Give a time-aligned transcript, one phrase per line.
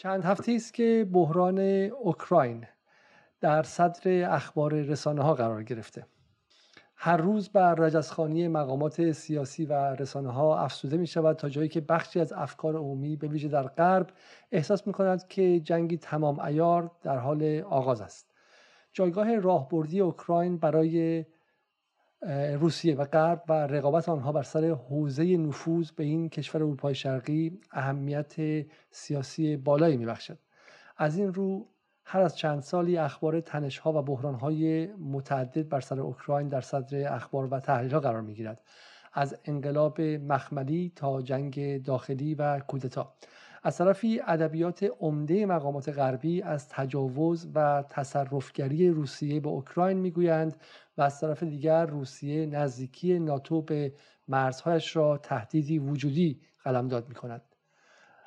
[0.00, 1.58] چند هفته است که بحران
[2.00, 2.66] اوکراین
[3.40, 6.06] در صدر اخبار رسانه ها قرار گرفته.
[6.96, 11.80] هر روز بر رجزخانی مقامات سیاسی و رسانه ها افسوده می شود تا جایی که
[11.80, 14.10] بخشی از افکار عمومی به ویژه در غرب
[14.52, 18.30] احساس می کند که جنگی تمام ایار در حال آغاز است.
[18.92, 21.24] جایگاه راهبردی اوکراین برای
[22.60, 27.60] روسیه و غرب و رقابت آنها بر سر حوزه نفوذ به این کشور اروپای شرقی
[27.72, 28.34] اهمیت
[28.90, 30.38] سیاسی بالایی میبخشد.
[30.96, 31.66] از این رو
[32.04, 36.60] هر از چند سالی اخبار تنش ها و بحران های متعدد بر سر اوکراین در
[36.60, 38.60] صدر اخبار و تحلیل ها قرار می گیرد
[39.12, 43.14] از انقلاب مخملی تا جنگ داخلی و کودتا.
[43.62, 50.56] از طرفی ادبیات عمده مقامات غربی از تجاوز و تصرفگری روسیه به اوکراین می‌گویند
[50.98, 53.92] و از طرف دیگر روسیه نزدیکی ناتو به
[54.28, 57.42] مرزهایش را تهدیدی وجودی قلمداد می کند.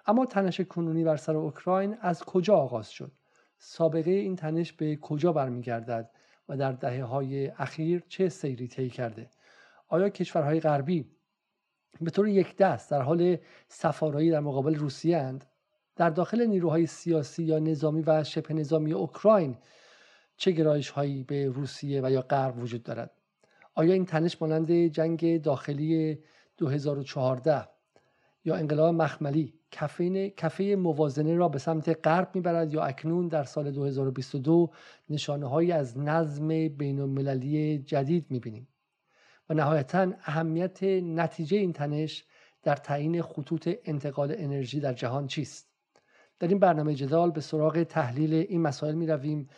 [0.06, 3.12] اما تنش کنونی بر سر اوکراین از کجا آغاز شد؟
[3.58, 6.10] سابقه این تنش به کجا برمیگردد
[6.50, 9.30] و در دهه های اخیر چه سیری طی کرده؟
[9.88, 11.12] آیا کشورهای غربی
[12.02, 15.46] به طور یک دست در حال سفارایی در مقابل روسیه اند.
[15.96, 19.58] در داخل نیروهای سیاسی یا نظامی و شبه نظامی اوکراین
[20.38, 23.12] چه گرایش هایی به روسیه و یا غرب وجود دارد؟
[23.76, 26.20] آیا این تنش مانند جنگ داخلی
[26.58, 27.68] 2014
[28.46, 29.54] یا انقلاب مخملی
[30.38, 34.72] کفه موازنه را به سمت غرب می‌برد یا اکنون در سال 2022
[35.10, 38.68] نشانه هایی از نظم بین المللی جدید می‌بینیم؟
[39.54, 42.24] نهایتا اهمیت نتیجه این تنش
[42.64, 45.68] در تعیین خطوط انتقال انرژی در جهان چیست؟
[46.40, 49.50] در این برنامه جدال به سراغ تحلیل این مسائل می رویم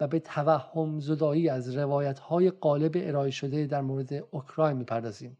[0.00, 5.38] و به توهم زدایی از روایت های قالب ارائه شده در مورد اوکراین می پردازیم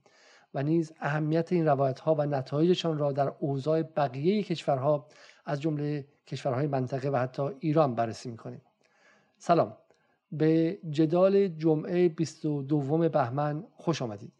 [0.54, 5.06] و نیز اهمیت این روایت ها و نتایجشان را در اوضاع بقیه کشورها
[5.46, 8.60] از جمله کشورهای منطقه و حتی ایران بررسی می کنیم
[9.38, 9.76] سلام.
[10.32, 14.32] به جدال جمعه 22 بهمن خوش آمدید.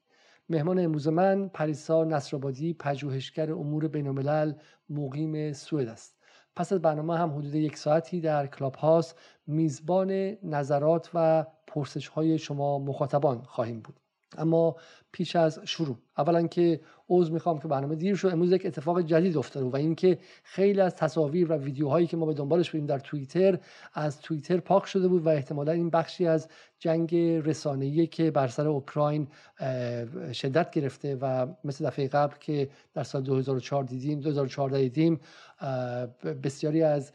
[0.49, 4.53] مهمان امروز من پریسا نصرآبادی پژوهشگر امور بینالملل
[4.91, 6.17] مقیم سوئد است.
[6.57, 10.11] پس از برنامه هم حدود یک ساعتی در کلاب هاست میزبان
[10.43, 14.01] نظرات و پرسش های شما مخاطبان خواهیم بود.
[14.39, 14.77] اما
[15.13, 15.97] پیش از شروع.
[16.19, 16.81] اولا که
[17.11, 18.29] عضو می‌خوام که برنامه دیر شد.
[18.29, 22.35] امروز یک اتفاق جدید افتاده و اینکه خیلی از تصاویر و ویدیوهایی که ما به
[22.35, 23.59] دنبالش بودیم در توییتر
[23.95, 28.69] از توییتر پاک شده بود و احتمالا این بخشی از جنگ رسانه‌ای که بر سر
[28.69, 29.29] اوکراین
[30.33, 35.21] شدت گرفته و مثل دفعه قبل که در سال 2004 دیدیم 2014 دیدیم
[36.43, 37.13] بسیاری از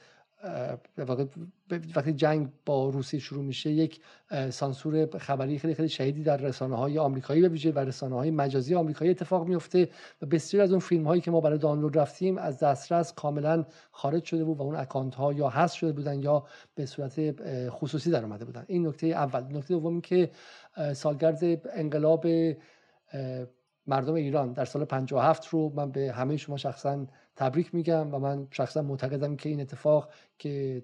[1.96, 4.00] وقتی جنگ با روسیه شروع میشه یک
[4.50, 8.76] سانسور خبری خیلی خیلی شهیدی در رسانه های آمریکایی و ویژه و رسانه های مجازی
[8.76, 9.90] آمریکایی اتفاق میفته
[10.22, 14.24] و بسیاری از اون فیلم هایی که ما برای دانلود رفتیم از دسترس کاملا خارج
[14.24, 17.36] شده بود و اون اکانت ها یا حذف شده بودن یا به صورت
[17.70, 18.66] خصوصی در اومده بودن.
[18.68, 19.58] این نکته اول.
[19.58, 20.32] نکته دوم که
[20.94, 21.40] سالگرد
[21.74, 22.26] انقلاب
[23.88, 27.06] مردم ایران در سال 57 رو من به همه شما شخصا
[27.36, 30.84] تبریک میگم و من شخصا معتقدم که این اتفاق که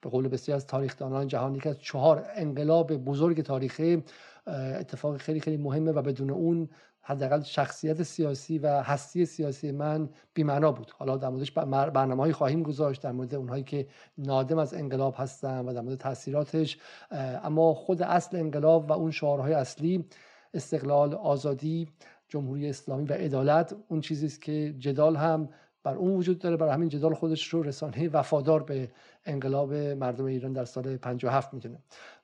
[0.00, 4.04] به قول بسیار از تاریخدانان جهانی که از چهار انقلاب بزرگ تاریخی
[4.46, 6.68] اتفاق خیلی خیلی مهمه و بدون اون
[7.06, 10.92] حداقل شخصیت سیاسی و هستی سیاسی من بیمعنا بود.
[10.98, 13.86] حالا در موردش برنامه خواهیم گذاشت در مورد اونهایی که
[14.18, 16.78] نادم از انقلاب هستن و در مورد تاثیراتش
[17.44, 20.04] اما خود اصل انقلاب و اون شعارهای اصلی
[20.54, 21.88] استقلال آزادی
[22.28, 25.48] جمهوری اسلامی و عدالت اون چیزی است که جدال هم
[25.84, 28.90] بر اون وجود داره برای همین جدال خودش رو رسانه وفادار به
[29.24, 31.78] انقلاب مردم ایران در سال 57 می‌دونه.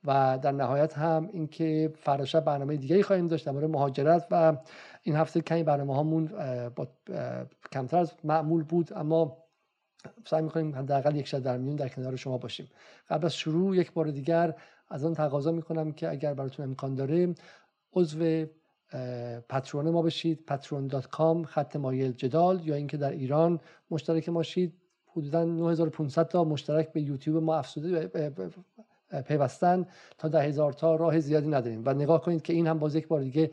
[0.05, 4.57] و در نهایت هم اینکه فردا برنامه دیگه خواهیم داشت در مورد مهاجرت و
[5.03, 6.27] این هفته کمی برنامه هامون
[6.77, 6.89] با
[7.73, 9.37] کمتر از معمول بود اما
[10.27, 12.69] سعی می‌کنیم حداقل یک شب در میون در کنار شما باشیم.
[13.11, 14.55] قبل از شروع یک بار دیگر
[14.89, 17.35] از آن تقاضا می‌کنم که اگر براتون امکان داره
[17.93, 18.47] عضو
[19.49, 24.73] پترون ما بشید patreon.com خط مایل جدال یا اینکه در ایران مشترک ما شید.
[25.17, 28.11] حدودا 9500 تا مشترک به یوتیوب ما افزوده
[29.27, 29.87] پیوستن
[30.19, 31.83] تا ده هزار تا راه زیادی نداریم.
[31.87, 33.51] و نگاه کنید که این هم باز یک بار دیگه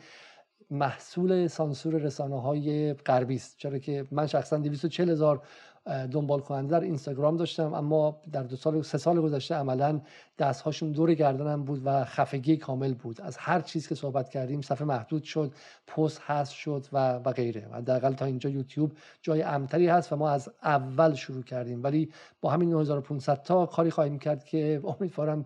[0.72, 3.58] محصول سانسور رسانه های غربی است.
[3.58, 5.42] چرا که من شخصا 240 هزار
[5.88, 10.02] دنبال کننده در اینستاگرام داشتم اما در دو سال سه سال گذشته عملا
[10.40, 13.22] دستهاشون دور گردنم بود و خفگی کامل بود.
[13.22, 15.54] از هر چیز که صحبت کردیم صفحه محدود شد
[15.88, 17.68] پست هست شد و و غیره.
[17.74, 18.92] حداقل تا اینجا یوتیوب
[19.22, 21.84] جای امتری هست و ما از اول شروع کردیم.
[21.84, 22.12] ولی
[22.42, 25.46] با همین 9500 تا کاری خواهیم کرد که امیدوارم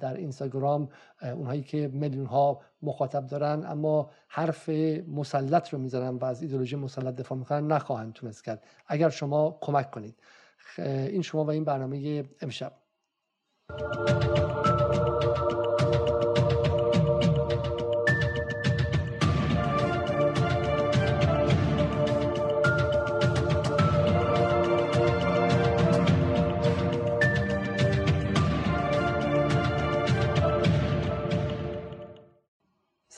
[0.00, 0.88] در اینستاگرام
[1.22, 4.68] اونهایی که میلیون ها مخاطب دارن اما حرف
[5.08, 8.62] مسلط رو می‌ذارن و از ایدولوژی مسلط دفاع می‌کنن نخواهند تونست کرد.
[8.86, 10.14] اگر شما کمک کنید.
[10.78, 12.72] این شما و این برنامه امشب.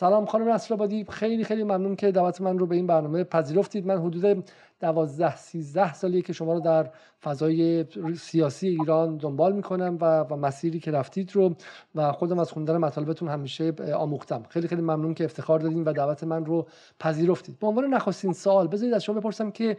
[0.04, 3.86] سلام خانم نصرآبادی خیلی خیلی ممنون که دعوت من رو به این برنامه پذیرفتید.
[3.86, 4.44] من حدود
[4.80, 6.90] 12 13 سالیه که شما رو در
[7.22, 7.84] فضای
[8.16, 11.54] سیاسی ایران دنبال می‌کنم و, و مسیری که رفتید رو
[11.94, 14.42] و خودم از خوندن مطالبتون همیشه آموختم.
[14.48, 16.66] خیلی خیلی ممنون که افتخار دادین و دعوت من رو
[17.00, 17.58] پذیرفتید.
[17.58, 19.76] به عنوان نخستین سوال بذارید از شما بپرسم که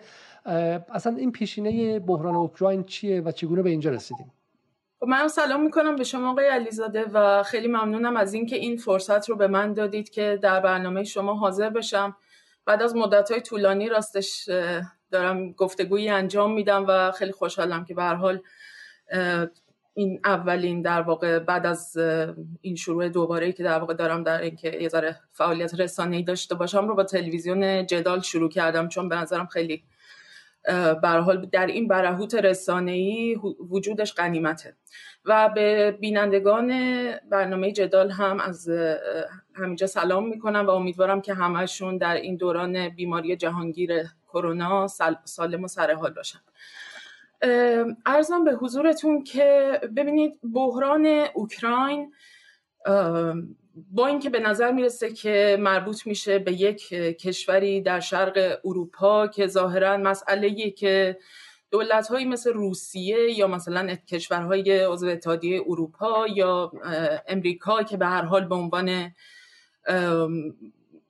[0.89, 4.31] اصلا این پیشینه بحران اوکراین چیه و چگونه به اینجا رسیدیم؟
[5.06, 9.30] خب من سلام می‌کنم به شما آقای علیزاده و خیلی ممنونم از اینکه این فرصت
[9.30, 12.16] رو به من دادید که در برنامه شما حاضر بشم.
[12.66, 14.50] بعد از مدت های طولانی راستش
[15.12, 18.42] دارم گفتگویی انجام میدم و خیلی خوشحالم که به هر حال
[19.94, 21.98] این اولین در واقع بعد از
[22.62, 26.88] این شروع دوباره که در واقع دارم در اینکه یه ذره فعالیت رسانه‌ای داشته باشم
[26.88, 29.84] رو با تلویزیون جدال شروع کردم چون به نظرم خیلی
[31.04, 33.38] حال در این برهوت رسانه‌ای
[33.70, 34.76] وجودش قنیمته
[35.26, 36.70] و به بینندگان
[37.30, 38.70] برنامه جدال هم از
[39.56, 44.88] همینجا سلام می‌کنم و امیدوارم که همهشون در این دوران بیماری جهانگیر کرونا
[45.24, 46.40] سالم و سرحال باشن.
[48.06, 52.14] ارزم به حضورتون که ببینید بحران اوکراین
[53.75, 59.48] با اینکه به نظر می‌رسه که مربوط میشه به یک کشوری در شرق اروپا که
[59.48, 61.18] ظاهرا مسئله که
[61.72, 66.72] دولت هایی مثل روسیه یا مثلا کشورهای عضو اتحادیه اروپا یا
[67.27, 69.12] امریکا که به هر حال به عنوان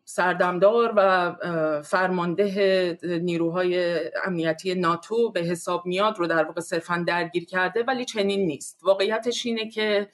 [0.06, 1.34] سردمدار و
[1.82, 8.46] فرمانده نیروهای امنیتی ناتو به حساب میاد رو در واقع صرفا درگیر کرده ولی چنین
[8.46, 8.80] نیست.
[8.84, 10.08] واقعیتش اینه که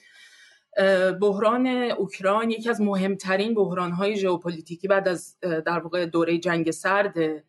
[1.22, 7.44] بحران اوکراین یکی از مهمترین بحرانهای ژئوپلیتیکی بعد از در واقع دوره جنگ سرده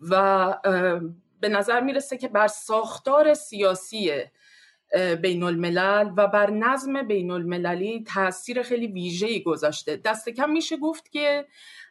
[0.00, 0.56] و
[1.40, 4.12] به نظر می‌رسه که بر ساختار سیاسی
[5.22, 9.96] بین الملل و بر نظم بین المللی تاثیر خیلی ویژه‌ای گذاشته.
[9.96, 11.46] دست کم میشه گفت که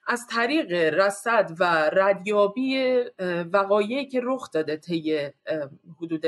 [0.07, 2.99] از طریق رصد و ردیابی
[3.53, 5.29] وقایعی که رخ داده طی
[6.01, 6.25] حدود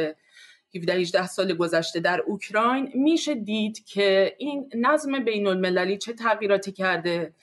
[0.75, 6.71] 17 18 سال گذشته در اوکراین میشه دید که این نظم بین المللی چه تغییراتی
[6.71, 7.33] کرده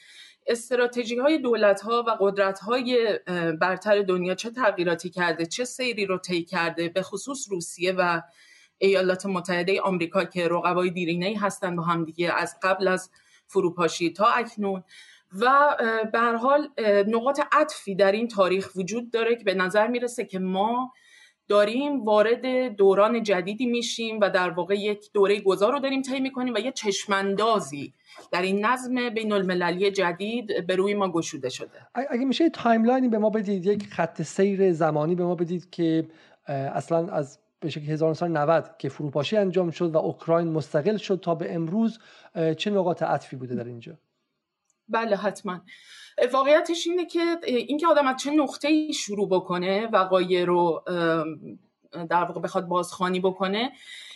[0.46, 3.18] استراتژی های دولت ها و قدرت های
[3.60, 8.20] برتر دنیا چه تغییراتی کرده چه سیری رو طی کرده به خصوص روسیه و
[8.78, 13.10] ایالات متحده آمریکا که رقبای دیرینه هستند با همدیگه از قبل از
[13.46, 14.84] فروپاشی تا اکنون.
[15.32, 15.76] و
[16.12, 16.68] به حال
[17.06, 20.92] نقاط عطفی در این تاریخ وجود داره که به نظر می‌رسه که ما
[21.48, 26.54] داریم وارد دوران جدیدی میشیم و در واقع یک دوره گذار رو داریم طی می‌کنیم
[26.54, 27.94] و یه چشماندازی
[28.32, 31.86] در این نظم بین المللی جدید به روی ما گشوده شده.
[31.94, 36.08] اگه میشه timeline ی به ما بدید یک خط سیر زمانی به ما بدید که
[36.48, 41.54] اصلا از به شکل 1990 که فروپاشی انجام شد و اوکراین مستقل شد تا به
[41.54, 41.98] امروز
[42.56, 43.98] چه نقاط عطفی بوده در اینجا؟
[44.88, 45.60] بله حتما.
[46.32, 50.82] واقعیتش اینه که اینکه آدم از چه نقطه شروع بکنه وقایع رو
[52.10, 53.72] در واقع بخواد بازخوانی بکنه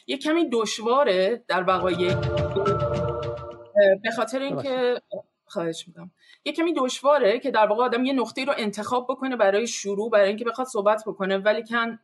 [0.07, 2.15] یه کمی دشواره در وقایع.
[4.03, 5.03] به خاطر اینکه
[5.47, 6.11] خواهش میدم
[6.45, 10.29] یه کمی دشواره که در واقع آدم یه نقطه رو انتخاب بکنه برای شروع برای
[10.29, 11.99] اینکه بخواد صحبت بکنه ولی کن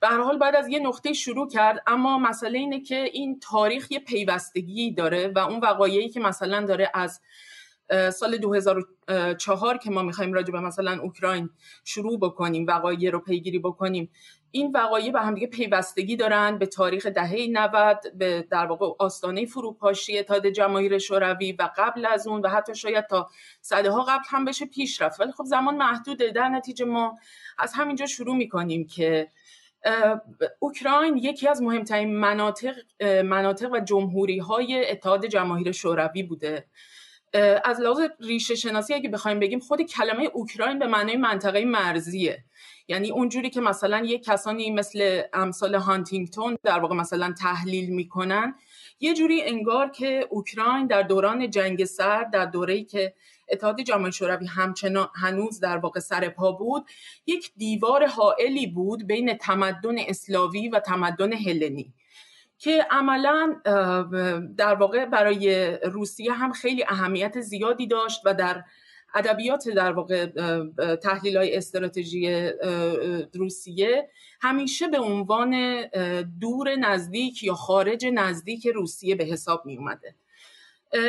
[0.00, 3.92] به هر حال بعد از یه نقطه شروع کرد اما مسئله اینه که این تاریخ
[3.92, 7.20] یه پیوستگی داره و اون وقایعی که مثلا داره از
[8.12, 11.50] سال 2004 که ما می‌خوایم راجع به مثلا اوکراین
[11.84, 14.10] شروع بکنیم وقایع رو پیگیری بکنیم
[14.50, 20.18] این وقایع به همدیگه پیوستگی دارن به تاریخ دهه 90 به در واقع آستانه فروپاشی
[20.18, 23.28] اتحاد جماهیر شوروی و قبل از اون و حتی شاید تا
[23.60, 25.20] صده ها قبل هم بشه پیش رفت.
[25.20, 26.30] ولی خب زمان محدوده.
[26.30, 27.18] در نتیجه ما
[27.58, 29.28] از همینجا شروع می‌کنیم که
[30.58, 32.74] اوکراین یکی از مهمترین مناطق
[33.24, 36.66] مناطق و جمهوری های اتحاد جماهیر شوروی بوده.
[37.64, 42.44] از لحاظ ریشه شناسی اگه بخوایم بگیم خود کلمه اوکراین به معنای منطقه مرزیه.
[42.88, 48.54] یعنی اونجوری که مثلا یک کسانی مثل امثال هانتینگتون در واقع مثلا تحلیل می‌کنن
[49.00, 53.14] یه جوری انگار که اوکراین در دوران جنگ سرد در دوره‌ای که
[53.48, 56.84] اتحاد جماهیر شوروی همچنان هنوز در واقع سر پا بود
[57.26, 61.92] یک دیوار حائلی بود بین تمدن اسلاوی و تمدن هلنی.
[62.58, 63.56] که عملا
[64.56, 68.64] در واقع برای روسیه هم خیلی اهمیت زیادی داشت و در
[69.14, 70.26] ادبیات در واقع
[70.96, 72.50] تحلیل های استراتژی
[73.34, 74.08] روسیه
[74.40, 75.82] همیشه به عنوان
[76.40, 80.14] دور نزدیک یا خارج نزدیک روسیه به حساب می اومده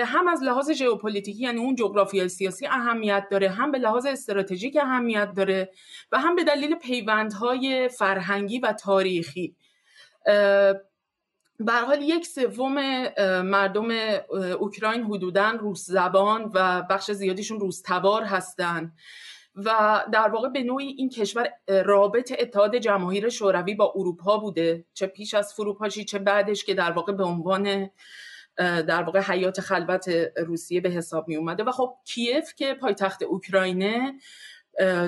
[0.05, 5.33] هم از لحاظ ژئوپلیتیکی یعنی اون جغرافیای سیاسی اهمیت داره هم به لحاظ استراتژیک اهمیت
[5.33, 5.69] داره
[6.11, 9.55] و هم به دلیل پیوندهای فرهنگی و تاریخی.
[11.59, 12.73] به حال یک سوم
[13.41, 13.91] مردم
[14.59, 18.93] اوکراین حدودا روس زبان و بخش زیادیشون روس تبار هستند
[19.55, 24.85] و در واقع به نوعی این کشور رابط اتحاد جماهیر شوروی با اروپا بوده.
[24.93, 27.89] چه پیش از فروپاشی چه بعدش که در واقع به عنوان
[28.57, 34.13] در واقع حیات خلوت روسیه به حساب می اومده و خب کیف که پایتخت اوکراینه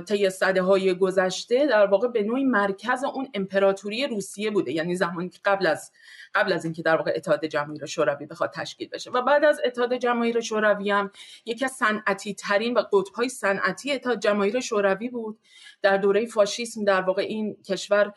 [0.07, 4.71] طی صده های گذشته در واقع به نوعی مرکز اون امپراتوری روسیه بوده.
[4.71, 5.91] یعنی زمانی که قبل از
[6.35, 9.11] قبل از اینکه در واقع اتحاد جماهیر شوروی بخواد تشکیل بشه.
[9.11, 11.11] و بعد از اتحاد جماهیر شوروی هم
[11.45, 15.39] یکی از صنعتی ترین و قطب های صنعتی اتحاد جماهیر شوروی بود.
[15.81, 18.13] در دوره فاشیسم در واقع این کشور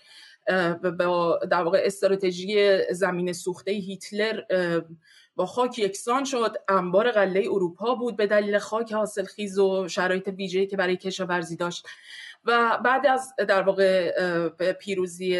[0.98, 4.40] با در واقع استراتژی زمین سوخته هیتلر
[5.36, 6.56] با خاک یکسان شد.
[6.68, 11.56] انبار قله اروپا بود به دلیل خاک حاصل خیز و شرایط ویژه‌ای که برای کشاورزی
[11.56, 11.86] داشت.
[12.44, 14.12] و بعد از در واقع
[14.72, 15.36] پیروزی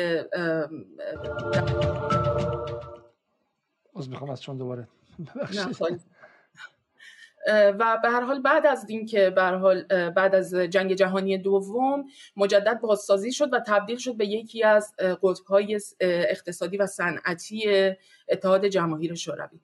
[3.97, 4.89] از می‌خوام از چون دوباره.
[7.49, 12.05] و به هر حال بعد از اینکه به حال بعد از جنگ جهانی دوم
[12.37, 17.91] مجدد بازسازی شد و تبدیل شد به یکی از قطب‌های اقتصادی و صنعتی
[18.29, 19.61] اتحاد جماهیر شوروی.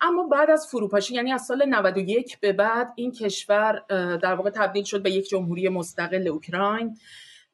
[0.00, 3.84] اما بعد از فروپاشی یعنی از سال 91 به بعد این کشور
[4.22, 6.96] در واقع تبدیل شد به یک جمهوری مستقل اوکراین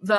[0.09, 0.15] و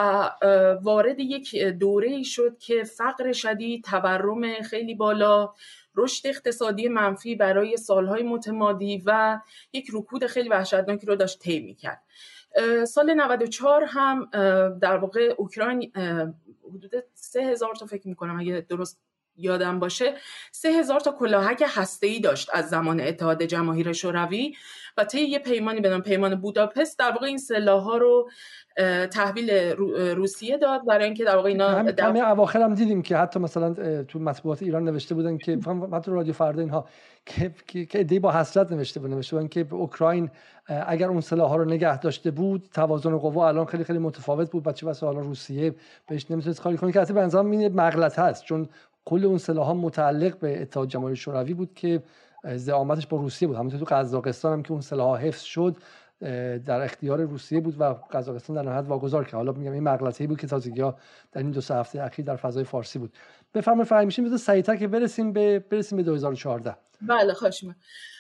[0.84, 5.54] وارد یک دوره شد که فقر شدید تورم خیلی بالا
[5.98, 9.40] رشد اقتصادی منفی برای سالهای متمادی و
[9.74, 12.04] یک رکود خیلی وحشتناکی رو داشت طی می‌کرد.
[12.88, 14.30] سال 94 هم
[14.82, 15.92] در واقع اوکراین
[16.64, 19.00] حدود سه هزار تا فکر می‌کنم اگه درست
[19.40, 20.16] یادم باشه
[20.52, 21.64] سه هزار تا کلاهک
[22.02, 24.56] ای داشت از زمان اتحاد جماهیر شوروی.
[24.98, 28.30] و طی یه پیمانی به نام پیمان بوداپست در واقع این سلاح رو
[29.12, 29.50] تحویل
[30.16, 32.26] روسیه داد برای اینکه در واقع اینا همین در...
[32.26, 35.60] اواخر هم دیدیم که حتی مثلا تو مطبوعات ایران نوشته بودن که
[35.94, 36.88] حتی رادیو فردا اینها
[37.26, 40.30] که که, که با حسرت نوشته بودن نوشته بودن که اوکراین
[40.68, 44.64] اگر اون سلاح ها رو نگه داشته بود توازن قوا الان خیلی خیلی متفاوت بود
[44.64, 45.76] بچه واسه حالا روسیه
[46.08, 46.92] بهش نمی‌تونست کاری کنه.
[46.92, 48.70] که حتی به نظرم این مغلطه است چون
[49.06, 52.04] کل اون سلاح ها متعلق به اتحاد جماهیر شوروی بود که
[52.56, 53.58] زعامتش با روسیه بود.
[53.58, 55.76] همونطور تو قزاقستان هم که اون سلاح حفظ شد
[56.66, 59.36] در اختیار روسیه بود و قزاقستان در نهایت واگذار کرد.
[59.36, 60.98] حالا میگم این مغلطه‌ای بود که تازگی ها
[61.32, 63.14] در این دو سه هفته اخیر در فضای فارسی بود.
[63.54, 67.64] بفرمایید فرای میشیم بذار سریعتر که برسیم به برسیم به 2014 بله خواهش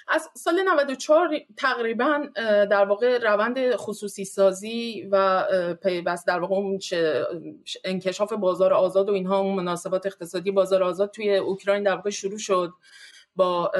[0.09, 2.27] از سال 94 تقریبا
[2.69, 5.45] در واقع روند خصوصی سازی و
[5.83, 6.79] پیوست در واقع اون
[7.85, 12.73] انکشاف بازار آزاد و اینها مناسبات اقتصادی بازار آزاد توی اوکراین در واقع شروع شد.
[13.37, 13.71] با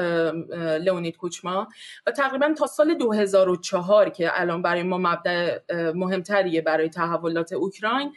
[0.80, 1.68] لئونید کوچما
[2.06, 5.58] و تقریبا تا سال 2004 که الان برای ما مبدع
[5.92, 8.14] مهمتریه برای تحولات اوکراین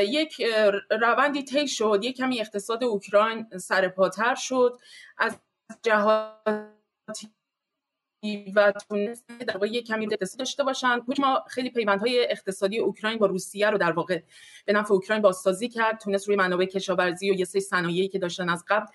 [0.00, 0.42] یک
[0.90, 4.78] روندی طی شد یک کمی اقتصاد اوکراین سرپاتر شد
[5.18, 5.38] از
[5.82, 7.33] جهاتی
[8.54, 11.00] و تونست در واقع یک کمی اقتصاد داشته باشن.
[11.18, 14.20] ما خیلی پیوندهای اقتصادی اوکراین با روسیه رو در واقع
[14.66, 18.48] به نفع اوکراین بازسازی کرد تونست روی منابع کشاورزی و یه سری صنایعی که داشتن
[18.48, 18.86] از قبل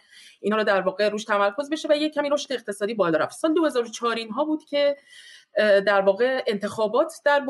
[0.42, 3.38] اینا رو در واقع روش تمرکز بشه و یک کمی رشد اقتصادی بالا رفت.
[3.38, 4.98] سال 2004 اینها بود که
[5.58, 7.46] در واقع انتخابات در,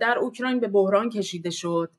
[0.00, 1.90] در اوکراین به بحران کشیده شد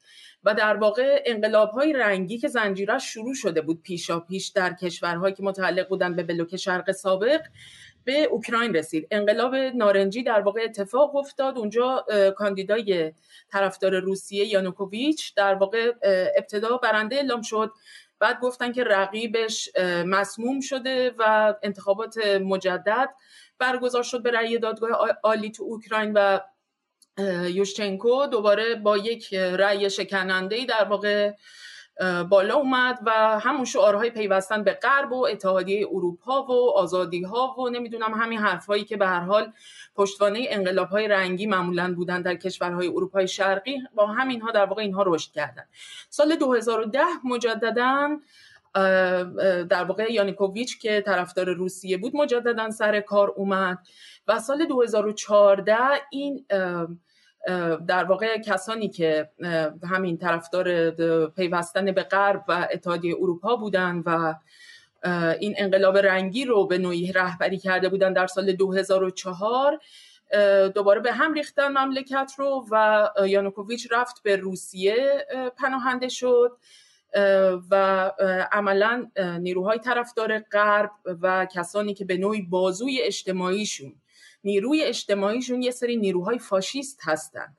[0.43, 5.33] و در واقع انقلاب های رنگی که زنجیرش شروع شده بود پیشا پیش در کشورهایی
[5.33, 7.41] که متعلق بودن به بلوک شرق سابق
[8.05, 9.07] به اوکراین رسید.
[9.11, 11.57] انقلاب نارنجی در واقع اتفاق افتاد.
[11.57, 12.05] اونجا
[12.37, 13.13] کاندیدای
[13.51, 15.93] طرفدار روسیه یانوکوویچ در واقع
[16.37, 17.71] ابتدا برنده اعلام شد.
[18.19, 19.69] بعد گفتن که رقیبش
[20.05, 23.09] مسموم شده و انتخابات مجدد
[23.59, 26.39] برگزار شد به رأی دادگاه عالی تو اوکراین و
[27.49, 28.25] یوشچنکو.
[28.27, 31.31] دوباره با یک رأی شکننده در واقع
[32.29, 37.69] بالا اومد و همون شعارهای پیوستن به غرب و اتحادیه اروپا و آزادی ها و
[37.69, 39.51] نمی‌دونم همین حرفهایی که به هر حال
[39.95, 44.81] پشتوانه انقلاب های رنگی معمولا بودن در کشورهای اروپای شرقی با همین ها در واقع
[44.81, 45.63] اینها رشد کردن.
[46.09, 48.19] سال 2010 مجددا
[49.69, 53.77] در واقع یانیکوویچ که طرفدار روسیه بود مجددا سر کار اومد.
[54.27, 55.77] و سال 2014
[56.09, 56.45] این
[57.87, 59.29] در واقع کسانی که
[59.89, 60.91] همین طرفدار
[61.29, 64.35] پیوستن به غرب و اتحادیه اروپا بودند و
[65.39, 69.79] این انقلاب رنگی رو به نوعی رهبری کرده بودن در سال 2004
[70.75, 75.25] دوباره به هم ریختن مملکت رو و یانوکوویچ رفت به روسیه
[75.57, 76.57] پناهنده شد
[77.71, 78.11] و
[78.51, 79.07] عملا
[79.39, 83.93] نیروهای طرفدار غرب و کسانی که به نوعی بازوی اجتماعیشون
[84.45, 87.55] نیروی اجتماعیشون یه سری نیروهای فاشیست هستن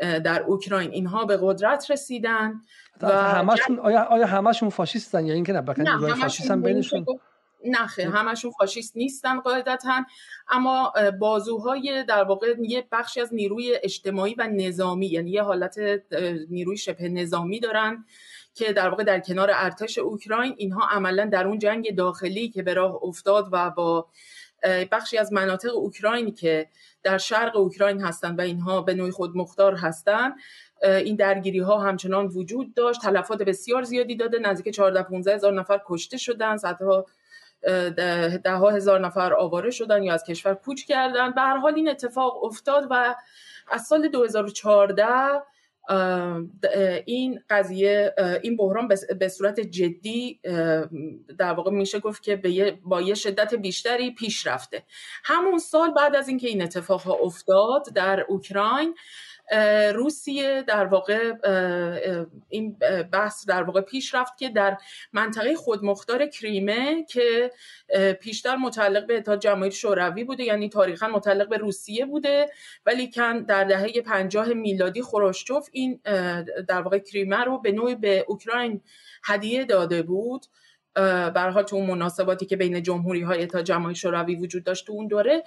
[0.00, 0.90] در اوکراین.
[0.90, 2.60] اینها به قدرت رسیدن
[3.02, 7.06] و همشون آیا آیا همشون فاشیستن یا اینکه نه نیروهای فاشیست هم بینشون؟
[7.64, 10.04] نخه همشون فاشیست نیستن قاعدتا.
[10.48, 15.78] اما بازوهای در واقع یه بخشی از نیروی اجتماعی و نظامی یعنی یه حالت
[16.50, 18.04] نیروی شبه نظامی دارن
[18.54, 22.74] که در واقع در کنار ارتش اوکراین اینها عملا در اون جنگ داخلی که به
[22.74, 24.06] راه افتاد و با
[24.64, 26.68] بخشی از مناطق اوکراین که
[27.02, 30.34] در شرق اوکراین هستند و اینها به نوعی خود مختار هستند
[30.82, 33.02] این درگیری ها همچنان وجود داشت.
[33.02, 34.38] تلفات بسیار زیادی داده.
[34.38, 36.56] نزدیک 14 15 هزار نفر کشته شدن.
[36.56, 37.06] صدها
[38.44, 41.30] ده ها هزار نفر آواره شدن یا از کشور کوچ کردن.
[41.30, 43.14] به هر حال این اتفاق افتاد و
[43.70, 45.06] از سال 2014
[47.06, 50.40] این قضیه این بحران به صورت جدی
[51.38, 52.36] در واقع میشه گفت که
[52.84, 54.82] با یه شدت بیشتری پیش رفته.
[55.24, 58.94] همون سال بعد از اینکه این اتفاق ها افتاد در اوکراین
[59.94, 61.32] روسیه در واقع
[62.48, 62.78] این
[63.12, 64.76] بحث در واقع پیش رفت که در
[65.12, 67.50] منطقه خودمختار کریمه که
[68.20, 72.50] پیشتر متعلق به اتحاد جماهیر شوروی بوده یعنی تاریخا متعلق به روسیه بوده
[72.86, 76.00] ولی کن در دهه پنجاه میلادی خروشچوف این
[76.68, 78.80] در واقع کریمه رو به نوعی به اوکراین
[79.24, 80.46] هدیه داده بود.
[81.34, 85.06] برها تو اون مناسباتی که بین جمهوری های اتحاد جماهیر شوروی وجود داشت تو اون
[85.06, 85.44] دوره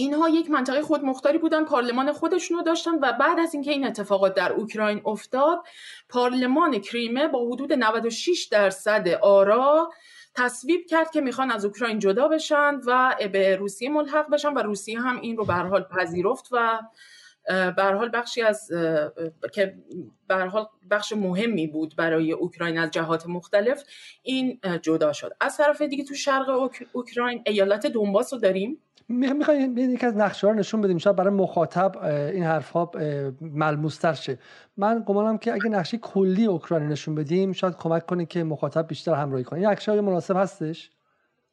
[0.00, 4.34] اینها یک منطقه خودمختاری بودن پارلمان خودشون رو داشتن و بعد از اینکه این اتفاقات
[4.34, 5.58] در اوکراین افتاد
[6.08, 9.90] پارلمان کریمه با حدود 96 درصد آرا
[10.34, 15.00] تصویب کرد که می‌خوان از اوکراین جدا بشن و به روسیه ملحق بشن و روسیه
[15.00, 16.80] هم این رو به حال پذیرفت و
[17.76, 18.68] به حال بخشی از
[19.52, 19.78] که
[20.28, 23.84] به حال بخش مهمی بود برای اوکراین از جهات مختلف
[24.22, 25.32] این جدا شد.
[25.40, 28.82] از طرف دیگه تو شرق اوکراین ایالت دونباس رو داریم.
[29.10, 30.98] می‌خوایم یکی از نقشه ها رو نشون بدیم.
[30.98, 32.90] شاید برای مخاطب این حرف ها
[33.40, 34.38] ملموستر شه.
[34.76, 39.14] من گمانم که اگه نقشه کلی اوکراین نشون بدیم شاید کمک کنه که مخاطب بیشتر
[39.14, 39.58] همراهی کنه.
[39.58, 40.90] این نقشه های مناسب هستش؟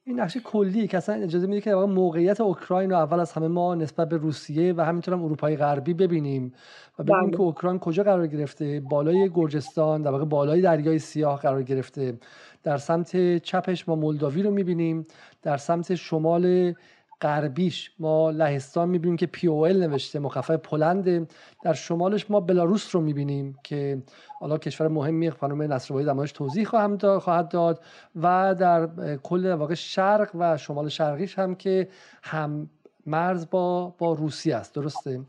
[0.03, 3.75] این نقشه کلی که اصلا اجازه میده که موقعیت اوکراین رو اول از همه ما
[3.75, 6.53] نسبت به روسیه و همینطور هم اروپای غربی ببینیم
[6.99, 7.31] و ببینیم بله.
[7.31, 8.79] که اوکراین کجا قرار گرفته.
[8.79, 12.17] بالای گرجستان در واقع بالای دریای سیاه قرار گرفته.
[12.63, 15.05] در سمت چپش ما مولداوی رو می‌بینیم.
[15.41, 16.73] در سمت شمال
[17.21, 17.91] غربیش.
[17.99, 21.31] ما لهستان می‌بینیم که پی او ال نوشته مخفف پولند
[21.63, 24.03] در شمالش ما بلاروس رو می‌بینیم که
[24.39, 27.83] حالا کشور مهمی خانم نصربایی دمایش توضیح خواهم خواهد داد.
[28.15, 28.89] و در
[29.23, 31.87] کل واقع شرق و شمال شرقیش هم که
[32.23, 32.69] هم
[33.05, 34.75] مرز با با روسیه است.
[34.75, 35.21] درسته؟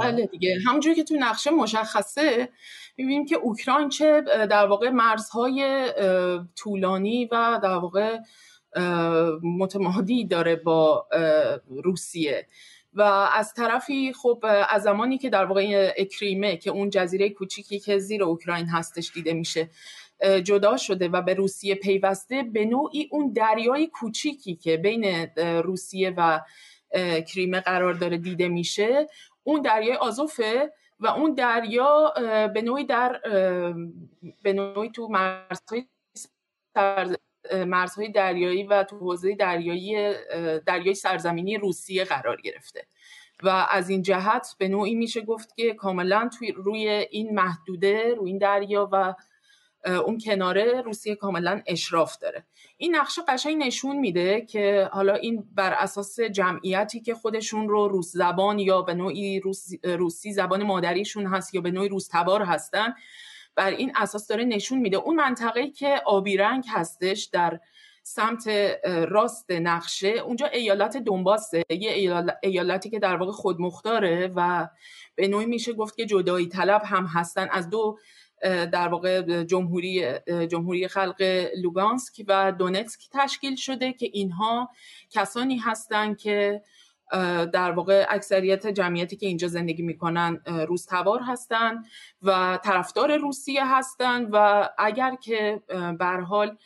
[0.00, 0.58] بله دیگه.
[0.66, 2.48] همونجوری که تو نقشه مشخصه
[2.96, 4.20] می‌بینیم که اوکراین چه
[4.50, 5.86] در واقع مرزهای
[6.56, 8.18] طولانی و در واقع
[9.42, 11.06] متمادی داره با
[11.84, 12.46] روسیه.
[12.94, 13.02] و
[13.34, 18.24] از طرفی خب از زمانی که در واقع اکریمه که اون جزیره کوچیکی که زیر
[18.24, 19.70] اوکراین هستش دیده میشه
[20.44, 26.40] جدا شده و به روسیه پیوسته به نوعی اون دریای کوچیکی که بین روسیه و
[27.28, 29.06] کریمه قرار داره دیده میشه
[29.42, 32.12] اون دریای آزوفه و اون دریا
[32.54, 33.20] به نوعی در
[34.42, 35.86] به نوعی تو مرزهای
[37.66, 40.14] مرزهای دریایی و تو حوزه دریایی
[40.66, 42.86] دریای سرزمینی روسیه قرار گرفته.
[43.42, 48.30] و از این جهت به نوعی میشه گفت که کاملا توی روی این محدوده روی
[48.30, 49.14] این دریا و
[49.86, 52.44] اون کناره روسیه کاملا اشراف داره.
[52.76, 58.12] این نقشه قشنگ نشون میده که حالا این بر اساس جمعیتی که خودشون رو روس
[58.12, 59.40] زبان یا به نوعی
[59.84, 62.94] روسی زبان مادریشون هست یا به نوعی روس تبار هستن
[63.56, 64.96] بر این اساس داره نشون میده.
[64.96, 67.60] اون منطقه‌ای که آبی رنگ هستش در
[68.02, 68.48] سمت
[69.08, 71.62] راست نقشه اونجا ایالت دنباسه.
[71.70, 74.68] یه ایالتی که در واقع خودمختاره و
[75.14, 77.98] به نوعی میشه گفت که جدایی طلب هم هستن از دو
[78.42, 80.04] در واقع جمهوری
[80.50, 84.70] جمهوری خلق لوگانسک و دونتسک تشکیل شده که اینها
[85.10, 86.62] کسانی هستند که
[87.52, 91.84] در واقع اکثریت جمعیتی که اینجا زندگی می‌کنن روستوار هستند
[92.22, 95.62] و طرفدار روسیه هستند و اگر که
[95.98, 96.56] به حال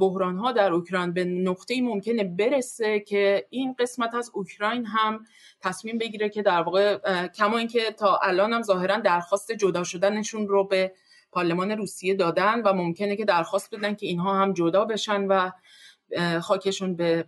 [0.00, 5.24] بحران ها در اوکراین به نقطه ممکنه برسه که این قسمت از اوکراین هم
[5.60, 10.64] تصمیم بگیره که در واقع کما اینکه تا الان هم ظاهرا درخواست جدا شدنشون رو
[10.64, 10.92] به
[11.32, 15.50] پارلمان روسیه دادن و ممکنه که درخواست بدن که اینها هم جدا بشن و
[16.40, 17.26] خاکشون به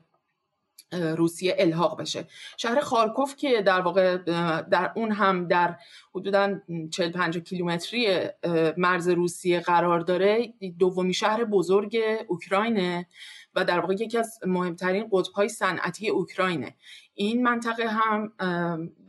[0.93, 2.25] روسیه الحاق بشه.
[2.57, 4.17] شهر خارکوف که در واقع
[4.71, 5.77] در اون هم در
[6.15, 8.07] حدودا 40 50 کیلومتری
[8.77, 11.99] مرز روسیه قرار داره دومی شهر بزرگ
[12.29, 13.07] اوکراینه
[13.55, 16.75] و در واقع یکی از مهمترین قطبهای صنعتی اوکراینه.
[17.15, 18.33] این منطقه هم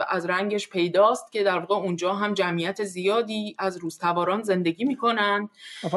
[0.10, 5.50] از رنگش پیداست که در واقع اونجا هم جمعیت زیادی از روزتباران زندگی می‌کنن.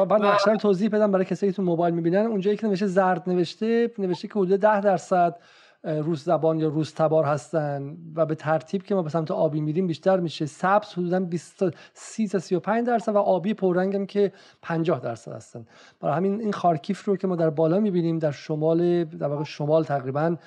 [0.09, 0.55] بعد و...
[0.55, 2.25] توضیح بدم برای کسی که تو موبایل می‌بینن.
[2.25, 5.39] اونجا که نوشته زرد نوشته نوشته که حدود 10 درصد
[5.85, 9.87] روز زبان یا روز تبار هستن و به ترتیب که ما به سمت آبی میریم
[9.87, 10.45] بیشتر میشه.
[10.45, 15.31] سبز حدودا 20 تا 30 تا 35 درصد و آبی پررنگ هم که 50 درصد
[15.31, 15.65] هستن.
[15.99, 19.83] برای همین این خارکیف رو که ما در بالا می‌بینیم در شمال در واقع شمال
[19.83, 20.37] تقریبا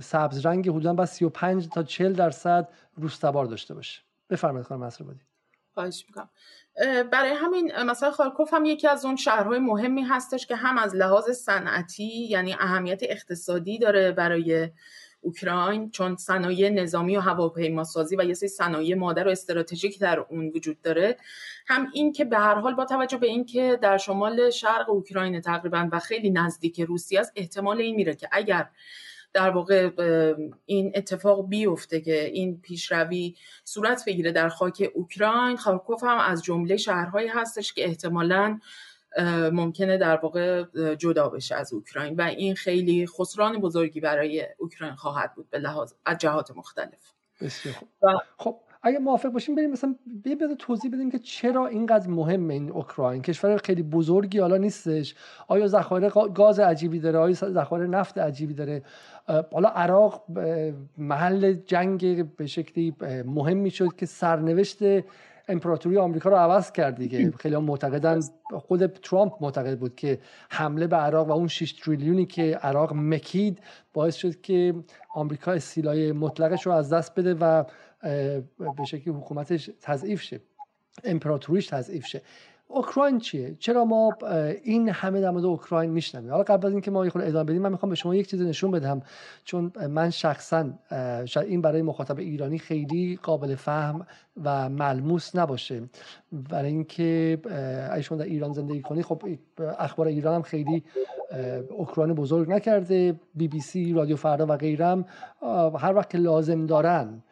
[0.00, 4.02] سبز رنگ حدودا با 35 تا 40 درصد روز تبار داشته باشه.
[4.30, 5.20] بفرمایید خانم مسربادی
[5.74, 6.28] خواهش می‌کنم.
[7.12, 11.30] برای همین مثلا خارکوف هم یکی از اون شهرهای مهمی هستش که هم از لحاظ
[11.30, 14.68] صنعتی یعنی اهمیت اقتصادی داره برای
[15.20, 20.52] اوکراین چون صنایع نظامی و هواپیماسازی و یه سری صنایع مادر و استراتژیک در اون
[20.54, 21.16] وجود داره.
[21.66, 25.88] هم این که به هر حال با توجه به اینکه در شمال شرق اوکراین تقریبا
[25.92, 28.68] و خیلی نزدیک روسیه است احتمال این میره که اگر
[29.32, 29.90] در واقع
[30.66, 36.76] این اتفاق بیفته که این پیشروی صورت بگیره در خاک اوکراین خارکوف هم از جمله
[36.76, 38.60] شهرهایی هستش که احتمالا
[39.52, 40.64] ممکنه در واقع
[40.94, 45.92] جدا بشه از اوکراین و این خیلی خسران بزرگی برای اوکراین خواهد بود به لحاظ
[46.06, 48.20] از جهات مختلف بسیار خوب.
[48.38, 53.22] خب اگه موافق باشیم بریم مثلا بیا توضیح بدیم که چرا اینقدر مهمه این اوکراین؟
[53.22, 55.14] کشور خیلی بزرگی حالا نیستش.
[55.48, 58.82] آیا ذخایر گاز عجیبی داره؟ آیا ذخایر نفت عجیبی داره؟
[59.52, 60.24] حالا عراق
[60.98, 62.94] محل جنگ به شکلی
[63.26, 64.78] مهمی شد که سرنوشت
[65.48, 67.30] امپراتوری آمریکا رو عوض کرد دیگه.
[67.40, 68.20] خیلی هم معتقدن
[68.52, 70.18] خود ترامپ معتقد بود که
[70.50, 73.58] حمله به عراق و اون 6 تریلیونی که عراق مکید
[73.94, 74.74] باعث شد که
[75.14, 77.64] آمریکا استیلای مطلقش رو از دست بده و
[78.02, 80.40] به شکلی حکومتش تضعیف شه.
[81.04, 82.22] امپراتوریش تضعیف شه.
[82.68, 84.16] اوکراین چیه؟ چرا ما
[84.64, 87.72] این همه در مورد اوکراین میشنویم؟ حالا قبل از اینکه ما خود ادامه بدیم من
[87.72, 89.02] می‌خوام به شما یک چیز نشون بدم.
[89.44, 90.70] چون من شخصا
[91.24, 94.06] شاید این برای مخاطب ایرانی خیلی قابل فهم
[94.44, 95.82] و ملموس نباشه.
[96.32, 97.38] برای اینکه
[98.02, 99.22] شما در ایران زندگی کنی خب
[99.78, 100.84] اخبار ایران هم خیلی
[101.70, 103.20] اوکراین بزرگ نکرده.
[103.34, 105.04] بی بی سی رادیو فردا و غیرم
[105.78, 107.22] هر وقت که لازم دارن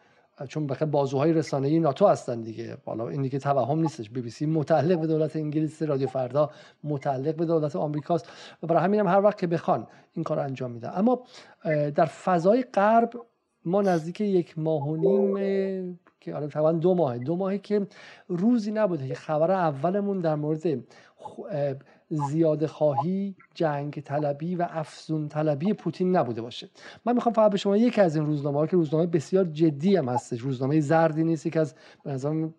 [0.49, 2.77] چون بخاطر بازوهای رسانه‌ای ناتو هستن دیگه.
[2.87, 4.11] حالا این دیگه توهم نیستش.
[4.11, 6.51] بی بی سی متعلق به دولت انگلیس رادیو فردا
[6.85, 8.29] متعلق به دولت آمریکاست
[8.63, 10.93] و برای همین هم هر وقت که بخوان این کار انجام میدن.
[10.95, 11.23] اما
[11.95, 13.11] در فضای غرب
[13.65, 17.87] ما نزدیک یک ماه و نیم که آره طبعا دو ماه دو ماهی که
[18.29, 20.85] روزی نبوده که خبر اولمون در مورد
[22.11, 26.69] زیاده خواهی جنگ طلبی و افزون طلبی پوتین نبوده باشه.
[27.05, 30.09] من می‌خوام فقط به شما یکی از این روزنامه ها که روزنامه بسیار جدی هم
[30.09, 31.75] هستش روزنامه زردی نیست که از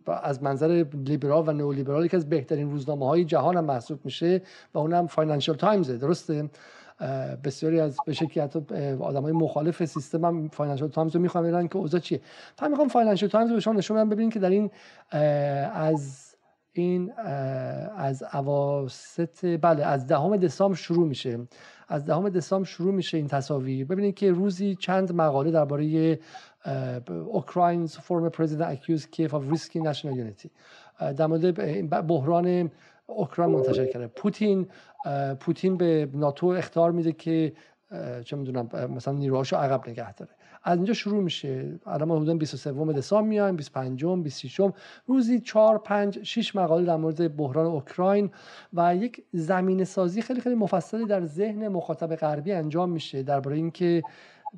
[0.08, 4.42] از منظر لیبرال و نئولیبرال که از بهترین روزنامه های جهان هم محسوب میشه
[4.74, 6.50] و اونم فاینانشال تایمز درسته؟
[7.44, 8.60] بسیاری از به شکلی حتی
[9.00, 12.22] آدمای مخالف سیستم هم فاینانشال تایمز رو می‌خوام که اوضاع چیه؟
[12.62, 14.72] من می‌خوام فاینانشال تایمز رو به شما نشون بدم ببینید که در این
[15.74, 16.31] از
[16.74, 17.12] این
[17.98, 21.40] از اواسط بله از دهم دسامبر شروع میشه.
[21.88, 23.86] از دهم دسامبر شروع میشه این تصاویر.
[23.86, 26.20] ببینید که روزی چند مقاله درباره
[27.10, 30.52] Ukraine's former president accuses Kyiv of risking national unity
[31.00, 32.72] در مورد بحران
[33.06, 34.08] اوکراین منتشر کرده.
[34.08, 34.68] پوتین
[35.40, 37.54] پوتین به ناتو اخطار میده که
[38.26, 40.32] چه می‌دونم مثلا نیروهاشو عقب نگه داره.
[40.64, 41.80] از اینجا شروع میشه.
[41.86, 44.62] الان ما حدود 23 دسامبر میایم 25 26
[45.08, 48.32] روزی 4 5 6 مقاله در مورد بحران اوکراین
[48.74, 53.24] و یک زمین سازی خیلی خیلی مفصلی در ذهن مخاطب غربی انجام میشه.
[53.24, 54.04] درباره اینکه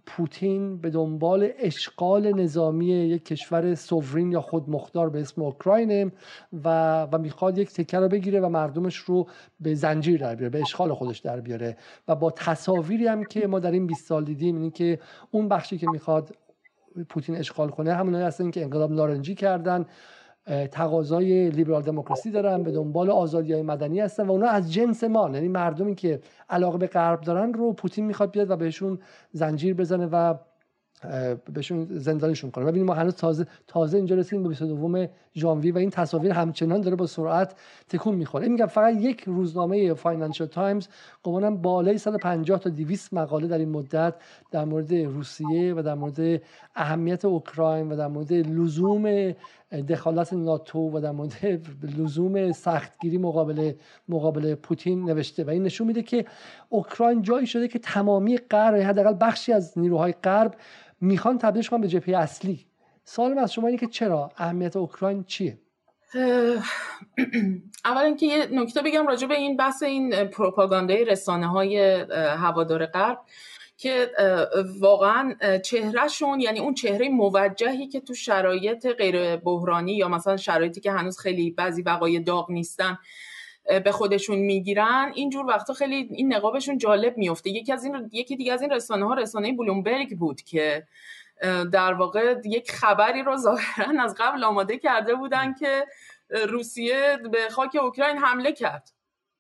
[0.06, 6.12] پوتین به دنبال اشغال نظامی یک کشور سوورین یا خودمختار به اسم اوکراینه
[6.64, 9.28] و و می‌خواد یک تکه رو بگیره و مردمش رو
[9.60, 11.78] به زنجیر در بیاره به اشغال خودش در بیاره.
[12.08, 15.00] و با تصاویری هم که ما در این 20 سال دیدیم اینه که
[15.32, 16.36] اون بخشی که می‌خواد
[17.10, 19.86] پوتین اشغال کنه همونایی هستن که انقلاب نارنجی کردن.
[20.72, 25.30] تقاضای لیبرال دموکراسی دارن به دنبال آزادی های مدنی هستن و اونا از جنس ما
[25.34, 29.00] یعنی مردمی که علاقه به غرب دارن رو پوتین می‌خواد بیاد و بهشون
[29.32, 30.36] زنجیر بزنه و
[31.54, 32.66] بهشون زندانشون کنه.
[32.66, 36.96] ببینیم ما هنوز تازه تازه اینجا رسیدیم به 22 ژانویه و این تصاویر همچنان داره
[36.96, 37.56] با سرعت
[37.90, 38.48] تکون می‌خوره.
[38.48, 40.88] میگم فقط یک روزنامه فاینانشال تایمز
[41.24, 44.16] گمانم بالای 150 تا 200 مقاله در این مدت
[44.52, 46.42] در مورد روسیه و در مورد
[46.76, 49.34] اهمیت اوکراین و در مورد لزوم
[49.90, 51.62] دخالت ناتو و در مورد
[51.98, 53.72] لزوم سختگیری مقابل
[54.10, 55.44] مقابل پوتین نوشته.
[55.44, 56.26] و این نشون میده که
[56.70, 60.56] اوکراین جایی شده که تمامی غرب حداقل بخشی از نیروهای غرب
[61.02, 62.66] می‌خوان تبدیلش کنن به جبهه اصلی.
[63.06, 65.58] سوال از شما اینه که چرا؟ اهمیت اوکراین چیه؟
[67.86, 71.78] اول اینکه یه نکته بگم راجع به این بحث این پروپاگاندای رسانه های
[72.12, 73.20] هوادار غرب
[73.78, 74.12] که
[74.80, 80.92] واقعا چهرهشون یعنی اون چهره موجهی که تو شرایط غیر بحرانی یا مثلا شرایطی که
[80.92, 82.98] هنوز خیلی بعضی وقایع داغ نیستن
[83.84, 88.54] به خودشون می‌گیرن اینجور وقتا خیلی این نقابشون جالب میفته یکی از این یکی دیگه
[88.54, 90.88] از این رسانه ها رسانه بلومبرگ بود که
[91.72, 95.86] در واقع یک خبری رو ظاهرا از قبل آماده کرده بودن که
[96.50, 98.90] روسیه به خاک اوکراین حمله کرد.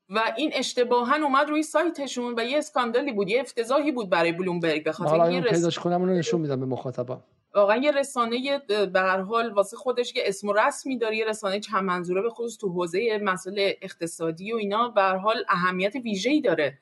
[0.09, 4.83] و این اشتباها اومد روی سایتشون و یه اسکاندالی بود یه افتضاحی بود برای بلومبرگ
[4.83, 5.77] به خاطر یه رس...
[5.85, 7.23] رو نشون میدم به مخاطبا
[7.55, 11.59] واقعا یه رسانه به هر حال واسه خودش که اسم و رسمی داره یه رسانه
[11.59, 14.89] چند منظوره به خصوص تو حوزه مسئله اقتصادی و اینا.
[14.89, 16.79] به هر حال اهمیت ویژه‌ای داره.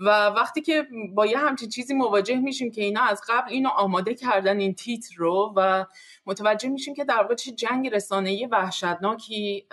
[0.00, 4.14] و وقتی که با یه همچین چیزی مواجه میشیم که اینا از قبل اینو آماده
[4.14, 5.84] کردن این تیتر رو و
[6.26, 9.66] متوجه میشیم که در واقع چه جنگ رسانه‌ای وحشتناکی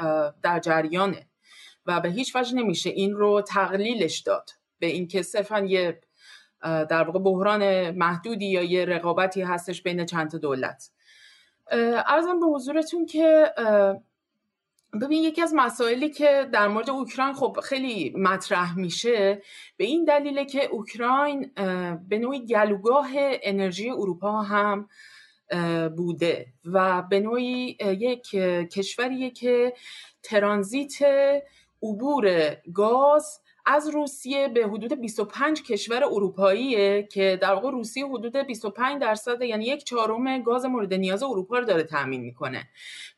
[0.44, 1.28] در جریانه
[1.86, 4.50] و به هیچ وجه نمیشه این رو تقلیلش داد.
[4.80, 6.02] به اینکه صرفا یه
[6.62, 10.92] در واقع بحران محدودی یا یه رقابتی هستش بین چند دولت.
[12.08, 13.54] ارزم به حضورتون که
[14.99, 19.41] ببین یکی از مسائلی که در مورد اوکراین خب خیلی مطرح میشه
[19.77, 21.51] به این دلیله که اوکراین
[22.10, 24.89] به نوعی گلوگاه انرژی اروپا هم
[25.97, 28.29] بوده و به نوعی یک
[28.73, 29.73] کشوریه که
[30.23, 30.93] ترانزیت
[31.83, 39.01] عبور گاز از روسیه به حدود 25 کشور اروپاییه که در واقع روسیه حدود 25
[39.01, 42.69] درصد یعنی یک چهارم گاز مورد نیاز اروپا رو داره تامین می‌کنه.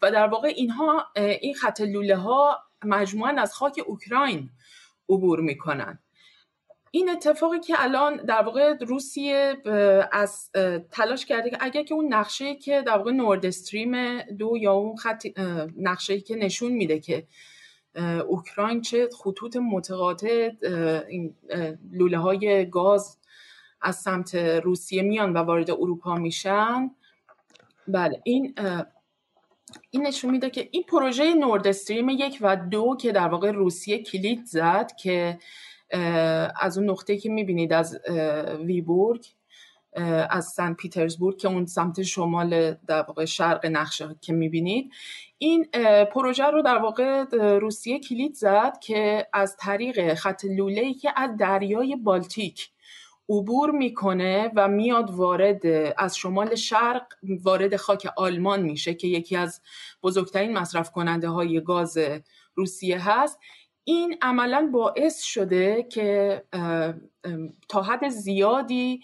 [0.02, 4.50] و در واقع اینها این خط لوله ها مجموعا از خاک اوکراین
[5.10, 6.00] عبور می‌کنن.
[6.92, 9.58] این اتفاقی که الان در واقع روسیه
[10.12, 10.52] از
[10.92, 14.96] تلاش کرده که اگر که اون نقشه که در واقع نورد استریم دو یا اون
[14.96, 15.26] خط
[15.78, 17.28] نقشه که نشون میده که
[18.28, 20.50] اوکراین چه خطوط متقاطع
[21.08, 21.36] این
[21.92, 23.18] لوله های گاز
[23.82, 26.92] از سمت روسیه میان و وارد اروپا میشن.
[27.88, 28.56] بله این
[29.90, 34.04] این نشون میده که این پروژه نورد استریم یک و دو که در واقع روسیه
[34.04, 35.40] کلید زد که
[36.62, 38.00] از اون نقطه که می‌بینید از
[38.66, 39.26] ویبورگ
[40.30, 44.92] از سن پیترزبورگ که اون سمت شمال در واقع شرق نقشه که می‌بینید.
[45.38, 45.66] این
[46.14, 47.24] پروژه رو در واقع
[47.60, 52.70] روسیه کلید زد که از طریق خط لوله که از دریای بالتیک
[53.30, 55.66] عبور می‌کنه و میاد وارد
[55.98, 57.06] از شمال شرق
[57.44, 59.62] وارد خاک آلمان میشه که یکی از
[60.04, 61.98] بزرگترین مصرف کننده های گاز
[62.56, 63.40] روسیه هست.
[63.84, 66.44] این عملا باعث شده که
[67.70, 69.02] تا حد زیادی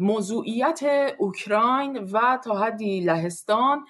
[0.00, 0.80] موضوعیت
[1.18, 3.84] اوکراین و تا حدی لهستان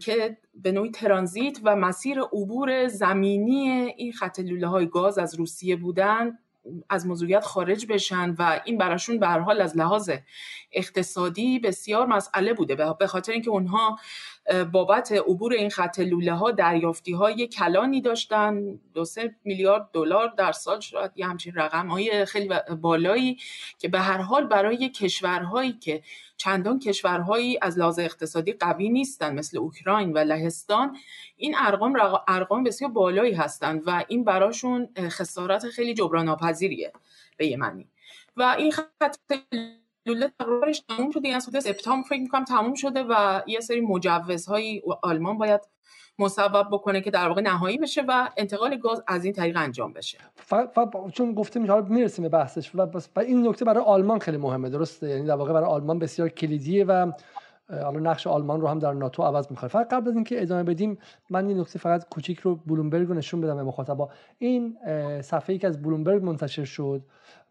[0.00, 5.76] که به نوعی ترانزیت و مسیر عبور زمینی این خط لوله های گاز از روسیه
[5.76, 6.38] بودن
[6.90, 10.10] از موضوعیت خارج بشن و این براشون به حال از لحاظ
[10.72, 13.98] اقتصادی بسیار مسئله بوده به خاطر اینکه اونها
[14.72, 18.80] بابت عبور این خط لوله ها دریافتی های کلانی داشتن.
[18.94, 23.38] دو سه میلیارد دلار در سال شاید یه همچین رقم های خیلی بالایی
[23.78, 26.02] که به هر حال برای کشورهایی که
[26.36, 30.96] چندان کشورهایی از لحاظ اقتصادی قوی نیستن مثل اوکراین و لهستان
[31.36, 36.92] این ارقام ارقام بسیار بالایی هستند و این براشون خسارت خیلی جبران ناپذیریه
[37.36, 37.88] به یه معنی.
[38.36, 39.16] و این خط
[40.06, 44.82] لوله تقریبش تموم شده این از سپتامبر فکر می‌کنم تموم شده و یه سری مجوزهای
[45.02, 45.60] آلمان باید
[46.18, 50.18] مصوب بکنه که در واقع نهایی بشه و انتقال گاز از این طریق انجام بشه.
[51.12, 55.26] چون گفتیم حالا می‌رسیم به بحثش و این نکته برای آلمان خیلی مهمه درسته؟ یعنی
[55.26, 57.12] در واقع برای آلمان بسیار کلیدیه و
[57.72, 59.68] حالا نقش آلمان رو هم در ناتو عوض می‌کنه.
[59.68, 60.98] فقط قبل از اینکه ادامه بدیم
[61.30, 64.08] من این نکته فقط کوچیک رو بلومبرگ رو نشون بدم به مخاطبا.
[64.38, 64.76] این
[65.22, 67.02] صفحه ای که از بلومبرگ منتشر شد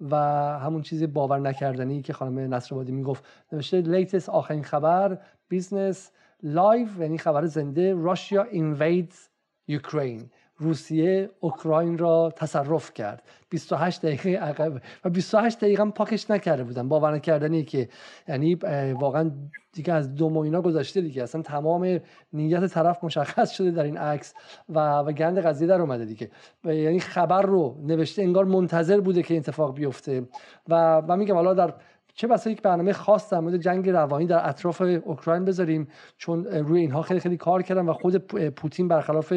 [0.02, 0.16] و
[0.60, 5.18] همون چیزی باور نکردنی که خانم نصرآبادی می‌گفت نوشته latest آخرین خبر
[5.50, 6.12] business
[6.44, 9.28] live یعنی خبر زنده Russia invades
[9.68, 10.30] Ukraine
[10.62, 13.24] روسیه اوکراین را تصرف کرد.
[13.50, 16.88] 28 دقیقه عقب و 28 دقیقه هم پاکش نکرده بودن.
[16.88, 17.90] باور نکردنی که
[18.28, 18.56] یعنی
[19.00, 19.32] واقعا
[19.74, 21.24] دیگه از دو اینا گذشته دیگه.
[21.24, 22.00] اصلا تمام
[22.34, 24.34] نیت طرف مشخص شده در این عکس
[24.70, 26.32] و و گند قضیه در اومده دیگه.
[26.64, 30.28] یعنی خبر رو نوشته انگار منتظر بوده که اتفاق بیفته.
[30.68, 31.74] و و میگم حالا در
[32.14, 36.82] چه بسا یک برنامه خاص در مورد جنگ روانی در اطراف اوکراین بذاریم چون روی
[36.82, 38.18] اینها خیلی خیلی کار کردن و خود
[38.50, 39.34] پوتین برخلاف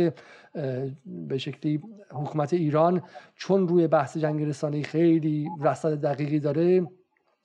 [1.06, 3.02] به شکلی حکومت ایران
[3.36, 6.86] چون روی بحث جنگ رسانه‌ای خیلی رصد دقیقی داره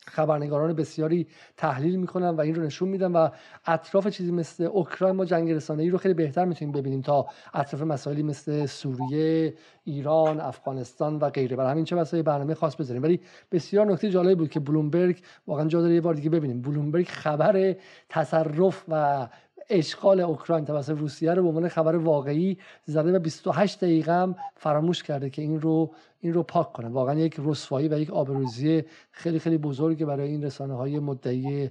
[0.10, 3.30] خبرنگاران بسیاری تحلیل می‌کنن و این رو نشون میدن و
[3.66, 7.82] اطراف چیزی مثل اوکراین ما جنگ رسانه ای رو خیلی بهتر می‌تونیم ببینیم تا اطراف
[7.82, 11.56] مسائلی مثل سوریه ایران افغانستان و غیره.
[11.56, 13.04] برای همین چه واسه برنامه خاص بذاریم.
[13.04, 13.20] ولی
[13.52, 16.62] بسیار نکته جالبی بود که بلومبرگ واقعا جا داره یه بار دیگه ببینیم.
[16.62, 17.76] بلومبرگ خبر
[18.10, 19.28] تصرف و
[19.70, 25.04] اشغال اوکراین توسط روسیه رو به عنوان خبر واقعی زده و 28 دقیقه هم فراموش
[25.04, 26.90] کرده که این رو این رو پاک کنه.
[26.90, 31.70] واقعا یک رسوایی و یک آبروزی خیلی خیلی بزرگی برای این رسانه های مدعی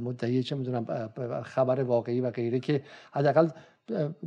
[0.00, 1.10] مدعی چه می‌دونم
[1.42, 2.82] خبر واقعی و غیره که
[3.12, 3.48] حداقل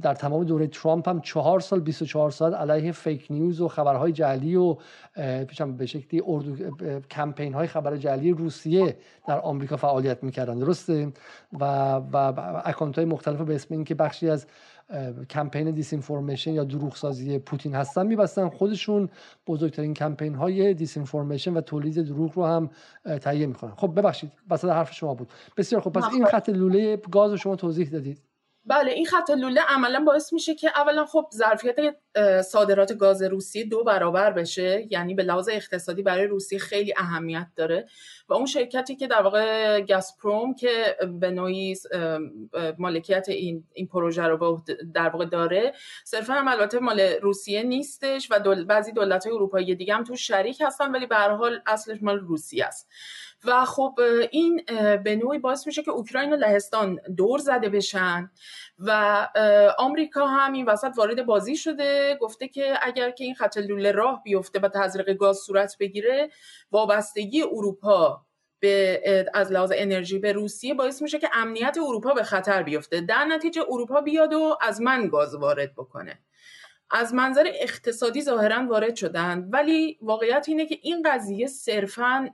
[0.02, 4.56] در تمام دوره ترامپ هم چهار سال 24 ساعت علیه fake news و خبرهای جعلی
[4.56, 4.78] و
[5.78, 6.72] به شکلی اردو
[7.12, 8.98] کمپین های خبر جعلی روسیه
[9.28, 11.14] در آمریکا فعالیت می‌کردن درسته؟
[11.60, 11.66] و
[12.14, 12.34] و
[12.66, 14.48] account های مختلف به اسم اینکه بخشی از
[15.30, 19.10] کمپین disinformation یا دروغ سازی پوتین هستن میبستن خودشون
[19.48, 22.70] بزرگترین کمپین های دیس اینفورمیشن و تولید دروغ رو هم
[23.22, 23.72] تهیه می‌کنن.
[23.76, 25.30] خب ببخشید وسط حرف شما بود.
[25.58, 28.35] بسیار خب پس این خط لوله گاز رو شما توضیح دادید.
[28.68, 31.76] بله این خط لوله عملا باعث میشه که اولا خب ظرفیت
[32.42, 37.88] صادرات گاز روسیه دو برابر بشه یعنی به لحاظ اقتصادی برای روسیه خیلی اهمیت داره.
[38.30, 41.76] و اون شرکتی که در واقع گاسپروم که به نوعی
[42.78, 45.74] مالکیت این این پروژه رو در واقع داره
[46.04, 50.16] صرفا هم البته مال روسیه نیستش و دول بعضی دولت های اروپایی دیگه هم تو
[50.16, 52.90] شریک هستن ولی به هر حال اصلش مال روسیه است.
[53.44, 54.00] و خب
[54.32, 54.62] این
[55.04, 58.32] به نوعی باعث میشه که اوکراین و لهستان دور زده بشن
[58.80, 59.28] و
[59.78, 64.22] آمریکا هم این وسط وارد بازی شده گفته که اگر که این خط لوله راه
[64.24, 66.30] بیفته و تزریق گاز صورت بگیره
[66.72, 68.26] وابستگی اروپا
[68.60, 73.02] به از لحاظ انرژی به روسیه باعث میشه که امنیت اروپا به خطر بیفته.
[73.02, 76.20] در نتیجه اروپا بیاد و از من گاز وارد بکنه.
[76.92, 82.30] از منظر اقتصادی ظاهرا وارد شدن ولی واقعیت اینه که این قضیه صرفا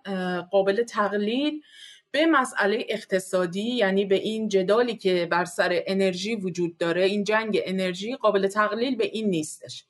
[0.52, 1.64] قابل تقلید
[2.12, 7.60] به مسئله اقتصادی یعنی به این جدالی که بر سر انرژی وجود داره این جنگ
[7.66, 9.86] انرژی قابل تقلیل به این نیستش.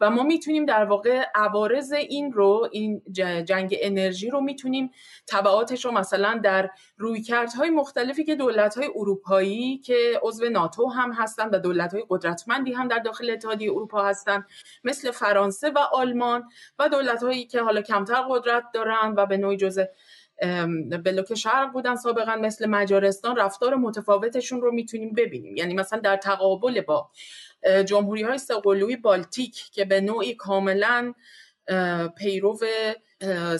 [0.00, 3.02] و ما می‌تونیم در واقع عوارض این رو این
[3.44, 4.90] جنگ انرژی رو می‌تونیم
[5.28, 11.58] تبعاتش رو مثلا در رویکردهای مختلفی که دولت‌های اروپایی که عضو ناتو هم هستن و
[11.58, 14.44] دولت‌های قدرتمندی هم در داخل اتحادیه اروپا هستن
[14.84, 16.44] مثل فرانسه و آلمان
[16.78, 19.84] و دولت‌هایی که حالا کمتر قدرت دارن و به نوعی جزء
[21.04, 25.56] بلوک شرق بودن سابقا مثل مجارستان رفتار متفاوتشون رو می‌تونیم ببینیم.
[25.56, 27.10] یعنی مثلا در تقابل با
[27.86, 31.14] جمهوری های سقلوی بالتیک که به نوعی کاملا
[32.18, 32.58] پیرو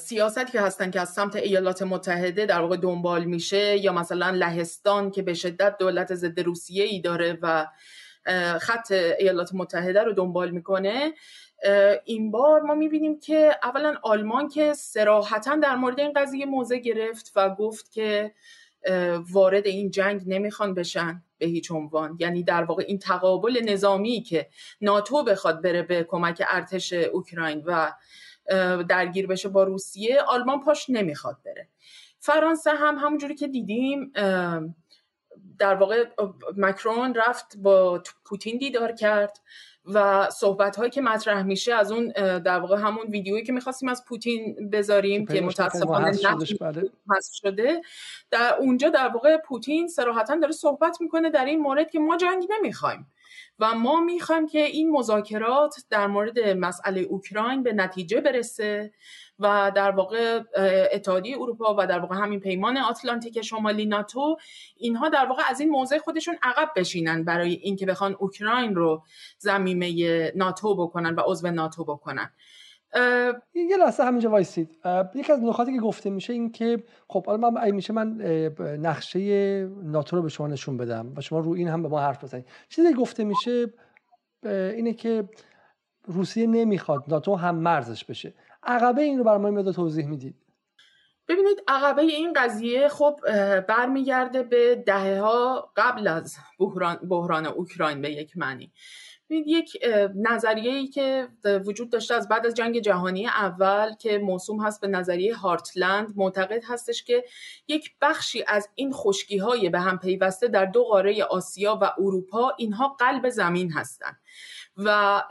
[0.00, 5.10] سیاستی که هستن که از سمت ایالات متحده در واقع دنبال میشه یا مثلا لهستان
[5.10, 7.66] که به شدت دولت ضد روسیه ای داره و
[8.60, 11.12] خط ایالات متحده رو دنبال می‌کنه.
[12.04, 17.32] این بار ما می‌بینیم که اولا آلمان که سراحتا در مورد این قضیه موضع گرفت
[17.36, 18.34] و گفت که
[19.32, 21.22] وارد این جنگ نمی‌خوان بشن.
[21.38, 22.16] به هیچ عنوان.
[22.20, 24.48] یعنی در واقع این تقابل نظامی که
[24.80, 27.92] ناتو بخواد بره به کمک ارتش اوکراین و
[28.88, 31.68] درگیر بشه با روسیه آلمان پاش نمی‌خواد بره.
[32.18, 34.12] فرانسه هم همونجوری که دیدیم
[35.58, 36.04] در واقع
[36.56, 39.38] مکرون رفت با پوتین دیدار کرد.
[39.86, 44.04] و صحبت هایی که مطرح میشه از اون در واقع همون ویدیویی که می‌خواستیم از
[44.04, 46.90] پوتین بذاریم که متاسفانه حذف بله.
[47.32, 47.82] شده
[48.30, 52.46] در اونجا در واقع پوتین صراحتا داره صحبت می‌کنه در این مورد که ما جنگ
[52.58, 53.06] نمی‌خوایم
[53.58, 58.92] و ما می‌خوایم که این مذاکرات در مورد مسئله اوکراین به نتیجه برسه
[59.38, 60.40] و در واقع
[60.92, 64.36] اتحادیه اروپا و در واقع همین پیمان آتلانتیک شمالی ناتو
[64.76, 69.02] اینها در واقع از این موضع خودشون عقب بشینن برای اینکه بخوان اوکراین رو
[69.38, 72.30] زمینه ناتو بکنن و عضو ناتو بکنن.
[73.54, 74.78] یه لحظه همینجا وایسید.
[75.14, 78.06] یکی از نکاتی که گفته میشه این که خب حالا من میشه من
[78.60, 79.20] نقشه
[79.82, 82.46] ناتو رو به شما نشون بدم و شما رو این هم به ما حرف بزنید.
[82.68, 83.66] چیزی گفته میشه
[84.44, 85.28] اینه که
[86.04, 88.34] روسیه نمی‌خواد ناتو هم مرزش بشه.
[88.66, 90.36] عقبه این رو برای ما توضیح می‌دید.
[91.28, 93.20] ببینید عقبه این قضیه خب
[93.68, 98.72] برمیگرده به دهه ها قبل از بحران, بحران اوکراین به یک معنی.
[99.30, 99.76] یک
[100.14, 101.28] نظریه ای که
[101.66, 106.64] وجود داشته از بعد از جنگ جهانی اول که موسوم هست به نظریه هارتلند معتقد
[106.68, 107.24] هستش که
[107.68, 112.52] یک بخشی از این خشکی های به هم پیوسته در دو قاره آسیا و اروپا
[112.58, 114.20] اینها قلب زمین هستند
[114.76, 115.22] و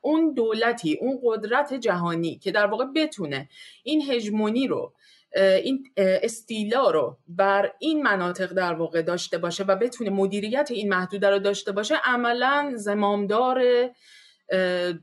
[0.00, 3.48] اون دولتی اون قدرت جهانی که در واقع بتونه
[3.82, 4.92] این هژمونی رو
[5.36, 11.30] این استیلا رو بر این مناطق در واقع داشته باشه و بتونه مدیریت این محدوده
[11.30, 13.62] رو داشته باشه عملا زمامدار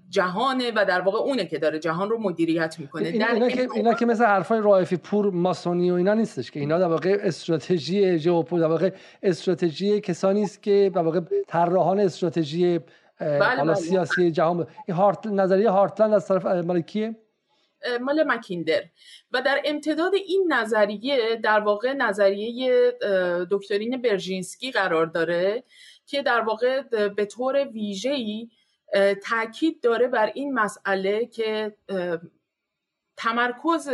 [0.09, 3.07] جهانه و در واقع اونه که داره جهان رو مدیریت می‌کنه.
[3.07, 6.79] اینا, اینا, که, اینا که مثل حرفای رائفی پور ماسونی و اینا نیستش که اینا
[6.79, 8.91] در واقع استراتژی ژئوپول در واقع
[9.23, 12.79] استراتژی کسانی است که در واقع طراحان استراتژی
[13.23, 13.73] حالا بله.
[13.73, 17.15] سیاسی جهان این هارت نظریه هارتلند از طرف مال کیه؟
[18.01, 18.83] مال مکیندر.
[19.31, 22.93] و در امتداد این نظریه در واقع نظریه
[23.51, 25.63] دکترین برژینسکی قرار داره
[26.05, 28.49] که در واقع به طور ویژه‌ای
[29.23, 31.75] تاکید داره بر این مسئله که
[33.17, 33.89] تمرکز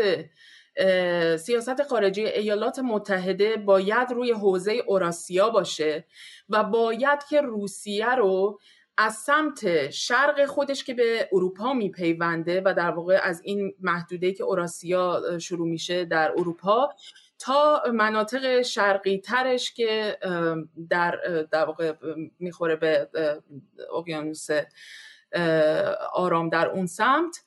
[1.39, 6.05] سیاست خارجی ایالات متحده باید روی حوزه اوراسیا باشه
[6.49, 8.59] و باید که روسیه رو
[9.02, 14.43] از سمت شرق خودش که به اروپا میپیونده و در واقع از این محدوده که
[14.43, 16.89] اوراسیا شروع میشه در اروپا
[17.39, 20.18] تا مناطق شرقی ترش که
[20.89, 21.20] در
[21.52, 21.93] در واقع
[22.39, 23.10] می‌خوره به
[23.93, 24.47] اقیانوس
[26.14, 27.43] آرام در اون سمت.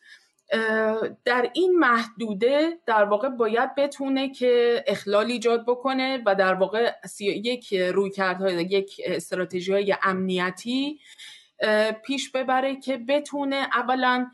[1.24, 7.74] در این محدوده در واقع باید بتونه که اخلال ایجاد بکنه و در واقع یک
[7.74, 10.98] روی کردهای یک استراتژی های امنیتی
[12.04, 14.30] پیش ببره که بتونه اولا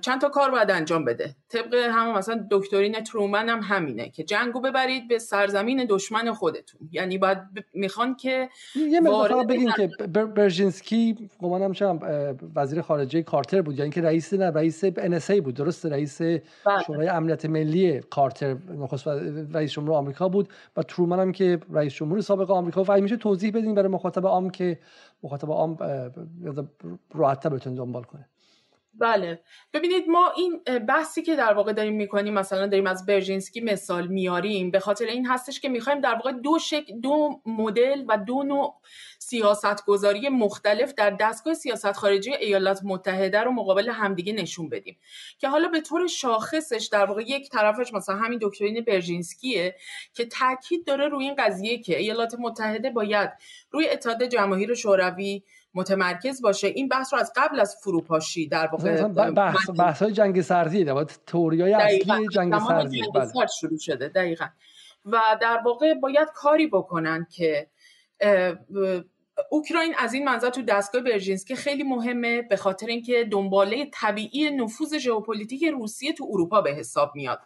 [0.00, 1.34] چند تا کار باید انجام بده.
[1.48, 6.88] طبق هم مثلا دکترین ترومن هم همینه که جنگو ببرید به سرزمین دشمن خودتون.
[6.92, 7.38] یعنی باید
[7.74, 11.98] می‌خوان که یه مقدار بگیم که برژینسکی گمانم شم
[12.56, 13.78] وزیر خارجه کارتر بود.
[13.78, 15.54] یعنی که رئیس نه رئیس NSA بود.
[15.54, 16.38] درست رئیس بله.
[16.86, 19.08] شورای امنیت ملی کارتر نخست
[19.54, 23.50] رئیس جمهور آمریکا بود و ترومن هم که رئیس جمهور سابق آمریکا و میشه توضیح
[23.50, 24.78] بدین برای مخاطب عام که
[25.22, 25.78] مخاطب عام
[27.14, 28.28] راحت بتون دنبال کنه
[28.94, 29.40] بله.
[29.72, 34.70] ببینید ما این بحثی که در واقع داریم می‌کنیم مثلا داریم از برژینسکی مثال میاریم
[34.70, 38.74] به خاطر این هستش که می‌خوایم در واقع دو شک دو مدل و دو نوع
[39.18, 44.98] سیاست گذاری مختلف در دستگاه سیاست خارجی ایالات متحده رو مقابل همدیگه نشون بدیم.
[45.38, 49.76] که حالا به طور شاخصش در واقع یک طرفش مثلا همین دکترین برژینسکیه
[50.14, 53.30] که تاکید داره روی این قضیه که ایالات متحده باید
[53.70, 55.42] روی اتحاد جماهیر شوروی
[55.74, 56.66] متمرکز باشه.
[56.66, 61.04] این بحث رو از قبل از فروپاشی در واقع بحث, بحث های جنگ سردی در
[61.26, 63.02] توریای اصلی جنگ سردی.
[63.14, 63.46] بله.
[63.60, 64.46] شروع شده دقیقا.
[65.06, 67.68] و در واقع باید کاری بکنن که
[69.50, 74.96] اوکراین از این منظر تو دستگاه برژینسکی خیلی مهمه به خاطر اینکه دنباله طبیعی نفوذ
[74.98, 77.40] ژئوپلیتیک روسیه تو اروپا به حساب میاد.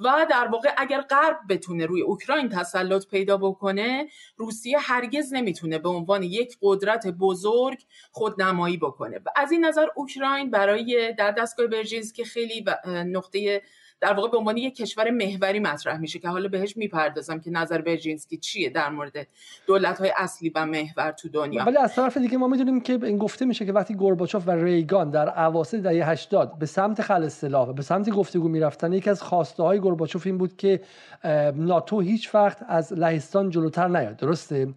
[0.00, 5.88] و در واقع اگر غرب بتونه روی اوکراین تسلط پیدا بکنه روسیه هرگز نمی‌تونه به
[5.88, 7.78] عنوان یک قدرت بزرگ
[8.10, 9.20] خودنمایی بکنه.
[9.36, 13.62] از این نظر اوکراین برای در دستگاه برژینسکی خیلی نقطه
[14.02, 17.80] در واقع به عنوان یک کشور محوری مطرح میشه که حالا بهش می‌پردازم که نظر
[17.80, 19.26] برژینسکی چیه در مورد
[19.66, 21.64] دولت های اصلی و محور تو دنیا.
[21.64, 25.10] ولی از طرف دیگه ما می‌دونیم که این گفته میشه که وقتی گورباچوف و ریگان
[25.10, 29.22] در اواسط دهه 80 به سمت خل اصطلاح و به سمت گفتگو می‌رفتن یکی از
[29.22, 30.80] خواسته های گورباچوف این بود که
[31.54, 34.68] ناتو هیچ وقت از لهستان جلوتر نیاد درسته؟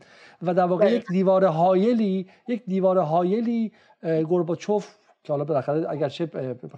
[0.42, 3.72] و در واقع یک دیوار هایلی یک دیوار هایلی
[4.04, 4.88] گورباچوف
[5.26, 6.30] که حالا بالاخره اگرچه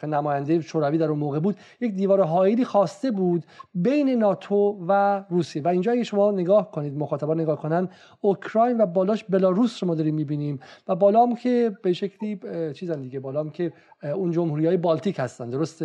[0.03, 5.61] نماینده شوروی در اون موقع بود یک دیوار هایلی خواسته بود بین ناتو و روسیه.
[5.61, 7.89] و اینجا اگه شما نگاه کنید مخاطبان نگاه کنن
[8.21, 10.59] اوکراین و بالاش بلاروس رو ما داریم می‌بینیم.
[10.87, 12.39] و بالا هم که به شکلی
[12.73, 13.73] چیزن دیگه بالا هم که
[14.03, 15.49] اون جمهوری های بالتیک هستن.
[15.49, 15.83] درست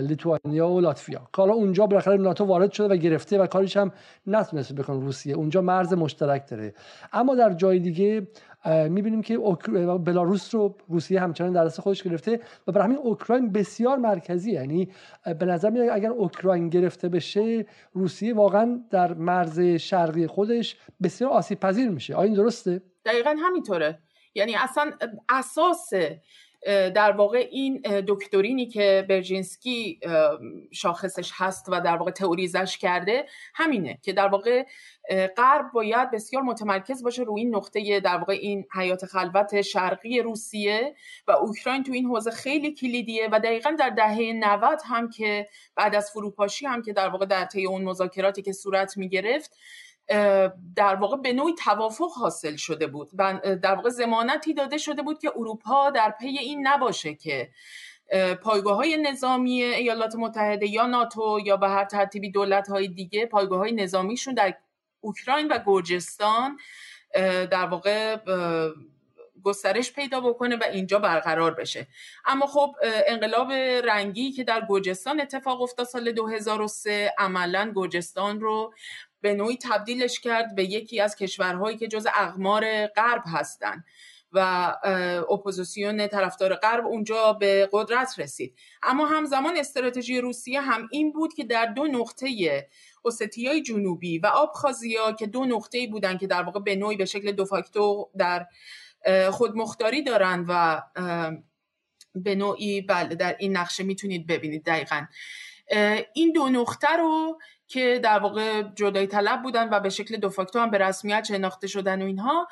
[0.00, 3.92] لیتوانیا و لاتویا حالا اونجا بالاخره ناتو وارد شده و گرفته و کارش هم
[4.26, 5.34] نتونسته بکنه روسیه.
[5.34, 6.74] اونجا مرز مشترک داره.
[7.12, 8.28] اما در جای دیگه
[8.64, 9.38] می‌بینیم که
[10.04, 14.88] بلاروس رو روسیه همچنان در دست خودش گرفته و برای همین اوکراین بسیار مرکزی یعنی
[15.38, 21.60] به نظر میاد اگر اوکراین گرفته بشه روسیه واقعا در مرز شرقی خودش بسیار آسیب
[21.60, 22.14] پذیر میشه.
[22.14, 23.98] آیا این درسته؟ دقیقا همینطوره.
[24.34, 24.90] یعنی اصلا
[25.28, 25.90] اساس
[26.94, 30.00] در واقع این دکترینی که برژینسکی
[30.72, 34.64] شاخصش هست و در واقع تئوریزش کرده همینه که در واقع
[35.36, 40.94] غرب باید بسیار متمرکز باشه روی این نقطه در واقع این حیات خلوت شرقی روسیه
[41.28, 45.94] و اوکراین تو این حوزه خیلی کلیدیه و دقیقا در دهه 90 هم که بعد
[45.94, 49.56] از فروپاشی هم که در واقع در طی اون مذاکراتی که صورت می گرفت
[50.76, 53.10] در واقع به نوعی توافق حاصل شده بود
[53.62, 57.50] در واقع زمانتی داده شده بود که اروپا در پی این نباشه که
[58.42, 63.58] پایگاه های نظامی ایالات متحده یا ناتو یا به هر ترتیبی دولت های دیگه پایگاه
[63.58, 64.54] های نظامیشون در
[65.00, 66.58] اوکراین و گرجستان
[67.50, 68.16] در واقع
[69.44, 71.86] گسترش پیدا بکنه و اینجا برقرار بشه.
[72.24, 73.52] اما خب انقلاب
[73.84, 78.74] رنگی که در گرجستان اتفاق افتاد سال 2003 عملا گرجستان رو
[79.20, 83.84] به نوعی تبدیلش کرد به یکی از کشورهایی که جز اقمار غرب هستند
[84.32, 84.40] و
[85.30, 88.54] اپوزیسیون طرفدار غرب اونجا به قدرت رسید.
[88.82, 92.28] اما همزمان استراتژی روسیه هم این بود که در دو نقطه
[93.02, 97.32] اوستیای جنوبی و آبخازیا که دو نقطه بودن که در واقع به نوعی به شکل
[97.32, 98.46] دوفاکتو در
[99.30, 100.82] خودمختاری دارن و
[102.14, 105.06] به نوعی بله در این نقشه می‌تونید ببینید دقیقا.
[106.14, 107.38] این دو نقطه رو
[107.68, 112.02] که در واقع جدای طلب بودن و به شکل دوفاکتو هم به رسمیت شناخته شدن
[112.02, 112.48] و اینها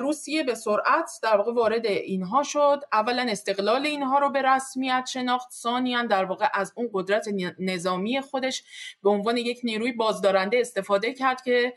[0.00, 2.80] روسیه به سرعت در واقع وارد اینها شد.
[2.92, 5.50] اولا استقلال اینها رو به رسمیت شناخت.
[5.52, 7.28] ثانیا در واقع از اون قدرت
[7.58, 8.62] نظامی خودش
[9.02, 11.74] به عنوان یک نیروی بازدارنده استفاده کرد که